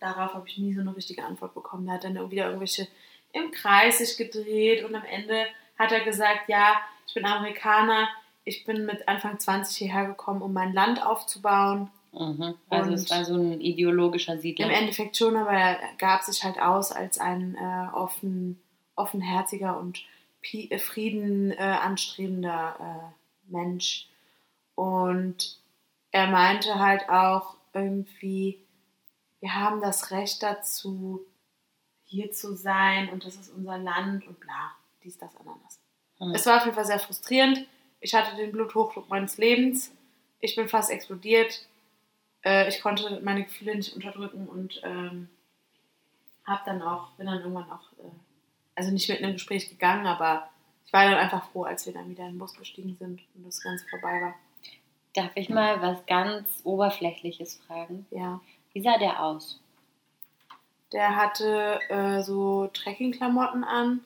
darauf 0.00 0.34
habe 0.34 0.48
ich 0.48 0.58
nie 0.58 0.74
so 0.74 0.80
eine 0.80 0.96
richtige 0.96 1.24
Antwort 1.24 1.54
bekommen. 1.54 1.88
Er 1.88 1.94
hat 1.94 2.04
dann 2.04 2.30
wieder 2.30 2.46
irgendwelche 2.46 2.88
im 3.32 3.50
Kreis 3.50 3.98
sich 3.98 4.16
gedreht 4.16 4.84
und 4.84 4.94
am 4.94 5.04
Ende 5.04 5.46
hat 5.78 5.92
er 5.92 6.04
gesagt, 6.04 6.48
ja, 6.48 6.76
ich 7.06 7.14
bin 7.14 7.26
Amerikaner, 7.26 8.08
ich 8.44 8.64
bin 8.64 8.86
mit 8.86 9.08
Anfang 9.08 9.38
20 9.38 9.76
hierher 9.76 10.06
gekommen, 10.06 10.42
um 10.42 10.52
mein 10.52 10.72
Land 10.72 11.04
aufzubauen. 11.04 11.90
Mhm. 12.12 12.54
Also 12.70 12.90
und 12.90 12.94
es 12.94 13.10
war 13.10 13.24
so 13.24 13.34
ein 13.34 13.60
ideologischer 13.60 14.38
Siedler. 14.38 14.66
Im 14.66 14.72
Endeffekt 14.72 15.16
schon, 15.16 15.36
aber 15.36 15.50
er 15.50 15.78
gab 15.98 16.22
sich 16.22 16.44
halt 16.44 16.60
aus 16.60 16.92
als 16.92 17.18
ein 17.18 17.56
äh, 17.56 17.94
offen, 17.94 18.60
offenherziger 18.94 19.78
und 19.78 20.04
Frieden 20.78 21.52
äh, 21.52 21.56
anstrebender 21.56 22.76
äh, 22.78 23.23
Mensch. 23.48 24.08
Und 24.74 25.58
er 26.10 26.26
meinte 26.28 26.78
halt 26.78 27.08
auch 27.08 27.56
irgendwie, 27.72 28.64
wir 29.40 29.54
haben 29.54 29.80
das 29.80 30.10
Recht 30.10 30.42
dazu, 30.42 31.26
hier 32.04 32.30
zu 32.30 32.54
sein 32.54 33.08
und 33.08 33.24
das 33.24 33.34
ist 33.34 33.50
unser 33.50 33.78
Land 33.78 34.26
und 34.26 34.38
bla, 34.38 34.72
dies, 35.02 35.18
das, 35.18 35.34
ananas. 35.36 35.80
Mhm. 36.20 36.34
Es 36.34 36.46
war 36.46 36.58
auf 36.58 36.64
jeden 36.64 36.76
Fall 36.76 36.86
sehr 36.86 37.00
frustrierend. 37.00 37.66
Ich 38.00 38.14
hatte 38.14 38.36
den 38.36 38.52
Bluthochdruck 38.52 39.08
meines 39.08 39.36
Lebens. 39.38 39.92
Ich 40.40 40.54
bin 40.54 40.68
fast 40.68 40.90
explodiert. 40.90 41.66
Äh, 42.44 42.68
ich 42.68 42.80
konnte 42.80 43.20
meine 43.22 43.44
Gefühle 43.44 43.74
nicht 43.74 43.94
unterdrücken 43.94 44.46
und 44.46 44.80
ähm, 44.84 45.28
hab 46.46 46.64
dann 46.64 46.82
auch, 46.82 47.12
bin 47.12 47.26
dann 47.26 47.40
irgendwann 47.40 47.70
auch, 47.70 47.92
äh, 47.98 48.10
also 48.74 48.90
nicht 48.92 49.08
mit 49.08 49.22
einem 49.22 49.32
Gespräch 49.32 49.68
gegangen, 49.70 50.06
aber 50.06 50.48
ich 50.86 50.92
war 50.92 51.04
dann 51.04 51.14
einfach 51.14 51.50
froh, 51.50 51.64
als 51.64 51.86
wir 51.86 51.92
dann 51.92 52.08
wieder 52.08 52.24
in 52.24 52.32
den 52.32 52.38
Bus 52.38 52.54
gestiegen 52.54 52.96
sind 52.98 53.20
und 53.34 53.46
das 53.46 53.60
Ganze 53.60 53.86
vorbei 53.88 54.20
war. 54.20 54.34
Darf 55.14 55.30
ich 55.36 55.48
mal 55.48 55.80
was 55.80 56.04
ganz 56.06 56.60
Oberflächliches 56.64 57.60
fragen? 57.66 58.06
Ja. 58.10 58.40
Wie 58.72 58.82
sah 58.82 58.98
der 58.98 59.22
aus? 59.22 59.60
Der 60.92 61.16
hatte 61.16 61.78
äh, 61.88 62.22
so 62.22 62.68
Trekkingklamotten 62.72 63.64
an 63.64 64.00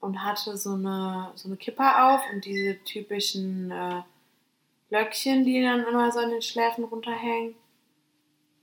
und 0.00 0.24
hatte 0.24 0.56
so 0.56 0.74
eine, 0.74 1.30
so 1.36 1.48
eine 1.48 1.56
Kippa 1.56 2.14
auf 2.14 2.22
und 2.32 2.44
diese 2.44 2.82
typischen 2.84 3.70
äh, 3.70 4.02
Löckchen, 4.90 5.44
die 5.44 5.62
dann 5.62 5.84
immer 5.86 6.10
so 6.10 6.18
an 6.18 6.30
den 6.30 6.42
Schläfen 6.42 6.84
runterhängen. 6.84 7.54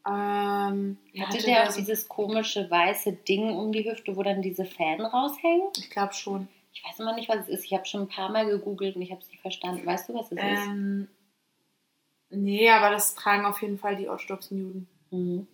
Ähm, 0.07 0.97
Hatte 1.17 1.27
hatte 1.27 1.43
der 1.45 1.69
auch 1.69 1.73
dieses 1.73 2.07
komische 2.07 2.69
weiße 2.69 3.13
Ding 3.13 3.51
um 3.51 3.71
die 3.71 3.89
Hüfte, 3.89 4.15
wo 4.15 4.23
dann 4.23 4.41
diese 4.41 4.65
Fäden 4.65 5.05
raushängen? 5.05 5.69
ich 5.77 5.89
glaube 5.89 6.13
schon. 6.13 6.47
Ich 6.79 6.89
weiß 6.89 6.99
immer 6.99 7.13
nicht, 7.13 7.27
was 7.27 7.39
es 7.39 7.49
ist. 7.49 7.65
Ich 7.65 7.73
habe 7.73 7.85
schon 7.85 8.01
ein 8.01 8.07
paar 8.07 8.29
Mal 8.31 8.45
gegoogelt 8.45 8.95
und 8.95 9.01
ich 9.01 9.11
habe 9.11 9.21
es 9.21 9.27
nicht 9.27 9.41
verstanden. 9.41 9.85
Weißt 9.85 10.07
du, 10.07 10.13
was 10.13 10.31
es 10.31 10.37
ist? 10.37 10.39
Ähm, 10.41 11.07
nee, 12.29 12.69
aber 12.69 12.89
das 12.89 13.15
tragen 13.15 13.45
auf 13.45 13.61
jeden 13.61 13.77
Fall 13.77 13.97
die 13.97 14.07
orthodoxen 14.07 14.57
Juden. 14.57 14.87
Mhm. 15.11 15.47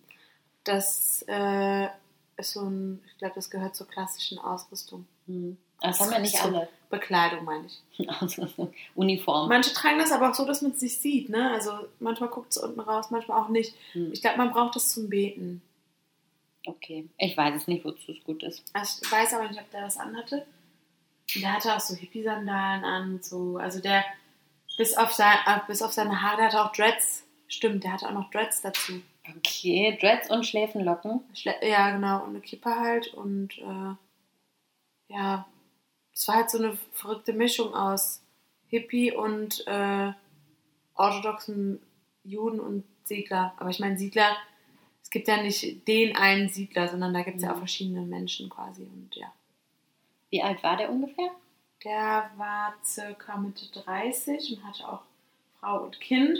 Das 0.62 1.24
äh, 1.28 1.88
ist 2.36 2.52
so 2.52 2.62
ein, 2.62 3.02
ich 3.06 3.18
glaube, 3.18 3.34
das 3.34 3.50
gehört 3.50 3.74
zur 3.74 3.88
klassischen 3.88 4.38
Ausrüstung. 4.38 5.06
Mhm. 5.26 5.56
Das 5.80 6.00
haben 6.00 6.12
ja 6.12 6.18
nicht 6.20 6.42
alle. 6.42 6.68
Bekleidung, 6.88 7.44
meine 7.44 7.66
ich. 7.66 8.08
Also, 8.20 8.46
Uniform. 8.94 9.48
Manche 9.48 9.72
tragen 9.72 9.98
das 9.98 10.12
aber 10.12 10.30
auch 10.30 10.34
so, 10.34 10.46
dass 10.46 10.62
man 10.62 10.70
es 10.72 10.80
nicht 10.80 11.00
sieht. 11.00 11.28
Ne? 11.28 11.50
Also 11.50 11.72
manchmal 11.98 12.30
guckt 12.30 12.52
es 12.52 12.58
unten 12.58 12.80
raus, 12.80 13.10
manchmal 13.10 13.42
auch 13.42 13.48
nicht. 13.48 13.74
Hm. 13.92 14.12
Ich 14.12 14.20
glaube, 14.20 14.38
man 14.38 14.52
braucht 14.52 14.76
das 14.76 14.90
zum 14.90 15.08
Beten. 15.08 15.62
Okay. 16.66 17.08
Ich 17.18 17.36
weiß 17.36 17.54
es 17.54 17.68
nicht, 17.68 17.84
wozu 17.84 18.12
es 18.12 18.24
gut 18.24 18.42
ist. 18.42 18.64
Also 18.72 19.00
ich 19.02 19.10
weiß 19.10 19.34
aber 19.34 19.48
nicht, 19.48 19.60
ob 19.60 19.70
der 19.70 19.82
das 19.82 19.96
anhatte. 19.96 20.46
Der 21.34 21.52
hatte 21.52 21.74
auch 21.74 21.80
so 21.80 21.94
Hippie-Sandalen 21.94 22.84
an 22.84 23.22
so. 23.22 23.56
Also 23.56 23.80
der, 23.80 24.04
bis 24.78 24.96
auf, 24.96 25.12
sein, 25.12 25.36
äh, 25.46 25.60
bis 25.66 25.82
auf 25.82 25.92
seine 25.92 26.22
Haare, 26.22 26.36
der 26.36 26.46
hatte 26.46 26.64
auch 26.64 26.72
Dreads. 26.72 27.24
Stimmt, 27.48 27.84
der 27.84 27.92
hatte 27.92 28.08
auch 28.08 28.12
noch 28.12 28.30
Dreads 28.30 28.62
dazu. 28.62 29.02
Okay. 29.36 29.98
Dreads 30.00 30.30
und 30.30 30.46
Schläfenlocken. 30.46 31.20
Schle 31.34 31.54
ja, 31.62 31.90
genau. 31.90 32.22
Und 32.22 32.30
eine 32.30 32.40
Kippa 32.40 32.78
halt. 32.78 33.12
Und 33.14 33.58
äh, 33.58 33.94
ja, 35.08 35.46
es 36.12 36.28
war 36.28 36.36
halt 36.36 36.50
so 36.50 36.58
eine 36.58 36.76
verrückte 36.92 37.32
Mischung 37.32 37.74
aus 37.74 38.22
Hippie 38.68 39.12
und 39.12 39.66
äh, 39.66 40.12
orthodoxen 40.94 41.80
Juden 42.24 42.60
und 42.60 42.84
Siedler. 43.04 43.54
Aber 43.58 43.70
ich 43.70 43.78
meine, 43.80 43.98
Siedler, 43.98 44.36
es 45.02 45.10
gibt 45.10 45.28
ja 45.28 45.42
nicht 45.42 45.86
den 45.86 46.16
einen 46.16 46.48
Siedler, 46.48 46.88
sondern 46.88 47.14
da 47.14 47.22
gibt 47.22 47.36
es 47.36 47.42
ja 47.42 47.50
auch 47.50 47.56
Mhm. 47.56 47.60
verschiedene 47.60 48.00
Menschen 48.02 48.48
quasi. 48.50 48.82
Und 48.82 49.14
ja, 49.14 49.32
Wie 50.30 50.42
alt 50.42 50.62
war 50.62 50.76
der 50.76 50.90
ungefähr? 50.90 51.30
der 51.86 52.30
war 52.36 52.74
circa 52.84 53.36
Mitte 53.36 53.66
30 53.84 54.56
und 54.56 54.64
hatte 54.64 54.88
auch 54.88 55.02
Frau 55.60 55.84
und 55.84 56.00
Kind. 56.00 56.38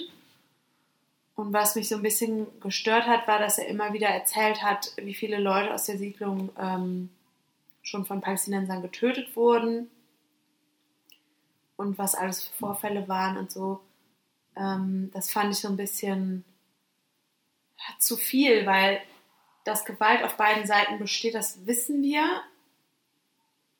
Und 1.36 1.52
was 1.52 1.76
mich 1.76 1.88
so 1.88 1.96
ein 1.96 2.02
bisschen 2.02 2.46
gestört 2.60 3.06
hat, 3.06 3.28
war, 3.28 3.38
dass 3.38 3.58
er 3.58 3.68
immer 3.68 3.92
wieder 3.92 4.08
erzählt 4.08 4.62
hat, 4.62 4.92
wie 4.96 5.14
viele 5.14 5.38
Leute 5.38 5.72
aus 5.72 5.84
der 5.84 5.98
Siedlung 5.98 6.50
ähm, 6.58 7.10
schon 7.82 8.06
von 8.06 8.20
Palästinensern 8.20 8.82
getötet 8.82 9.36
wurden 9.36 9.90
und 11.76 11.98
was 11.98 12.14
alles 12.14 12.44
für 12.44 12.54
Vorfälle 12.54 13.06
waren 13.06 13.36
und 13.36 13.52
so. 13.52 13.80
Ähm, 14.56 15.10
das 15.12 15.30
fand 15.30 15.52
ich 15.52 15.60
so 15.60 15.68
ein 15.68 15.76
bisschen 15.76 16.44
zu 17.98 18.16
viel, 18.16 18.66
weil 18.66 19.00
dass 19.64 19.84
Gewalt 19.84 20.22
auf 20.22 20.36
beiden 20.36 20.66
Seiten 20.66 20.98
besteht, 20.98 21.34
das 21.34 21.66
wissen 21.66 22.02
wir. 22.02 22.42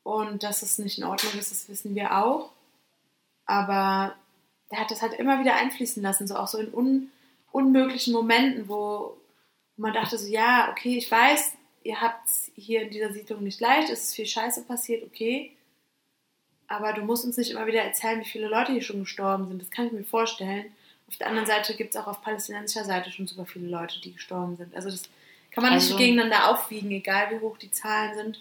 Und 0.07 0.45
dass 0.45 0.63
es 0.63 0.79
nicht 0.79 0.99
in 0.99 1.05
Ordnung 1.05 1.33
ist, 1.37 1.51
das 1.51 1.69
wissen 1.69 1.97
wir 1.97 2.17
auch. 2.17 2.53
Aber 3.45 4.15
der 4.71 4.79
hat 4.79 4.93
das 4.93 5.03
halt 5.03 5.15
immer 5.15 5.41
wieder 5.41 5.57
einfließen 5.57 6.01
lassen, 6.01 6.29
so 6.29 6.37
auch 6.37 6.47
so 6.47 6.59
in 6.59 6.73
un 6.73 7.11
unmöglichen 7.51 8.13
Momenten, 8.13 8.69
wo 8.69 9.17
man 9.77 9.93
dachte 9.93 10.17
so, 10.17 10.29
ja, 10.29 10.69
okay, 10.71 10.97
ich 10.97 11.11
weiß, 11.11 11.55
ihr 11.83 12.01
habt 12.01 12.29
hier 12.55 12.83
in 12.83 12.91
dieser 12.91 13.13
Siedlung 13.13 13.43
nicht 13.43 13.61
leicht, 13.61 13.91
es 13.91 14.05
ist 14.05 14.15
viel 14.15 14.27
Scheiße 14.27 14.63
passiert, 14.63 15.03
okay. 15.03 15.57
Aber 16.69 16.93
du 16.93 17.03
musst 17.03 17.25
uns 17.25 17.37
nicht 17.37 17.51
immer 17.51 17.67
wieder 17.67 17.83
erzählen, 17.83 18.21
wie 18.21 18.29
viele 18.29 18.47
Leute 18.47 18.71
hier 18.73 18.83
schon 18.83 19.01
gestorben 19.01 19.49
sind. 19.49 19.61
Das 19.61 19.71
kann 19.73 19.87
ich 19.87 19.93
mir 19.93 20.05
vorstellen. 20.05 20.67
Auf 21.09 21.17
der 21.17 21.27
anderen 21.27 21.47
Seite 21.49 21.75
gibt 21.75 21.95
es 21.95 22.01
auch 22.01 22.07
auf 22.07 22.23
palästinensischer 22.23 22.85
Seite 22.85 23.11
schon 23.11 23.27
super 23.27 23.47
viele 23.47 23.69
Leute, 23.69 24.01
die 24.01 24.13
gestorben 24.13 24.57
sind. 24.57 24.73
Also 24.77 24.89
das 24.89 25.03
kann 25.51 25.65
man 25.65 25.73
Also- 25.73 25.95
nicht 25.95 25.99
gegeneinander 25.99 26.51
aufwiegen, 26.51 26.93
egal 26.93 27.31
wie 27.33 27.41
hoch 27.41 27.57
die 27.59 27.73
Zahlen 27.73 28.15
sind. 28.17 28.41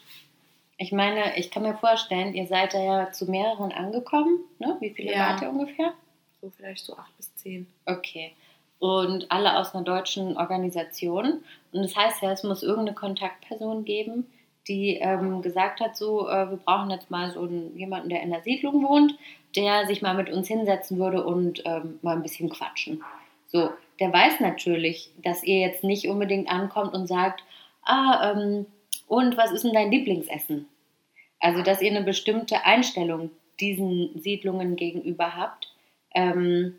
Ich 0.77 0.91
meine, 0.91 1.37
ich 1.37 1.51
kann 1.51 1.63
mir 1.63 1.75
vorstellen, 1.75 2.33
ihr 2.33 2.47
seid 2.47 2.73
da 2.73 2.79
ja 2.79 3.11
zu 3.11 3.29
mehreren 3.29 3.71
angekommen. 3.71 4.39
Ne? 4.59 4.75
Wie 4.79 4.89
viele 4.89 5.13
Ja. 5.13 5.29
wart 5.29 5.41
ihr 5.41 5.49
ungefähr? 5.49 5.93
So 6.41 6.51
vielleicht 6.55 6.85
so 6.85 6.95
acht 6.97 7.15
bis 7.17 7.33
zehn. 7.35 7.65
Okay. 7.85 8.33
Und 8.79 9.31
alle 9.31 9.57
aus 9.57 9.73
einer 9.73 9.85
deutschen 9.85 10.35
Organisation. 10.37 11.43
Und 11.71 11.81
das 11.81 11.95
heißt 11.95 12.21
ja, 12.21 12.31
es 12.31 12.43
muss 12.43 12.61
irgendeine 12.61 12.93
Kontaktperson 12.93 13.85
geben, 13.85 14.27
die 14.67 14.97
ähm, 14.97 15.41
gesagt 15.41 15.79
hat, 15.79 15.95
so, 15.95 16.27
äh, 16.27 16.49
wir 16.49 16.57
brauchen 16.57 16.89
jetzt 16.89 17.09
mal 17.09 17.31
so 17.31 17.41
einen, 17.41 17.77
jemanden, 17.77 18.09
der 18.09 18.21
in 18.21 18.31
der 18.31 18.41
Siedlung 18.41 18.83
wohnt, 18.83 19.15
der 19.55 19.85
sich 19.87 20.01
mal 20.01 20.15
mit 20.15 20.29
uns 20.29 20.47
hinsetzen 20.47 20.99
würde 20.99 21.23
und 21.23 21.63
ähm, 21.65 21.99
mal 22.01 22.15
ein 22.15 22.23
bisschen 22.23 22.49
quatschen. 22.49 23.01
So, 23.47 23.69
der 23.99 24.11
weiß 24.11 24.41
natürlich, 24.41 25.11
dass 25.23 25.43
ihr 25.43 25.59
jetzt 25.59 25.83
nicht 25.83 26.09
unbedingt 26.09 26.49
ankommt 26.49 26.93
und 26.93 27.07
sagt, 27.07 27.43
ah, 27.83 28.31
ähm, 28.31 28.65
und 29.07 29.37
was 29.37 29.51
ist 29.51 29.63
denn 29.63 29.73
dein 29.73 29.91
Lieblingsessen? 29.91 30.67
Also, 31.39 31.61
dass 31.61 31.81
ihr 31.81 31.91
eine 31.91 32.03
bestimmte 32.03 32.63
Einstellung 32.65 33.29
diesen 33.59 34.17
Siedlungen 34.19 34.75
gegenüber 34.75 35.35
habt. 35.35 35.71
Ähm, 36.13 36.75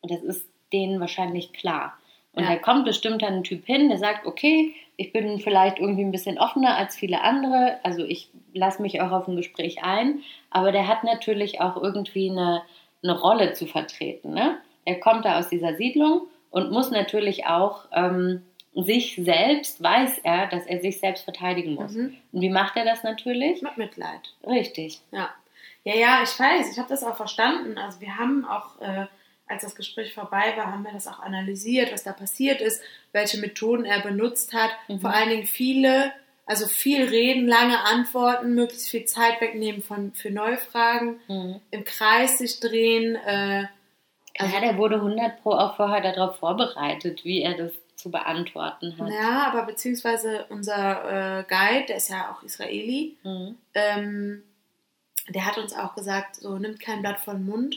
und 0.00 0.10
das 0.10 0.22
ist 0.22 0.46
denen 0.72 1.00
wahrscheinlich 1.00 1.52
klar. 1.52 1.98
Und 2.34 2.44
Ja. 2.44 2.50
da 2.50 2.56
kommt 2.56 2.86
bestimmt 2.86 3.22
dann 3.22 3.34
ein 3.34 3.44
Typ 3.44 3.66
hin, 3.66 3.88
der 3.88 3.98
sagt, 3.98 4.26
okay, 4.26 4.74
ich 4.96 5.12
bin 5.12 5.38
vielleicht 5.38 5.78
irgendwie 5.78 6.04
ein 6.04 6.12
bisschen 6.12 6.38
offener 6.38 6.76
als 6.76 6.96
viele 6.96 7.20
andere, 7.20 7.78
also 7.82 8.04
ich 8.04 8.30
lasse 8.54 8.80
mich 8.80 9.00
auch 9.00 9.10
auf 9.10 9.28
ein 9.28 9.36
Gespräch 9.36 9.82
ein, 9.82 10.22
aber 10.50 10.72
der 10.72 10.88
hat 10.88 11.04
natürlich 11.04 11.60
auch 11.60 11.76
irgendwie 11.76 12.30
eine, 12.30 12.62
eine 13.02 13.18
Rolle 13.20 13.52
zu 13.52 13.66
vertreten. 13.66 14.32
Ne? 14.32 14.56
Er 14.84 14.98
kommt 15.00 15.24
da 15.24 15.38
aus 15.38 15.48
dieser 15.48 15.74
Siedlung 15.74 16.22
und 16.50 16.72
muss 16.72 16.90
natürlich 16.90 17.46
auch 17.46 17.84
ähm, 17.92 18.42
sich 18.74 19.16
selbst, 19.22 19.82
weiß 19.82 20.18
er, 20.24 20.46
dass 20.46 20.66
er 20.66 20.80
sich 20.80 20.98
selbst 20.98 21.24
verteidigen 21.24 21.74
muss. 21.74 21.92
Mhm. 21.92 22.16
Und 22.32 22.40
wie 22.40 22.48
macht 22.48 22.76
er 22.76 22.84
das 22.84 23.02
natürlich? 23.02 23.60
Mit 23.62 23.76
Mitleid. 23.76 24.32
Richtig. 24.46 25.00
Ja. 25.10 25.30
Ja, 25.84 25.94
ja, 25.96 26.20
ich 26.22 26.38
weiß, 26.38 26.70
ich 26.72 26.78
habe 26.78 26.88
das 26.88 27.02
auch 27.02 27.16
verstanden. 27.16 27.76
Also 27.76 28.00
wir 28.00 28.16
haben 28.16 28.44
auch, 28.44 28.80
äh, 28.80 29.06
als 29.48 29.62
das 29.62 29.74
Gespräch 29.74 30.14
vorbei 30.14 30.54
war, 30.56 30.66
haben 30.72 30.84
wir 30.84 30.92
das 30.92 31.08
auch 31.08 31.18
analysiert, 31.18 31.92
was 31.92 32.04
da 32.04 32.12
passiert 32.12 32.60
ist, 32.60 32.80
welche 33.10 33.38
Methoden 33.38 33.84
er 33.84 34.00
benutzt 34.00 34.54
hat. 34.54 34.70
Mhm. 34.88 35.00
Vor 35.00 35.10
allen 35.10 35.28
Dingen 35.30 35.46
viele, 35.46 36.12
also 36.46 36.66
viel 36.66 37.04
reden, 37.04 37.46
lange 37.48 37.80
Antworten, 37.80 38.54
möglichst 38.54 38.90
viel 38.90 39.04
Zeit 39.04 39.40
wegnehmen 39.40 39.82
von, 39.82 40.12
für 40.14 40.30
neue 40.30 40.56
Fragen, 40.56 41.18
Mhm. 41.28 41.60
im 41.72 41.84
Kreis 41.84 42.38
sich 42.38 42.60
drehen. 42.60 43.16
Äh, 43.16 43.66
ja, 44.38 44.60
der 44.60 44.78
wurde 44.78 44.96
100 44.96 45.42
Pro 45.42 45.50
auch 45.50 45.76
vorher 45.76 46.00
darauf 46.00 46.36
vorbereitet, 46.38 47.24
wie 47.24 47.42
er 47.42 47.54
das 47.56 47.72
zu 48.02 48.10
beantworten 48.10 48.96
hat. 48.98 49.10
ja, 49.12 49.46
aber 49.46 49.62
beziehungsweise 49.64 50.44
unser 50.48 51.40
äh, 51.40 51.44
Guide, 51.44 51.86
der 51.86 51.96
ist 51.96 52.08
ja 52.08 52.30
auch 52.32 52.42
Israeli, 52.42 53.16
Mhm. 53.22 53.56
ähm, 53.74 54.42
der 55.28 55.46
hat 55.46 55.56
uns 55.58 55.72
auch 55.72 55.94
gesagt, 55.94 56.36
so 56.36 56.58
nimmt 56.58 56.80
kein 56.80 57.00
Blatt 57.00 57.24
den 57.26 57.46
Mund, 57.46 57.76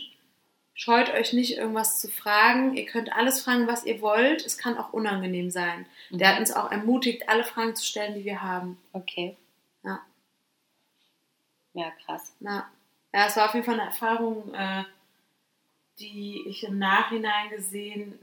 scheut 0.73 1.09
euch 1.13 1.31
nicht 1.33 1.57
irgendwas 1.57 2.01
zu 2.01 2.09
fragen, 2.09 2.75
ihr 2.75 2.85
könnt 2.85 3.13
alles 3.13 3.41
fragen, 3.43 3.67
was 3.67 3.85
ihr 3.85 4.01
wollt, 4.01 4.45
es 4.45 4.57
kann 4.57 4.77
auch 4.77 4.91
unangenehm 4.93 5.51
sein. 5.51 5.85
Der 6.09 6.29
hat 6.29 6.39
uns 6.39 6.51
auch 6.51 6.71
ermutigt, 6.71 7.29
alle 7.29 7.43
Fragen 7.43 7.75
zu 7.75 7.85
stellen, 7.85 8.15
die 8.15 8.25
wir 8.25 8.41
haben. 8.41 8.77
Okay. 8.93 9.37
Ja. 9.83 9.99
Ja, 11.73 11.91
krass. 12.05 12.33
Na, 12.39 12.67
ja, 13.13 13.27
es 13.27 13.37
war 13.37 13.45
auf 13.45 13.53
jeden 13.53 13.65
Fall 13.65 13.79
eine 13.79 13.89
Erfahrung, 13.89 14.53
äh, 14.53 14.83
die 15.99 16.43
ich 16.47 16.63
im 16.63 16.77
Nachhinein 16.77 17.49
gesehen 17.51 18.19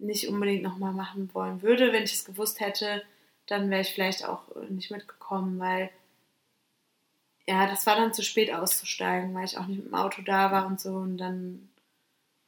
nicht 0.00 0.28
unbedingt 0.28 0.62
nochmal 0.62 0.92
machen 0.92 1.30
wollen 1.32 1.62
würde. 1.62 1.92
Wenn 1.92 2.04
ich 2.04 2.14
es 2.14 2.24
gewusst 2.24 2.60
hätte, 2.60 3.02
dann 3.46 3.70
wäre 3.70 3.82
ich 3.82 3.92
vielleicht 3.92 4.24
auch 4.24 4.42
nicht 4.68 4.90
mitgekommen, 4.90 5.58
weil 5.58 5.90
ja, 7.46 7.66
das 7.66 7.84
war 7.86 7.96
dann 7.96 8.14
zu 8.14 8.22
spät 8.22 8.52
auszusteigen, 8.52 9.34
weil 9.34 9.44
ich 9.44 9.58
auch 9.58 9.66
nicht 9.66 9.78
mit 9.78 9.86
dem 9.86 9.94
Auto 9.94 10.22
da 10.22 10.52
war 10.52 10.66
und 10.66 10.80
so. 10.80 10.90
Und 10.90 11.18
dann 11.18 11.68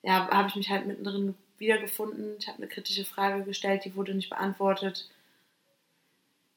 ja, 0.03 0.29
habe 0.31 0.49
ich 0.49 0.55
mich 0.55 0.71
halt 0.71 0.87
mittendrin 0.87 1.35
wiedergefunden. 1.59 2.37
Ich 2.39 2.49
habe 2.49 2.59
eine 2.59 2.69
kritische 2.69 3.05
Frage 3.05 3.45
gestellt, 3.45 3.85
die 3.85 3.97
wurde 3.97 4.15
nicht 4.15 4.31
beantwortet. 4.31 5.09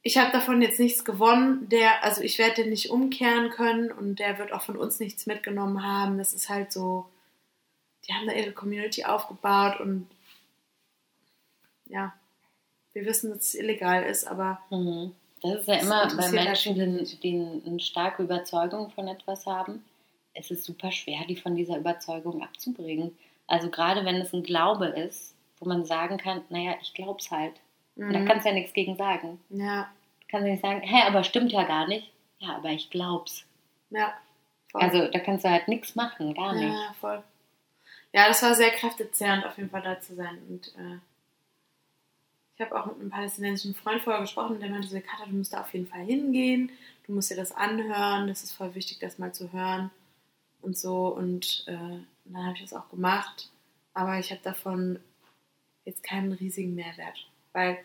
Ich 0.04 0.18
habe 0.18 0.32
davon 0.32 0.62
jetzt 0.62 0.80
nichts 0.80 1.04
gewonnen. 1.04 1.68
Der, 1.70 2.04
also 2.04 2.22
ich 2.22 2.38
werde 2.38 2.62
den 2.62 2.70
nicht 2.70 2.92
umkehren 2.92 3.50
können 3.50 3.92
und 3.92 4.20
der 4.20 4.38
wird 4.38 4.52
auch 4.52 4.62
von 4.62 4.78
uns 4.78 5.00
nichts 5.00 5.26
mitgenommen 5.26 5.84
haben. 5.84 6.20
Das 6.20 6.34
ist 6.34 6.50
halt 6.50 6.72
so, 6.72 7.08
die 8.08 8.14
haben 8.14 8.28
da 8.28 8.34
ihre 8.34 8.52
Community 8.52 9.06
aufgebaut 9.06 9.80
und 9.80 10.08
ja, 11.88 12.14
wir 12.94 13.06
wissen, 13.06 13.30
dass 13.32 13.40
es 13.40 13.56
illegal 13.56 14.04
ist, 14.04 14.26
aber 14.26 14.60
Mhm. 14.70 15.16
Das 15.42 15.60
ist 15.62 15.68
ja 15.68 15.76
immer 15.76 16.08
bei 16.16 16.24
halt 16.24 16.32
Menschen, 16.32 16.76
die, 16.76 17.20
die 17.20 17.62
eine 17.68 17.80
starke 17.80 18.24
Überzeugung 18.24 18.90
von 18.92 19.08
etwas 19.08 19.46
haben. 19.46 19.84
Es 20.34 20.50
ist 20.50 20.64
super 20.64 20.92
schwer, 20.92 21.24
die 21.28 21.36
von 21.36 21.56
dieser 21.56 21.78
Überzeugung 21.78 22.42
abzubringen. 22.42 23.16
Also 23.48 23.70
gerade 23.70 24.06
wenn 24.06 24.16
es 24.16 24.34
ein 24.34 24.42
Glaube 24.44 24.88
ist, 24.88 25.36
wo 25.60 25.68
man 25.70 25.86
sagen 25.86 26.18
kann, 26.18 26.42
naja, 26.50 26.76
ich 26.82 26.94
glaub's 26.94 27.30
halt. 27.32 27.54
Und 27.96 28.12
da 28.14 28.20
Mhm. 28.20 28.26
kannst 28.26 28.46
du 28.46 28.50
ja 28.50 28.56
nichts 28.56 28.74
gegen 28.74 28.96
sagen. 28.98 29.40
Ja, 29.50 29.88
Du 30.22 30.28
kannst 30.32 30.46
ja 30.48 30.52
nicht 30.54 30.62
sagen, 30.64 30.82
hä, 30.82 31.04
aber 31.08 31.24
stimmt 31.24 31.52
ja 31.52 31.64
gar 31.64 31.88
nicht. 31.88 32.12
Ja, 32.40 32.56
aber 32.56 32.70
ich 32.72 32.90
glaub's. 32.90 33.46
ja. 33.92 34.14
Voll. 34.72 34.82
Also 34.82 35.08
da 35.08 35.20
kannst 35.20 35.46
du 35.46 35.50
halt 35.50 35.68
nichts 35.70 35.96
machen, 35.96 36.34
gar 36.34 36.54
nicht. 36.54 36.74
Ja, 36.74 36.94
voll. 37.00 37.24
Ja, 38.14 38.28
das 38.28 38.42
war 38.42 38.56
sehr 38.56 38.72
kräftezehrend, 38.72 39.46
auf 39.46 39.58
jeden 39.58 39.70
Fall 39.70 39.84
da 39.84 40.02
zu 40.02 40.16
sein. 40.16 40.38
Und 40.50 40.68
äh, 40.76 40.98
ich 42.56 42.62
habe 42.62 42.80
auch 42.80 42.86
mit 42.86 43.00
einem 43.00 43.10
palästinensischen 43.10 43.76
Freund 43.76 44.02
vorher 44.02 44.22
gesprochen, 44.22 44.60
der 44.60 44.70
meinte 44.70 44.88
so, 44.88 45.00
Katha, 45.00 45.26
du 45.26 45.36
musst 45.36 45.54
da 45.54 45.62
auf 45.62 45.74
jeden 45.74 45.88
Fall 45.88 46.06
hingehen, 46.06 46.72
du 47.06 47.14
musst 47.14 47.30
dir 47.30 47.36
das 47.36 47.52
anhören, 47.52 48.28
das 48.28 48.44
ist 48.44 48.54
voll 48.54 48.74
wichtig, 48.76 49.00
das 49.00 49.20
mal 49.20 49.34
zu 49.34 49.52
hören 49.52 49.92
und 50.62 50.78
so. 50.78 51.08
Und 51.08 51.66
äh, 51.68 52.00
dann 52.26 52.46
habe 52.46 52.56
ich 52.56 52.62
das 52.62 52.74
auch 52.74 52.90
gemacht, 52.90 53.52
aber 53.94 54.20
ich 54.20 54.32
habe 54.32 54.42
davon 54.42 55.00
jetzt 55.84 56.04
keinen 56.04 56.32
riesigen 56.32 56.76
Mehrwert, 56.76 57.28
weil 57.52 57.78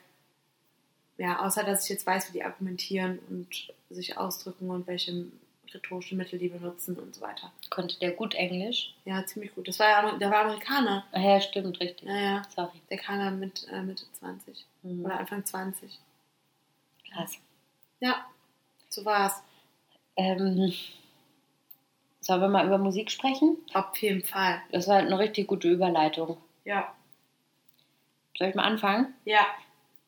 ja, 1.19 1.45
außer 1.45 1.65
dass 1.65 1.85
ich 1.85 1.91
jetzt 1.91 2.07
weiß, 2.07 2.29
wie 2.29 2.39
die 2.39 2.45
argumentieren 2.45 3.19
und 3.29 3.75
sich 3.91 4.17
ausdrücken 4.17 4.71
und 4.71 4.87
welche 4.87 5.27
rhetorische 5.75 6.15
Mittel 6.15 6.39
die 6.39 6.49
benutzen 6.49 6.99
und 6.99 7.15
so 7.15 7.21
weiter. 7.21 7.53
Konnte 7.71 7.99
der 7.99 8.13
gut 8.13 8.35
Englisch? 8.35 8.95
Ja, 9.05 9.25
ziemlich 9.27 9.55
gut. 9.55 9.69
Das 9.69 9.79
war 9.79 9.89
ja, 9.89 10.19
der 10.19 10.31
war 10.31 10.45
Amerikaner. 10.45 11.05
Ah, 11.13 11.21
ja, 11.21 11.41
stimmt, 11.41 11.81
richtig. 11.81 12.09
Ja, 12.09 12.17
ja. 12.17 12.43
Sorry. 12.55 12.81
Der 12.91 12.99
kam 12.99 13.21
ja 13.21 13.31
mit 13.31 13.67
äh, 13.71 13.83
Mitte 13.83 14.05
20 14.19 14.67
Hm, 14.83 15.05
oder 15.05 15.19
Anfang 15.19 15.45
20. 15.45 15.99
Krass. 17.13 17.39
Ja, 18.01 18.25
so 18.89 19.05
war's. 19.05 19.43
Ähm, 20.17 20.73
sollen 22.21 22.41
wir 22.41 22.49
mal 22.49 22.67
über 22.67 22.79
Musik 22.79 23.11
sprechen? 23.11 23.57
Auf 23.75 23.97
jeden 23.99 24.23
Fall. 24.25 24.63
Das 24.73 24.89
war 24.89 24.97
halt 24.97 25.07
eine 25.07 25.19
richtig 25.19 25.47
gute 25.47 25.69
Überleitung. 25.69 26.37
Ja. 26.65 26.95
Soll 28.39 28.49
ich 28.49 28.55
mal 28.55 28.65
anfangen? 28.65 29.15
Ja. 29.25 29.47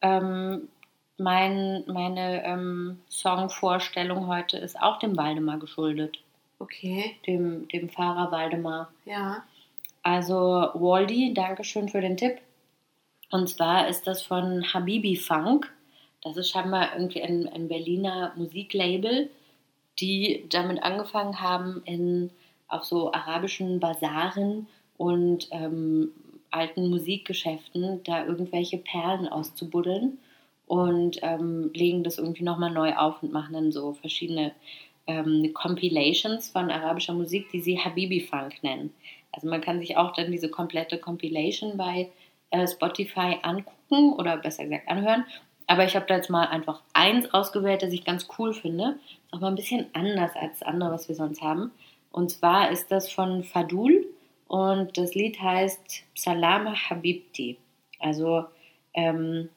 Ähm, 0.01 0.69
mein, 1.23 1.85
meine 1.87 2.45
ähm, 2.45 3.01
Songvorstellung 3.09 4.27
heute 4.27 4.59
ist 4.59 4.81
auch 4.81 4.99
dem 4.99 5.17
Waldemar 5.17 5.59
geschuldet. 5.59 6.19
Okay. 6.59 7.17
Dem, 7.27 7.69
dem 7.69 7.89
Fahrer 7.89 8.31
Waldemar. 8.31 8.93
Ja. 9.05 9.43
Also 10.03 10.35
Waldi, 10.75 11.33
Dankeschön 11.35 11.89
für 11.89 12.01
den 12.01 12.17
Tipp. 12.17 12.39
Und 13.31 13.49
zwar 13.49 13.89
ist 13.89 14.07
das 14.07 14.23
von 14.23 14.65
Habibi 14.73 15.17
Funk. 15.17 15.73
Das 16.23 16.37
ist 16.37 16.51
scheinbar 16.51 16.93
irgendwie 16.95 17.23
ein, 17.23 17.49
ein 17.49 17.69
Berliner 17.69 18.33
Musiklabel, 18.37 19.31
die 19.99 20.47
damit 20.51 20.83
angefangen 20.83 21.41
haben, 21.41 21.83
in, 21.85 22.31
auf 22.69 22.85
so 22.85 23.13
arabischen 23.13 23.81
Basaren 23.81 24.69
und 24.97 25.49
ähm, 25.51 26.13
alten 26.51 26.91
Musikgeschäften 26.91 28.03
da 28.05 28.25
irgendwelche 28.25 28.79
Perlen 28.79 29.27
auszubuddeln 29.29 30.19
und 30.73 31.19
ähm, 31.21 31.71
legen 31.75 32.03
das 32.03 32.17
irgendwie 32.17 32.45
nochmal 32.45 32.71
neu 32.71 32.95
auf 32.97 33.23
und 33.23 33.31
machen 33.31 33.53
dann 33.53 33.73
so 33.73 33.93
verschiedene 33.93 34.53
ähm, 35.07 35.51
Compilations 35.53 36.49
von 36.49 36.71
arabischer 36.71 37.13
Musik, 37.13 37.51
die 37.51 37.61
sie 37.61 37.79
Habibi 37.79 38.21
Funk 38.21 38.63
nennen. 38.63 38.95
Also 39.33 39.51
man 39.51 39.61
kann 39.61 39.81
sich 39.81 39.99
auch 39.99 40.15
dann 40.15 40.33
diese 40.33 40.49
komplette 40.49 40.97
Compilation 40.97 41.77
bei 41.77 42.11
äh, 42.49 42.67
Spotify 42.67 43.37
angucken 43.43 44.15
oder 44.15 44.39
besser 44.39 44.65
gesagt 44.65 44.89
anhören. 44.89 45.27
Aber 45.67 45.85
ich 45.85 45.95
habe 45.95 46.07
da 46.07 46.17
jetzt 46.17 46.31
mal 46.31 46.47
einfach 46.47 46.81
eins 46.95 47.35
ausgewählt, 47.35 47.83
das 47.83 47.93
ich 47.93 48.07
ganz 48.07 48.27
cool 48.39 48.55
finde. 48.55 48.99
Ist 49.27 49.35
auch 49.35 49.41
mal 49.41 49.49
ein 49.49 49.57
bisschen 49.57 49.89
anders 49.93 50.35
als 50.37 50.61
das 50.61 50.67
andere, 50.67 50.91
was 50.91 51.07
wir 51.07 51.15
sonst 51.15 51.43
haben. 51.43 51.71
Und 52.11 52.31
zwar 52.31 52.71
ist 52.71 52.91
das 52.91 53.13
von 53.13 53.45
Fadul 53.45 54.07
und 54.49 54.97
das 54.97 55.15
Lied 55.15 55.39
heißt 55.39 56.05
Salama 56.15 56.75
Habibti. 56.89 57.59
Also 57.99 58.47
ähm, 58.95 59.51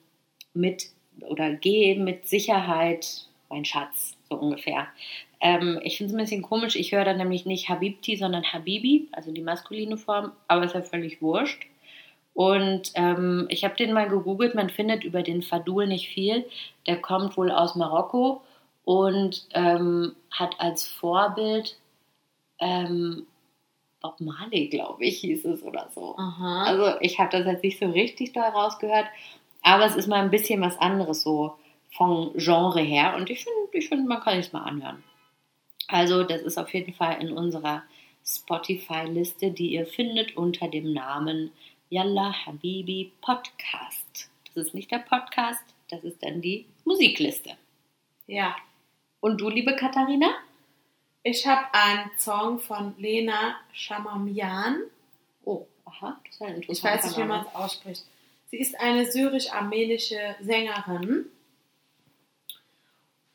mit 0.54 0.90
oder 1.22 1.54
geh 1.54 1.96
mit 1.96 2.28
Sicherheit, 2.28 3.28
mein 3.50 3.66
Schatz, 3.66 4.16
so 4.30 4.36
ungefähr. 4.36 4.88
Ähm, 5.42 5.80
ich 5.84 5.98
finde 5.98 6.12
es 6.12 6.18
ein 6.18 6.24
bisschen 6.24 6.42
komisch, 6.42 6.76
ich 6.76 6.92
höre 6.92 7.06
da 7.06 7.14
nämlich 7.14 7.46
nicht 7.46 7.70
Habibti, 7.70 8.16
sondern 8.16 8.44
Habibi, 8.44 9.08
also 9.12 9.32
die 9.32 9.42
maskuline 9.42 9.98
Form, 9.98 10.32
aber 10.48 10.66
ist 10.66 10.76
ja 10.76 10.82
völlig 10.82 11.22
wurscht. 11.22 11.68
Und 12.34 12.92
ähm, 12.96 13.46
ich 13.50 13.64
habe 13.64 13.76
den 13.76 13.94
mal 13.94 14.10
gegoogelt, 14.10 14.56
man 14.56 14.70
findet 14.70 15.06
über 15.06 15.24
den 15.24 15.42
Fadul 15.42 15.88
nicht 15.88 16.10
viel. 16.10 16.46
Der 16.86 17.02
kommt 17.02 17.38
wohl 17.38 17.50
aus 17.50 17.76
Marokko 17.76 18.42
und 18.84 19.48
ähm, 19.54 20.16
hat 20.32 20.60
als 20.60 20.86
Vorbild 20.86 21.78
ähm, 22.60 23.26
Bob 24.02 24.20
Marley, 24.20 24.68
glaube 24.68 25.06
ich, 25.06 25.20
hieß 25.20 25.46
es 25.46 25.64
oder 25.64 25.90
so. 25.96 26.16
Aha. 26.18 26.66
Also 26.66 27.00
ich 27.00 27.20
habe 27.20 27.32
das 27.32 27.46
jetzt 27.46 27.64
nicht 27.64 27.80
so 27.80 27.86
richtig 27.86 28.34
doll 28.34 28.44
rausgehört, 28.44 29.08
aber 29.66 29.86
es 29.86 29.96
ist 29.96 30.08
mal 30.08 30.22
ein 30.22 30.30
bisschen 30.30 30.62
was 30.62 30.78
anderes 30.78 31.24
so 31.24 31.58
vom 31.92 32.34
Genre 32.36 32.82
her 32.82 33.16
und 33.16 33.32
ich 33.32 33.44
finde, 33.44 33.60
ich 33.72 33.90
find, 33.90 34.08
man 34.08 34.22
kann 34.22 34.38
es 34.38 34.54
mal 34.54 34.62
anhören. 34.64 35.04
Also 35.88 36.24
das 36.24 36.44
ist 36.44 36.60
auf 36.60 36.72
jeden 36.74 36.94
Fall 36.94 37.20
in 37.20 37.32
unserer 37.32 37.84
Spotify-Liste, 38.24 39.52
die 39.52 39.72
ihr 39.72 39.88
findet 39.88 40.38
unter 40.38 40.68
dem 40.68 40.94
Namen 40.94 41.52
Yalla 41.90 42.46
Habibi 42.46 43.12
Podcast. 43.22 44.30
Das 44.46 44.68
ist 44.68 44.76
nicht 44.76 44.92
der 44.92 45.00
Podcast, 45.00 45.64
das 45.90 46.04
ist 46.04 46.22
dann 46.22 46.42
die 46.42 46.68
Musikliste. 46.86 47.52
ja. 48.28 48.56
Und 49.20 49.42
du, 49.42 49.50
liebe 49.50 49.76
Katharina? 49.76 50.28
Ich 51.24 51.48
habe 51.48 51.66
einen 51.74 52.12
Song 52.20 52.60
von 52.60 52.94
Lena 53.00 53.56
Shamamian. 53.72 54.84
Oh, 55.44 55.66
aha, 55.86 56.20
das 56.24 56.36
ist 56.36 56.42
ein 56.44 56.56
interessanter 56.56 56.72
Ich 56.72 56.84
weiß 56.84 57.06
nicht, 57.10 57.18
wie 57.18 57.28
man 57.28 57.42
es 57.42 57.56
ausspricht. 57.56 58.06
Sie 58.56 58.62
ist 58.62 58.80
eine 58.80 59.12
syrisch-armenische 59.12 60.38
Sängerin 60.40 61.26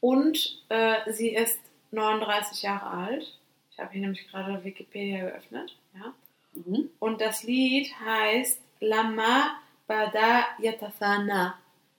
und 0.00 0.62
äh, 0.70 1.12
sie 1.12 1.34
ist 1.34 1.60
39 1.90 2.62
Jahre 2.62 2.86
alt. 2.86 3.38
Ich 3.70 3.78
habe 3.78 3.92
hier 3.92 4.00
nämlich 4.00 4.26
gerade 4.28 4.64
Wikipedia 4.64 5.28
geöffnet. 5.28 5.76
Ja. 5.94 6.14
Mhm. 6.54 6.88
Und 7.00 7.20
das 7.20 7.42
Lied 7.42 7.92
heißt 8.00 8.62
Lama 8.80 9.60
Bada 9.86 10.46
Yatathana. 10.58 11.58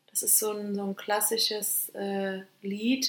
Das 0.10 0.24
ist 0.24 0.40
so 0.40 0.54
ein, 0.54 0.74
so 0.74 0.84
ein 0.84 0.96
klassisches 0.96 1.90
äh, 1.90 2.42
Lied, 2.64 3.08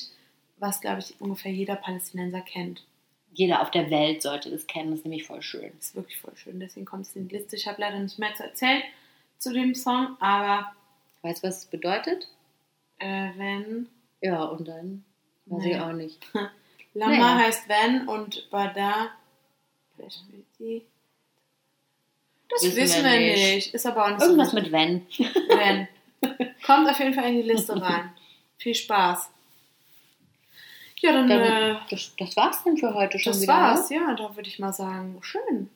was, 0.59 0.83
glaube 0.83 1.01
ich, 1.01 1.19
ungefähr 1.23 1.53
jeder 1.53 1.77
Palästinenser 1.77 2.43
kennt. 2.43 2.85
Jeder 3.33 3.63
auf 3.63 3.71
der 3.71 3.89
Welt 3.89 4.21
sollte 4.21 4.51
das 4.51 4.67
kennen, 4.67 4.91
das 4.91 4.99
ist 4.99 5.07
nämlich 5.07 5.25
voll 5.25 5.41
schön. 5.41 5.73
Das 5.79 5.87
ist 5.87 5.97
wirklich 5.97 6.19
voll 6.19 6.37
schön, 6.37 6.61
deswegen 6.61 6.85
kommt 6.85 7.07
es 7.07 7.17
in 7.17 7.29
die 7.29 7.39
Liste. 7.39 7.57
Ich 7.57 7.67
habe 7.67 7.81
leider 7.81 7.99
nicht 7.99 8.19
mehr 8.19 8.35
zu 8.35 8.43
erzählen 8.43 8.83
zu 9.43 9.53
dem 9.53 9.75
Song, 9.75 10.17
aber 10.21 10.73
Weißt 11.23 11.43
du, 11.43 11.49
was 11.49 11.59
es 11.59 11.67
bedeutet? 11.67 12.29
äh, 12.99 13.31
wenn 13.37 13.89
Ja, 14.21 14.45
und 14.45 14.67
dann 14.69 15.05
weiß 15.47 15.63
Nee. 15.65 15.73
ich 15.75 15.81
auch 15.81 15.93
nicht. 15.93 16.25
Lama 16.95 17.17
Naja. 17.17 17.39
heißt 17.39 17.69
wenn 17.69 18.07
und 18.09 18.49
Bada. 18.51 19.11
Das 19.99 20.23
Wissen 22.65 22.77
wissen, 22.77 23.05
wir 23.05 23.19
nicht. 23.19 23.55
nicht. 23.55 23.75
Ist 23.75 23.87
aber 23.87 24.05
auch 24.05 24.11
nicht 24.11 24.21
Irgendwas 24.23 24.51
so 24.51 24.57
mit 24.57 24.71
wenn. 24.73 25.07
wenn. 25.49 25.89
Kommt 26.67 26.89
auf 26.89 26.99
jeden 26.99 27.15
Fall 27.15 27.29
in 27.31 27.37
die 27.37 27.49
Liste 27.49 27.81
rein. 27.81 28.13
Viel 28.59 28.75
Spaß. 28.75 29.31
Ja, 31.01 31.13
dann, 31.13 31.29
Dann, 31.29 31.41
äh, 31.41 31.77
das, 31.91 32.15
das 32.17 32.37
war's 32.37 32.63
dann 32.63 32.77
für 32.77 32.95
heute 32.95 33.19
schon 33.19 33.33
das 33.33 33.43
wieder. 33.43 33.53
war's. 33.55 33.91
ne? 33.91 33.97
Ja, 33.97 34.15
da 34.15 34.37
würde 34.37 34.49
ich 34.49 34.59
mal 34.61 34.73
sagen, 34.73 35.19
schön. 35.23 35.69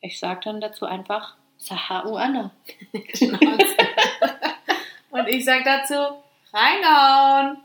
Ich 0.00 0.18
sag 0.18 0.42
dann 0.42 0.60
dazu 0.62 0.86
einfach 0.86 1.36
Sahau 1.60 2.16
Anna. 2.16 2.50
Schnauze. 3.14 3.76
und 5.10 5.28
ich 5.28 5.44
sag 5.44 5.62
dazu, 5.64 5.94
reinhauen. 6.52 7.58